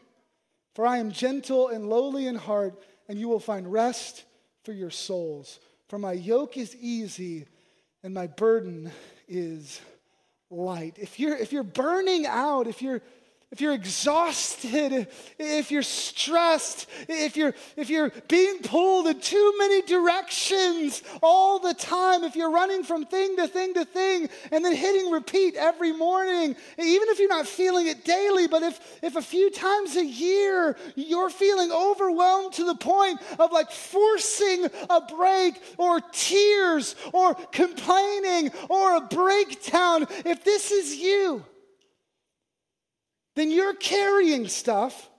for 0.75 0.85
I 0.85 0.97
am 0.97 1.11
gentle 1.11 1.67
and 1.67 1.89
lowly 1.89 2.27
in 2.27 2.35
heart, 2.35 2.81
and 3.07 3.19
you 3.19 3.27
will 3.27 3.39
find 3.39 3.71
rest 3.71 4.23
for 4.63 4.71
your 4.71 4.91
souls. 4.91 5.59
For 5.87 5.97
my 5.97 6.13
yoke 6.13 6.57
is 6.57 6.75
easy 6.75 7.47
and 8.03 8.13
my 8.13 8.27
burden 8.27 8.91
is 9.27 9.81
light. 10.49 10.95
If 10.97 11.19
you're, 11.19 11.35
if 11.35 11.51
you're 11.51 11.63
burning 11.63 12.25
out, 12.25 12.67
if 12.67 12.81
you're 12.81 13.01
if 13.51 13.61
you're 13.61 13.73
exhausted, 13.73 15.07
if 15.39 15.71
you're 15.71 15.81
stressed, 15.81 16.87
if 17.07 17.35
you're, 17.35 17.55
if 17.75 17.89
you're 17.89 18.11
being 18.27 18.59
pulled 18.59 19.07
in 19.07 19.19
too 19.19 19.53
many 19.57 19.81
directions 19.81 21.01
all 21.23 21.57
the 21.57 21.73
time, 21.73 22.23
if 22.23 22.35
you're 22.35 22.51
running 22.51 22.83
from 22.83 23.07
thing 23.07 23.35
to 23.37 23.47
thing 23.47 23.73
to 23.73 23.85
thing 23.85 24.29
and 24.51 24.63
then 24.63 24.75
hitting 24.75 25.09
repeat 25.09 25.55
every 25.55 25.91
morning, 25.91 26.55
even 26.77 27.09
if 27.09 27.17
you're 27.17 27.27
not 27.27 27.47
feeling 27.47 27.87
it 27.87 28.05
daily, 28.05 28.47
but 28.47 28.61
if, 28.61 28.99
if 29.01 29.15
a 29.15 29.21
few 29.21 29.49
times 29.49 29.95
a 29.95 30.05
year 30.05 30.77
you're 30.93 31.31
feeling 31.31 31.71
overwhelmed 31.71 32.53
to 32.53 32.65
the 32.65 32.75
point 32.75 33.19
of 33.39 33.51
like 33.51 33.71
forcing 33.71 34.67
a 34.91 35.01
break 35.01 35.59
or 35.79 35.99
tears 36.11 36.95
or 37.13 37.33
complaining 37.51 38.51
or 38.69 38.97
a 38.97 39.01
breakdown, 39.01 40.05
if 40.23 40.43
this 40.43 40.71
is 40.71 40.95
you, 40.95 41.43
then 43.39 43.51
you're 43.51 43.75
carrying 43.75 44.47
stuff 44.47 45.09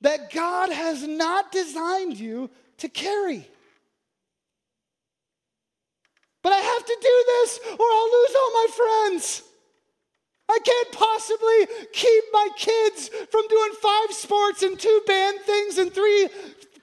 that 0.00 0.32
God 0.32 0.70
has 0.70 1.06
not 1.06 1.52
designed 1.52 2.18
you 2.18 2.50
to 2.78 2.88
carry. 2.88 3.46
But 6.42 6.52
I 6.52 6.58
have 6.58 6.84
to 6.84 6.96
do 7.00 7.24
this 7.26 7.60
or 7.78 7.86
I'll 7.86 8.12
lose 8.12 8.36
all 8.36 8.52
my 8.52 8.66
friends. 8.76 9.42
I 10.48 10.58
can't 10.58 10.92
possibly 10.92 11.86
keep 11.92 12.24
my 12.32 12.48
kids 12.56 13.08
from 13.30 13.48
doing 13.48 13.72
five 13.80 14.12
sports 14.12 14.62
and 14.62 14.78
two 14.78 15.00
band 15.06 15.40
things 15.40 15.78
and 15.78 15.92
three 15.92 16.28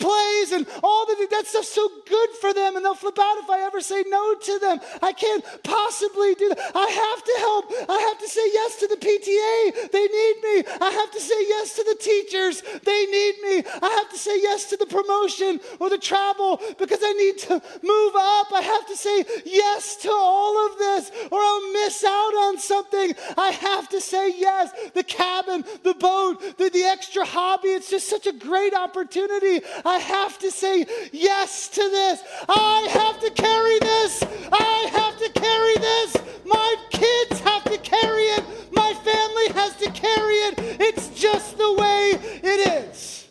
plays 0.02 0.52
and 0.52 0.66
all 0.84 1.06
the 1.06 1.22
that 1.30 1.46
stuff's 1.46 1.70
so 1.70 1.88
good 2.08 2.30
for 2.42 2.54
them 2.54 2.76
and 2.76 2.86
they'll 2.86 2.96
flip 2.96 3.18
out 3.20 3.38
if 3.38 3.50
I 3.50 3.62
ever 3.62 3.80
say 3.80 4.04
no 4.08 4.36
to 4.36 4.60
them. 4.60 4.80
I 5.02 5.14
can't 5.14 5.44
possibly 5.64 6.36
do 6.36 6.50
that. 6.50 6.60
I 6.76 6.88
have 6.90 7.24
to 7.24 7.36
help. 7.40 7.90
I 7.90 8.00
have 8.10 8.20
to 8.20 8.28
say 8.28 8.42
yes 8.52 8.78
to 8.78 8.88
the 8.88 8.96
PTA. 8.96 9.92
They 9.92 10.08
need 10.08 10.36
me. 10.44 10.64
I 10.82 10.90
have 10.92 11.12
to 11.12 11.20
say 11.20 11.40
yes 11.48 11.76
to 11.76 11.84
the 11.84 11.98
teachers. 12.02 12.64
They 12.84 13.06
need 13.06 13.36
me. 13.44 13.64
I 13.82 13.90
have 14.02 14.10
to 14.12 14.18
say 14.18 14.42
yes 14.42 14.70
to 14.72 14.78
the 14.78 14.86
promotion 14.86 15.60
or 15.80 15.90
the 15.90 15.98
travel 15.98 16.60
because 16.78 17.00
I 17.02 17.14
need 17.14 17.38
to 17.40 17.54
move 17.84 18.14
up. 18.16 18.48
I 18.54 18.62
have 18.64 18.88
to 18.88 18.98
say 18.98 19.26
yes 19.46 19.98
to 19.98 20.12
all 20.12 20.68
of 20.68 20.78
this 20.78 21.12
or 21.32 21.40
I'll 21.40 21.74
miss 21.74 22.04
out 22.04 22.34
on 22.48 22.60
something. 22.60 23.14
I 23.38 23.52
have 23.52 23.90
to 23.90 24.02
say 24.02 24.34
yes. 24.38 24.72
The 24.94 25.04
cabin, 25.04 25.64
the 25.84 25.94
boat, 25.94 26.58
the, 26.58 26.70
the 26.70 26.84
extra 26.84 27.26
hobby. 27.26 27.70
It's 27.70 27.90
just 27.90 28.10
such 28.10 28.28
a 28.28 28.34
great 28.34 28.74
opportunity. 28.74 29.62
Have 30.00 30.38
to 30.40 30.52
say 30.52 30.86
yes 31.12 31.68
to 31.70 31.82
this. 31.82 32.22
I 32.48 32.88
have 32.92 33.20
to 33.22 33.32
carry 33.32 33.80
this. 33.80 34.24
I 34.52 34.90
have 34.92 35.18
to 35.20 35.30
carry 35.40 35.76
this. 35.78 36.18
My 36.46 36.76
kids 36.90 37.40
have 37.42 37.64
to 37.66 37.78
carry 37.78 38.24
it. 38.24 38.44
My 38.74 38.94
family 38.94 39.48
has 39.60 39.76
to 39.78 39.92
carry 39.92 40.36
it. 40.36 40.56
It's 40.80 41.10
just 41.10 41.58
the 41.58 41.74
way 41.74 42.12
it 42.44 42.90
is. 42.90 43.28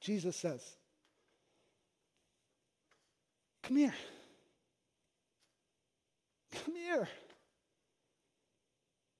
Jesus 0.00 0.34
says, 0.36 0.62
Come 3.62 3.76
here. 3.76 3.94
Come 6.64 6.74
here. 6.74 7.08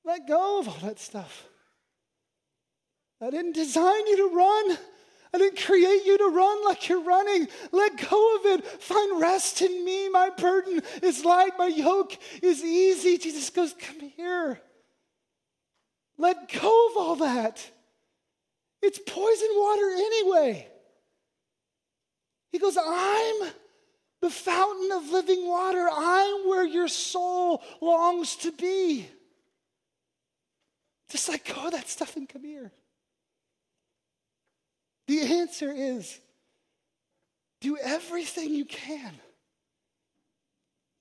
Let 0.04 0.26
go 0.26 0.58
of 0.58 0.68
all 0.68 0.78
that 0.82 0.98
stuff. 0.98 1.49
I 3.20 3.30
didn't 3.30 3.52
design 3.52 4.06
you 4.06 4.16
to 4.16 4.34
run. 4.34 4.78
I 5.32 5.38
didn't 5.38 5.60
create 5.60 6.04
you 6.04 6.18
to 6.18 6.28
run 6.28 6.64
like 6.64 6.88
you're 6.88 7.02
running. 7.02 7.48
Let 7.70 8.08
go 8.10 8.36
of 8.36 8.46
it. 8.46 8.66
Find 8.66 9.20
rest 9.20 9.62
in 9.62 9.84
me. 9.84 10.08
My 10.08 10.30
burden 10.30 10.82
is 11.02 11.24
light. 11.24 11.52
My 11.58 11.68
yoke 11.68 12.16
is 12.42 12.64
easy. 12.64 13.18
Jesus 13.18 13.50
goes, 13.50 13.74
Come 13.78 14.00
here. 14.00 14.60
Let 16.18 16.50
go 16.50 16.88
of 16.90 16.96
all 16.96 17.16
that. 17.16 17.64
It's 18.82 18.98
poison 19.06 19.48
water 19.52 19.90
anyway. 19.90 20.68
He 22.50 22.58
goes, 22.58 22.76
I'm 22.76 23.50
the 24.20 24.30
fountain 24.30 24.92
of 24.92 25.10
living 25.10 25.46
water. 25.46 25.88
I'm 25.90 26.48
where 26.48 26.66
your 26.66 26.88
soul 26.88 27.62
longs 27.80 28.36
to 28.36 28.52
be. 28.52 29.06
Just 31.10 31.28
let 31.28 31.44
go 31.44 31.66
of 31.66 31.72
that 31.72 31.88
stuff 31.88 32.16
and 32.16 32.28
come 32.28 32.44
here. 32.44 32.72
The 35.10 35.22
answer 35.22 35.72
is 35.72 36.20
do 37.60 37.76
everything 37.76 38.54
you 38.54 38.64
can 38.64 39.12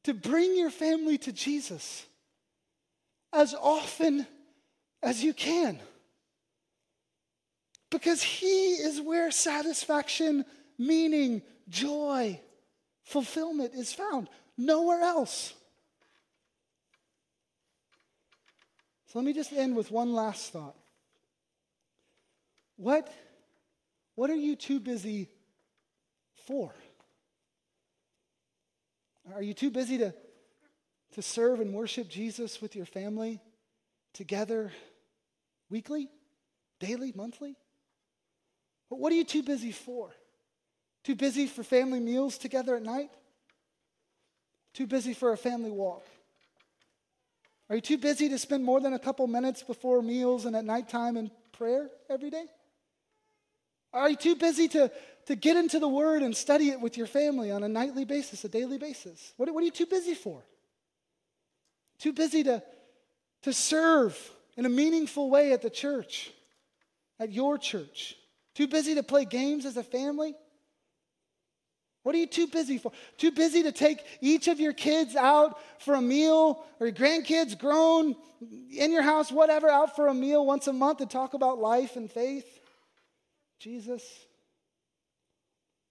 to 0.05 0.15
bring 0.15 0.57
your 0.57 0.71
family 0.71 1.19
to 1.19 1.31
Jesus 1.31 2.07
as 3.31 3.53
often 3.53 4.25
as 5.03 5.23
you 5.23 5.31
can. 5.31 5.77
Because 7.91 8.23
He 8.23 8.69
is 8.71 8.99
where 8.99 9.29
satisfaction, 9.29 10.43
meaning, 10.79 11.43
joy, 11.67 12.41
fulfillment 13.03 13.75
is 13.75 13.93
found. 13.93 14.27
Nowhere 14.57 15.01
else. 15.01 15.53
So 19.05 19.19
let 19.19 19.25
me 19.25 19.33
just 19.33 19.53
end 19.53 19.75
with 19.75 19.91
one 19.91 20.13
last 20.13 20.51
thought. 20.51 20.75
What 22.75 23.07
what 24.19 24.29
are 24.29 24.35
you 24.35 24.57
too 24.57 24.81
busy 24.81 25.29
for? 26.45 26.73
Are 29.33 29.41
you 29.41 29.53
too 29.53 29.71
busy 29.71 29.97
to, 29.99 30.13
to 31.13 31.21
serve 31.21 31.61
and 31.61 31.73
worship 31.73 32.09
Jesus 32.09 32.61
with 32.61 32.75
your 32.75 32.85
family 32.85 33.39
together 34.13 34.73
weekly, 35.69 36.09
daily, 36.81 37.13
monthly? 37.15 37.55
What 38.89 39.13
are 39.13 39.15
you 39.15 39.23
too 39.23 39.41
busy 39.41 39.71
for? 39.71 40.09
Too 41.05 41.15
busy 41.15 41.47
for 41.47 41.63
family 41.63 42.01
meals 42.01 42.37
together 42.37 42.75
at 42.75 42.83
night? 42.83 43.11
Too 44.73 44.85
busy 44.85 45.13
for 45.13 45.31
a 45.31 45.37
family 45.37 45.71
walk? 45.71 46.05
Are 47.69 47.77
you 47.77 47.81
too 47.81 47.97
busy 47.97 48.27
to 48.27 48.37
spend 48.37 48.65
more 48.65 48.81
than 48.81 48.91
a 48.91 48.99
couple 48.99 49.25
minutes 49.27 49.63
before 49.63 50.01
meals 50.01 50.43
and 50.43 50.57
at 50.57 50.65
nighttime 50.65 51.15
in 51.15 51.31
prayer 51.53 51.89
every 52.09 52.29
day? 52.29 52.47
Are 53.93 54.09
you 54.09 54.15
too 54.15 54.35
busy 54.35 54.67
to, 54.69 54.91
to 55.25 55.35
get 55.35 55.57
into 55.57 55.79
the 55.79 55.87
Word 55.87 56.21
and 56.21 56.35
study 56.35 56.69
it 56.69 56.79
with 56.79 56.97
your 56.97 57.07
family 57.07 57.51
on 57.51 57.63
a 57.63 57.67
nightly 57.67 58.05
basis, 58.05 58.43
a 58.43 58.49
daily 58.49 58.77
basis? 58.77 59.33
What, 59.37 59.51
what 59.53 59.61
are 59.61 59.65
you 59.65 59.71
too 59.71 59.85
busy 59.85 60.13
for? 60.13 60.43
Too 61.99 62.13
busy 62.13 62.43
to, 62.43 62.63
to 63.43 63.53
serve 63.53 64.17
in 64.57 64.65
a 64.65 64.69
meaningful 64.69 65.29
way 65.29 65.53
at 65.53 65.61
the 65.61 65.69
church, 65.69 66.31
at 67.19 67.31
your 67.31 67.57
church? 67.57 68.15
Too 68.55 68.67
busy 68.67 68.95
to 68.95 69.03
play 69.03 69.25
games 69.25 69.65
as 69.65 69.77
a 69.77 69.83
family? 69.83 70.35
What 72.03 72.15
are 72.15 72.19
you 72.19 72.27
too 72.27 72.47
busy 72.47 72.77
for? 72.77 72.91
Too 73.17 73.31
busy 73.31 73.63
to 73.63 73.71
take 73.71 74.03
each 74.21 74.47
of 74.47 74.59
your 74.59 74.73
kids 74.73 75.15
out 75.15 75.59
for 75.79 75.95
a 75.95 76.01
meal, 76.01 76.63
or 76.79 76.87
your 76.87 76.95
grandkids 76.95 77.57
grown 77.57 78.15
in 78.71 78.91
your 78.91 79.01
house, 79.01 79.31
whatever, 79.31 79.69
out 79.69 79.95
for 79.95 80.07
a 80.07 80.13
meal 80.13 80.45
once 80.45 80.67
a 80.67 80.73
month 80.73 80.99
to 80.99 81.05
talk 81.05 81.33
about 81.33 81.59
life 81.59 81.95
and 81.97 82.09
faith? 82.09 82.58
Jesus? 83.59 84.03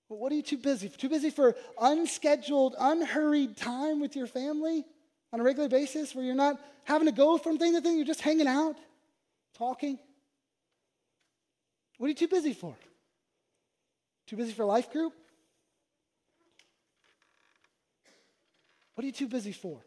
What 0.09 0.33
are 0.33 0.35
you 0.35 0.43
too 0.43 0.57
busy? 0.57 0.89
Too 0.89 1.11
busy 1.11 1.31
for 1.31 1.55
unscheduled, 1.79 2.75
unhurried 2.79 3.57
time 3.57 4.01
with 4.01 4.17
your 4.17 4.27
family 4.27 4.85
on 5.33 5.41
a 5.41 5.43
regular 5.43 5.69
basis 5.69 6.15
where 6.15 6.25
you're 6.25 6.35
not 6.35 6.59
having 6.85 7.07
to 7.07 7.13
go 7.13 7.37
from 7.37 7.59
thing 7.59 7.75
to 7.75 7.83
thing, 7.83 7.97
you're 7.97 8.07
just 8.07 8.23
hanging 8.23 8.47
out, 8.47 8.77
talking? 9.57 9.99
What 11.99 12.07
are 12.07 12.09
you 12.09 12.15
too 12.15 12.29
busy 12.29 12.55
for? 12.55 12.75
Too 14.27 14.37
busy 14.37 14.53
for 14.53 14.65
life 14.65 14.91
group? 14.91 15.13
What 18.95 19.05
are 19.05 19.07
you 19.07 19.13
too 19.13 19.29
busy 19.29 19.53
for? 19.53 19.81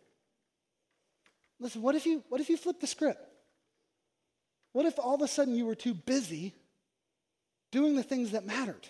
Listen, 1.60 1.82
what 1.82 1.96
if 1.96 2.06
you 2.06 2.24
what 2.30 2.42
if 2.42 2.50
you 2.50 2.58
flip 2.58 2.80
the 2.80 2.88
script? 2.88 3.22
What 4.74 4.86
if 4.86 4.98
all 5.00 5.16
of 5.16 5.22
a 5.22 5.28
sudden 5.28 5.56
you 5.56 5.66
were 5.66 5.76
too 5.76 5.94
busy 5.94 6.54
doing 7.72 7.96
the 7.96 8.04
things 8.04 8.32
that 8.32 8.46
mattered? 8.46 8.88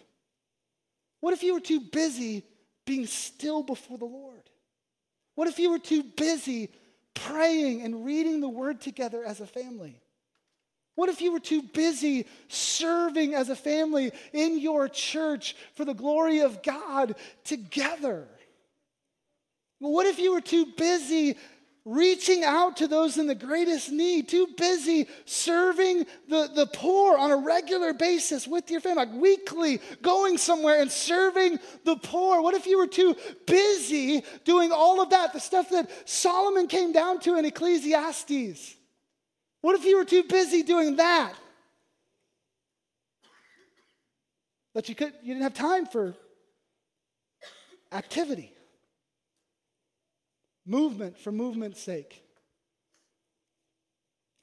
What 1.19 1.33
if 1.33 1.43
you 1.43 1.53
were 1.53 1.59
too 1.59 1.79
busy 1.79 2.43
being 2.85 3.05
still 3.05 3.63
before 3.63 3.97
the 3.97 4.05
Lord? 4.05 4.41
What 5.35 5.47
if 5.47 5.59
you 5.59 5.71
were 5.71 5.79
too 5.79 6.03
busy 6.03 6.69
praying 7.13 7.81
and 7.81 8.05
reading 8.05 8.41
the 8.41 8.49
word 8.49 8.81
together 8.81 9.23
as 9.23 9.39
a 9.39 9.47
family? 9.47 9.99
What 10.95 11.09
if 11.09 11.21
you 11.21 11.31
were 11.31 11.39
too 11.39 11.61
busy 11.61 12.27
serving 12.47 13.33
as 13.33 13.49
a 13.49 13.55
family 13.55 14.11
in 14.33 14.59
your 14.59 14.89
church 14.89 15.55
for 15.75 15.85
the 15.85 15.93
glory 15.93 16.39
of 16.39 16.61
God 16.61 17.15
together? 17.43 18.27
What 19.79 20.05
if 20.05 20.19
you 20.19 20.33
were 20.33 20.41
too 20.41 20.67
busy 20.77 21.37
reaching 21.83 22.43
out 22.43 22.77
to 22.77 22.87
those 22.87 23.17
in 23.17 23.25
the 23.25 23.35
greatest 23.35 23.91
need, 23.91 24.29
too 24.29 24.47
busy 24.55 25.07
serving 25.25 26.05
the, 26.29 26.49
the 26.53 26.67
poor 26.67 27.17
on 27.17 27.31
a 27.31 27.37
regular 27.37 27.93
basis 27.93 28.47
with 28.47 28.69
your 28.69 28.79
family, 28.79 29.05
like 29.05 29.13
weekly, 29.13 29.81
going 30.01 30.37
somewhere 30.37 30.81
and 30.81 30.91
serving 30.91 31.57
the 31.83 31.95
poor. 31.95 32.41
What 32.41 32.53
if 32.53 32.67
you 32.67 32.77
were 32.77 32.87
too 32.87 33.15
busy 33.47 34.23
doing 34.43 34.71
all 34.71 35.01
of 35.01 35.09
that, 35.09 35.33
the 35.33 35.39
stuff 35.39 35.69
that 35.69 35.89
Solomon 36.07 36.67
came 36.67 36.91
down 36.91 37.19
to 37.21 37.37
in 37.37 37.45
Ecclesiastes? 37.45 38.75
What 39.61 39.75
if 39.75 39.85
you 39.85 39.97
were 39.97 40.05
too 40.05 40.23
busy 40.23 40.63
doing 40.63 40.97
that? 40.97 41.33
That 44.73 44.87
you 44.87 44.95
could 44.95 45.13
you 45.21 45.33
didn't 45.33 45.43
have 45.43 45.53
time 45.53 45.85
for 45.85 46.15
activity 47.91 48.53
movement 50.65 51.17
for 51.17 51.31
movement's 51.31 51.81
sake. 51.81 52.23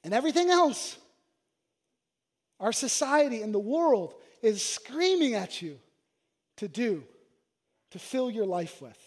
And 0.03 0.13
everything 0.13 0.49
else, 0.49 0.97
our 2.59 2.71
society 2.71 3.41
and 3.41 3.53
the 3.53 3.59
world 3.59 4.13
is 4.41 4.63
screaming 4.63 5.33
at 5.33 5.61
you 5.61 5.79
to 6.57 6.67
do, 6.67 7.03
to 7.91 7.99
fill 7.99 8.29
your 8.29 8.45
life 8.45 8.81
with. 8.81 8.97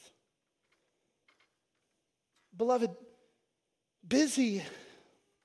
Beloved, 2.57 2.91
busy 4.07 4.63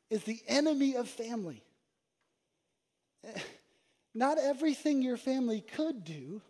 is 0.09 0.23
the 0.23 0.41
enemy 0.47 0.95
of 0.95 1.07
family. 1.07 1.63
Not 4.13 4.37
everything 4.37 5.01
your 5.01 5.17
family 5.17 5.61
could 5.61 6.03
do 6.03 6.41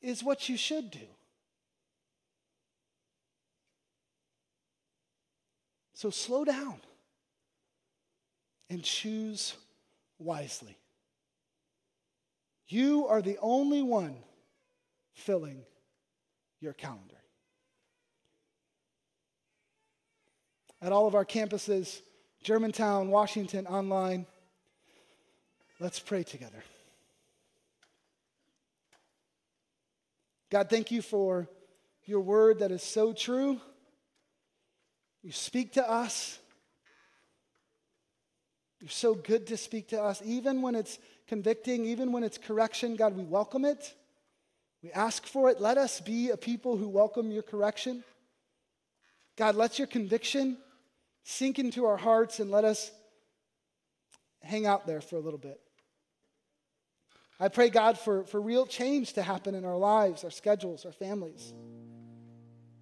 is 0.00 0.22
what 0.22 0.48
you 0.48 0.56
should 0.56 0.90
do. 0.90 1.06
So 5.96 6.10
slow 6.10 6.44
down 6.44 6.78
and 8.68 8.82
choose 8.82 9.54
wisely. 10.18 10.76
You 12.68 13.06
are 13.06 13.22
the 13.22 13.38
only 13.40 13.80
one 13.80 14.14
filling 15.14 15.62
your 16.60 16.74
calendar. 16.74 17.16
At 20.82 20.92
all 20.92 21.06
of 21.06 21.14
our 21.14 21.24
campuses, 21.24 22.02
Germantown, 22.42 23.08
Washington, 23.08 23.66
online, 23.66 24.26
let's 25.80 25.98
pray 25.98 26.24
together. 26.24 26.62
God, 30.50 30.68
thank 30.68 30.90
you 30.90 31.00
for 31.00 31.48
your 32.04 32.20
word 32.20 32.58
that 32.58 32.70
is 32.70 32.82
so 32.82 33.14
true. 33.14 33.62
You 35.26 35.32
speak 35.32 35.72
to 35.72 35.90
us. 35.90 36.38
You're 38.80 38.88
so 38.88 39.12
good 39.12 39.48
to 39.48 39.56
speak 39.56 39.88
to 39.88 40.00
us, 40.00 40.22
even 40.24 40.62
when 40.62 40.76
it's 40.76 41.00
convicting, 41.26 41.84
even 41.86 42.12
when 42.12 42.22
it's 42.22 42.38
correction. 42.38 42.94
God, 42.94 43.16
we 43.16 43.24
welcome 43.24 43.64
it. 43.64 43.92
We 44.84 44.92
ask 44.92 45.26
for 45.26 45.50
it. 45.50 45.60
Let 45.60 45.78
us 45.78 46.00
be 46.00 46.30
a 46.30 46.36
people 46.36 46.76
who 46.76 46.88
welcome 46.88 47.32
your 47.32 47.42
correction. 47.42 48.04
God, 49.34 49.56
let 49.56 49.80
your 49.80 49.88
conviction 49.88 50.58
sink 51.24 51.58
into 51.58 51.86
our 51.86 51.96
hearts 51.96 52.38
and 52.38 52.48
let 52.48 52.62
us 52.62 52.92
hang 54.44 54.64
out 54.64 54.86
there 54.86 55.00
for 55.00 55.16
a 55.16 55.20
little 55.20 55.40
bit. 55.40 55.60
I 57.40 57.48
pray, 57.48 57.68
God, 57.68 57.98
for, 57.98 58.22
for 58.22 58.40
real 58.40 58.64
change 58.64 59.14
to 59.14 59.22
happen 59.22 59.56
in 59.56 59.64
our 59.64 59.76
lives, 59.76 60.22
our 60.22 60.30
schedules, 60.30 60.86
our 60.86 60.92
families. 60.92 61.52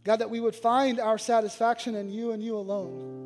God, 0.05 0.17
that 0.17 0.29
we 0.29 0.39
would 0.39 0.55
find 0.55 1.01
our 1.01 1.17
satisfaction 1.17 1.95
in 1.95 2.11
you 2.11 2.33
and 2.33 2.43
you 2.43 2.57
alone. 2.59 3.23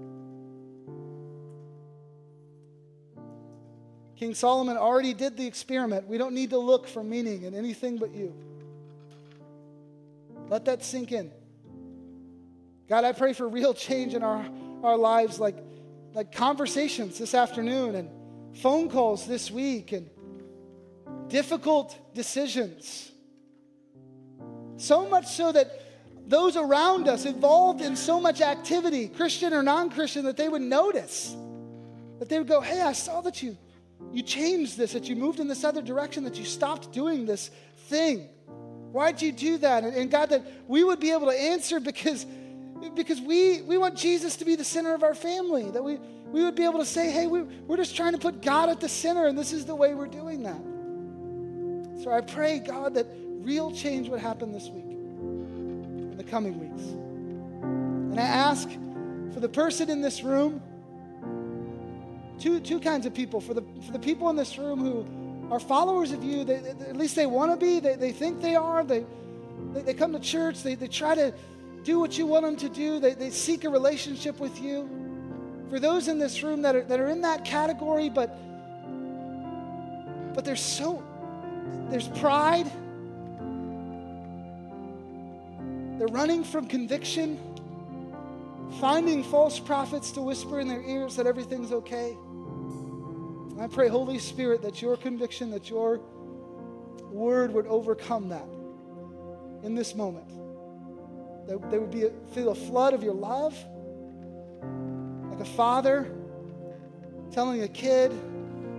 King 4.16 4.34
Solomon 4.34 4.76
already 4.76 5.12
did 5.12 5.36
the 5.36 5.46
experiment. 5.46 6.06
We 6.06 6.18
don't 6.18 6.34
need 6.34 6.50
to 6.50 6.58
look 6.58 6.88
for 6.88 7.04
meaning 7.04 7.42
in 7.42 7.54
anything 7.54 7.98
but 7.98 8.14
you. 8.14 8.34
Let 10.48 10.64
that 10.64 10.84
sink 10.84 11.12
in. 11.12 11.30
God, 12.88 13.04
I 13.04 13.12
pray 13.12 13.32
for 13.32 13.48
real 13.48 13.74
change 13.74 14.14
in 14.14 14.22
our, 14.22 14.44
our 14.82 14.96
lives, 14.96 15.38
like, 15.38 15.56
like 16.14 16.32
conversations 16.32 17.18
this 17.18 17.34
afternoon 17.34 17.94
and 17.96 18.08
phone 18.56 18.88
calls 18.88 19.26
this 19.26 19.50
week 19.50 19.92
and 19.92 20.08
difficult 21.28 21.96
decisions. 22.14 23.12
So 24.78 25.08
much 25.08 25.26
so 25.26 25.52
that 25.52 25.70
those 26.28 26.56
around 26.58 27.08
us 27.08 27.24
involved 27.24 27.80
in 27.80 27.96
so 27.96 28.20
much 28.20 28.42
activity, 28.42 29.08
Christian 29.08 29.54
or 29.54 29.62
non 29.62 29.90
Christian, 29.90 30.26
that 30.26 30.36
they 30.36 30.48
would 30.48 30.62
notice. 30.62 31.34
That 32.18 32.28
they 32.28 32.38
would 32.38 32.46
go, 32.48 32.60
Hey, 32.60 32.82
I 32.82 32.92
saw 32.92 33.22
that 33.22 33.42
you, 33.42 33.56
you 34.12 34.22
changed 34.22 34.76
this, 34.76 34.92
that 34.92 35.08
you 35.08 35.16
moved 35.16 35.40
in 35.40 35.48
this 35.48 35.64
other 35.64 35.80
direction, 35.80 36.24
that 36.24 36.36
you 36.36 36.44
stopped 36.44 36.92
doing 36.92 37.24
this 37.24 37.50
thing. 37.88 38.28
Why'd 38.92 39.22
you 39.22 39.32
do 39.32 39.56
that? 39.58 39.84
And, 39.84 39.96
and 39.96 40.10
God, 40.10 40.28
that 40.28 40.44
we 40.66 40.84
would 40.84 41.00
be 41.00 41.12
able 41.12 41.26
to 41.28 41.38
answer 41.38 41.80
because, 41.80 42.26
because 42.94 43.20
we, 43.22 43.62
we 43.62 43.78
want 43.78 43.96
Jesus 43.96 44.36
to 44.36 44.44
be 44.44 44.54
the 44.54 44.64
center 44.64 44.94
of 44.94 45.02
our 45.02 45.14
family. 45.14 45.70
That 45.70 45.82
we, 45.82 45.96
we 46.26 46.44
would 46.44 46.56
be 46.56 46.64
able 46.64 46.80
to 46.80 46.86
say, 46.86 47.10
Hey, 47.10 47.26
we, 47.26 47.40
we're 47.40 47.78
just 47.78 47.96
trying 47.96 48.12
to 48.12 48.18
put 48.18 48.42
God 48.42 48.68
at 48.68 48.80
the 48.80 48.88
center, 48.88 49.26
and 49.28 49.38
this 49.38 49.54
is 49.54 49.64
the 49.64 49.74
way 49.74 49.94
we're 49.94 50.06
doing 50.06 50.42
that. 50.42 50.60
So 52.04 52.12
I 52.12 52.20
pray, 52.20 52.58
God, 52.58 52.92
that 52.94 53.06
real 53.40 53.72
change 53.72 54.10
would 54.10 54.20
happen 54.20 54.52
this 54.52 54.68
week 54.68 54.97
coming 56.28 56.58
weeks. 56.58 56.82
And 56.82 58.20
I 58.20 58.22
ask 58.22 58.68
for 59.32 59.40
the 59.40 59.48
person 59.48 59.90
in 59.90 60.00
this 60.00 60.22
room, 60.22 60.60
two, 62.38 62.60
two 62.60 62.80
kinds 62.80 63.06
of 63.06 63.14
people. 63.14 63.40
For 63.40 63.54
the, 63.54 63.62
for 63.86 63.92
the 63.92 63.98
people 63.98 64.28
in 64.30 64.36
this 64.36 64.58
room 64.58 64.80
who 64.80 65.52
are 65.52 65.60
followers 65.60 66.12
of 66.12 66.22
you, 66.22 66.44
they, 66.44 66.58
they, 66.58 66.70
at 66.70 66.96
least 66.96 67.16
they 67.16 67.26
want 67.26 67.52
to 67.52 67.56
be, 67.56 67.80
they, 67.80 67.96
they 67.96 68.12
think 68.12 68.40
they 68.40 68.54
are, 68.54 68.84
they, 68.84 69.04
they, 69.72 69.82
they, 69.82 69.94
come 69.94 70.12
to 70.12 70.20
church, 70.20 70.62
they, 70.62 70.74
they 70.74 70.88
try 70.88 71.14
to 71.14 71.32
do 71.84 71.98
what 71.98 72.18
you 72.18 72.26
want 72.26 72.44
them 72.44 72.56
to 72.56 72.68
do, 72.68 73.00
they, 73.00 73.14
they 73.14 73.30
seek 73.30 73.64
a 73.64 73.70
relationship 73.70 74.38
with 74.40 74.60
you. 74.60 74.88
For 75.70 75.80
those 75.80 76.08
in 76.08 76.18
this 76.18 76.42
room 76.42 76.62
that 76.62 76.74
are, 76.74 76.82
that 76.84 77.00
are 77.00 77.08
in 77.08 77.22
that 77.22 77.44
category, 77.44 78.08
but, 78.08 78.38
but 80.34 80.44
there's 80.44 80.60
so, 80.60 81.02
there's 81.90 82.08
pride 82.08 82.70
They're 85.98 86.06
running 86.06 86.44
from 86.44 86.68
conviction, 86.68 87.40
finding 88.80 89.24
false 89.24 89.58
prophets 89.58 90.12
to 90.12 90.22
whisper 90.22 90.60
in 90.60 90.68
their 90.68 90.82
ears 90.82 91.16
that 91.16 91.26
everything's 91.26 91.72
okay. 91.72 92.16
And 93.50 93.60
I 93.60 93.66
pray, 93.66 93.88
Holy 93.88 94.20
Spirit, 94.20 94.62
that 94.62 94.80
your 94.80 94.96
conviction, 94.96 95.50
that 95.50 95.68
your 95.68 96.00
word 97.10 97.52
would 97.52 97.66
overcome 97.66 98.28
that 98.28 98.46
in 99.66 99.74
this 99.74 99.96
moment. 99.96 100.28
That 101.48 101.68
there 101.68 101.80
would 101.80 101.90
be 101.90 102.04
a, 102.04 102.10
feel 102.32 102.50
a 102.50 102.54
flood 102.54 102.94
of 102.94 103.02
your 103.02 103.14
love, 103.14 103.54
like 105.30 105.40
a 105.40 105.50
father 105.56 106.14
telling 107.32 107.62
a 107.62 107.68
kid 107.68 108.12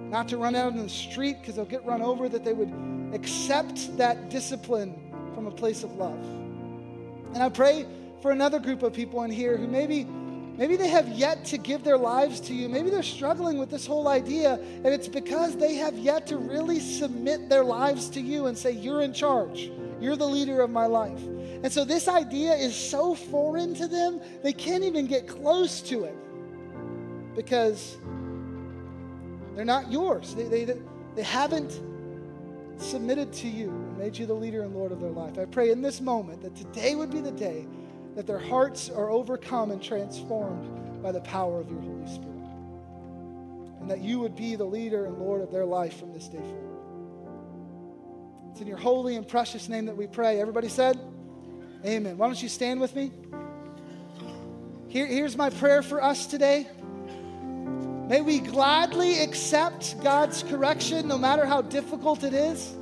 not 0.10 0.30
to 0.30 0.38
run 0.38 0.56
out 0.56 0.72
in 0.72 0.78
the 0.78 0.88
street 0.88 1.42
because 1.42 1.56
they'll 1.56 1.66
get 1.66 1.84
run 1.86 2.02
over, 2.02 2.30
that 2.30 2.46
they 2.46 2.54
would 2.54 2.72
accept 3.14 3.98
that 3.98 4.30
discipline 4.30 5.12
from 5.36 5.48
a 5.48 5.52
place 5.52 5.84
of 5.84 5.92
love. 5.98 6.18
And 7.34 7.44
I 7.44 7.50
pray 7.50 7.86
for 8.22 8.32
another 8.32 8.60
group 8.60 8.84
of 8.84 8.94
people 8.94 9.24
in 9.24 9.32
here 9.32 9.58
who 9.58 9.68
maybe 9.68 10.04
maybe 10.04 10.76
they 10.76 10.90
have 10.90 11.08
yet 11.10 11.46
to 11.46 11.58
give 11.58 11.84
their 11.84 11.98
lives 11.98 12.42
to 12.42 12.54
you. 12.54 12.68
Maybe 12.68 12.90
they're 12.90 13.02
struggling 13.02 13.58
with 13.58 13.70
this 13.70 13.86
whole 13.86 14.08
idea 14.08 14.56
and 14.56 14.88
it's 14.88 15.08
because 15.08 15.56
they 15.56 15.76
have 15.76 15.98
yet 15.98 16.28
to 16.28 16.38
really 16.38 16.80
submit 16.80 17.48
their 17.50 17.64
lives 17.64 18.10
to 18.10 18.20
you 18.20 18.48
and 18.48 18.58
say 18.58 18.72
you're 18.72 19.02
in 19.02 19.14
charge. 19.14 19.72
You're 20.02 20.18
the 20.18 20.28
leader 20.28 20.62
of 20.62 20.70
my 20.70 20.86
life. 20.86 21.22
And 21.62 21.72
so 21.72 21.84
this 21.84 22.08
idea 22.08 22.54
is 22.54 22.76
so 22.76 23.16
foreign 23.16 23.74
to 23.76 23.88
them, 23.88 24.22
they 24.44 24.54
can't 24.54 24.84
even 24.84 25.08
get 25.08 25.28
close 25.28 25.82
to 25.84 26.06
it 26.06 26.16
because 27.36 27.98
they're 29.56 29.66
not 29.66 29.92
yours. 29.92 30.36
They, 30.36 30.64
they, 30.64 30.78
they 31.16 31.24
haven't 31.24 31.82
submitted 32.82 33.34
to 33.34 33.48
you 33.48 33.70
and 33.70 33.98
made 33.98 34.18
you 34.18 34.26
the 34.26 34.34
leader 34.34 34.64
and 34.64 34.74
Lord 34.74 34.92
of 34.92 35.00
their 35.00 35.12
life. 35.12 35.38
I 35.38 35.46
pray 35.46 35.72
in 35.72 35.82
this 35.82 36.02
moment 36.02 36.42
that 36.42 36.56
today 36.56 36.96
would 36.96 37.12
be 37.12 37.22
the 37.22 37.32
day 37.32 37.68
that 38.16 38.26
their 38.28 38.40
hearts 38.40 38.90
are 38.90 39.10
overcome 39.10 39.72
and 39.72 39.82
transformed 39.82 41.02
by 41.02 41.12
the 41.12 41.22
power 41.22 41.60
of 41.60 41.70
your 41.70 41.80
Holy 41.80 42.08
Spirit. 42.08 42.36
And 43.82 43.90
that 43.90 44.02
you 44.02 44.20
would 44.20 44.36
be 44.36 44.56
the 44.56 44.66
leader 44.66 45.06
and 45.06 45.18
Lord 45.18 45.42
of 45.42 45.52
their 45.52 45.66
life 45.66 46.00
from 46.00 46.14
this 46.14 46.28
day 46.28 46.38
forward. 46.38 46.70
It's 48.52 48.62
in 48.62 48.68
your 48.68 48.78
holy 48.78 49.16
and 49.16 49.28
precious 49.28 49.70
name 49.70 49.86
that 49.86 49.96
we 49.96 50.08
pray. 50.08 50.42
Everybody 50.42 50.70
said, 50.70 51.00
Amen. 51.86 52.18
Why 52.18 52.26
don't 52.28 52.42
you 52.42 52.50
stand 52.50 52.82
with 52.82 52.94
me? 52.94 53.12
Here, 54.90 55.06
here's 55.06 55.38
my 55.38 55.50
prayer 55.50 55.82
for 55.82 56.04
us 56.04 56.26
today. 56.26 56.68
May 58.10 58.22
we 58.22 58.40
gladly 58.40 59.20
accept 59.22 60.02
God's 60.02 60.42
correction 60.42 61.08
no 61.08 61.20
matter 61.20 61.46
how 61.46 61.62
difficult 61.62 62.24
it 62.24 62.34
is. 62.34 62.76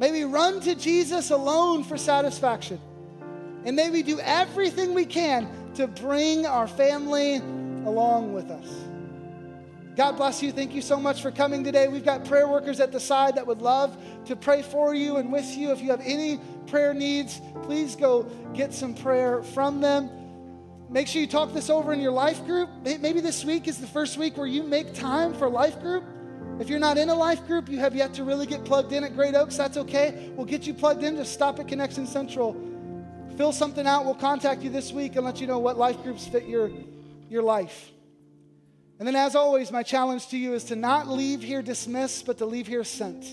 May 0.00 0.10
we 0.10 0.24
run 0.24 0.60
to 0.62 0.74
Jesus 0.74 1.30
alone 1.30 1.84
for 1.84 1.96
satisfaction. 1.96 2.80
And 3.64 3.76
may 3.76 3.88
we 3.88 4.02
do 4.02 4.18
everything 4.18 4.94
we 4.94 5.04
can 5.04 5.48
to 5.74 5.86
bring 5.86 6.44
our 6.44 6.66
family 6.66 7.36
along 7.36 8.32
with 8.32 8.50
us. 8.50 8.68
God 9.94 10.16
bless 10.16 10.42
you. 10.42 10.50
Thank 10.50 10.74
you 10.74 10.82
so 10.82 10.98
much 10.98 11.22
for 11.22 11.30
coming 11.30 11.62
today. 11.62 11.86
We've 11.86 12.04
got 12.04 12.24
prayer 12.24 12.48
workers 12.48 12.80
at 12.80 12.90
the 12.90 13.00
side 13.00 13.36
that 13.36 13.46
would 13.46 13.62
love 13.62 13.96
to 14.26 14.34
pray 14.34 14.60
for 14.60 14.92
you 14.92 15.18
and 15.18 15.32
with 15.32 15.56
you. 15.56 15.70
If 15.70 15.80
you 15.80 15.90
have 15.90 16.02
any 16.04 16.40
prayer 16.66 16.92
needs, 16.92 17.40
please 17.62 17.94
go 17.94 18.24
get 18.54 18.74
some 18.74 18.92
prayer 18.92 19.44
from 19.44 19.80
them. 19.80 20.10
Make 20.88 21.08
sure 21.08 21.20
you 21.20 21.26
talk 21.26 21.52
this 21.52 21.68
over 21.68 21.92
in 21.92 22.00
your 22.00 22.12
life 22.12 22.44
group. 22.46 22.70
Maybe 22.84 23.20
this 23.20 23.44
week 23.44 23.66
is 23.66 23.78
the 23.78 23.86
first 23.86 24.16
week 24.16 24.36
where 24.36 24.46
you 24.46 24.62
make 24.62 24.94
time 24.94 25.34
for 25.34 25.48
life 25.48 25.80
group. 25.80 26.04
If 26.60 26.68
you're 26.68 26.78
not 26.78 26.96
in 26.96 27.08
a 27.08 27.14
life 27.14 27.46
group, 27.46 27.68
you 27.68 27.78
have 27.80 27.94
yet 27.94 28.14
to 28.14 28.24
really 28.24 28.46
get 28.46 28.64
plugged 28.64 28.92
in 28.92 29.04
at 29.04 29.14
Great 29.14 29.34
Oaks, 29.34 29.56
that's 29.56 29.76
okay. 29.76 30.30
We'll 30.36 30.46
get 30.46 30.66
you 30.66 30.72
plugged 30.72 31.02
in. 31.02 31.16
Just 31.16 31.34
stop 31.34 31.58
at 31.58 31.68
Connection 31.68 32.06
Central. 32.06 32.56
Fill 33.36 33.52
something 33.52 33.86
out. 33.86 34.04
We'll 34.04 34.14
contact 34.14 34.62
you 34.62 34.70
this 34.70 34.92
week 34.92 35.16
and 35.16 35.24
let 35.24 35.40
you 35.40 35.46
know 35.46 35.58
what 35.58 35.76
life 35.76 36.02
groups 36.02 36.26
fit 36.26 36.46
your, 36.46 36.70
your 37.28 37.42
life. 37.42 37.90
And 38.98 39.06
then, 39.06 39.16
as 39.16 39.34
always, 39.34 39.70
my 39.70 39.82
challenge 39.82 40.28
to 40.28 40.38
you 40.38 40.54
is 40.54 40.64
to 40.64 40.76
not 40.76 41.08
leave 41.08 41.42
here 41.42 41.60
dismissed, 41.60 42.24
but 42.24 42.38
to 42.38 42.46
leave 42.46 42.66
here 42.66 42.84
sent. 42.84 43.26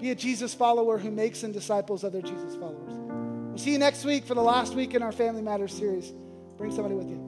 Be 0.00 0.10
a 0.10 0.14
Jesus 0.14 0.54
follower 0.54 0.96
who 0.96 1.10
makes 1.10 1.42
and 1.42 1.52
disciples 1.52 2.04
other 2.04 2.22
Jesus 2.22 2.54
followers. 2.54 2.94
We'll 2.94 3.58
see 3.58 3.72
you 3.72 3.78
next 3.78 4.04
week 4.06 4.24
for 4.24 4.34
the 4.34 4.42
last 4.42 4.74
week 4.74 4.94
in 4.94 5.02
our 5.02 5.12
Family 5.12 5.42
Matters 5.42 5.74
series. 5.74 6.12
Bring 6.58 6.72
somebody 6.72 6.96
with 6.96 7.08
you. 7.08 7.27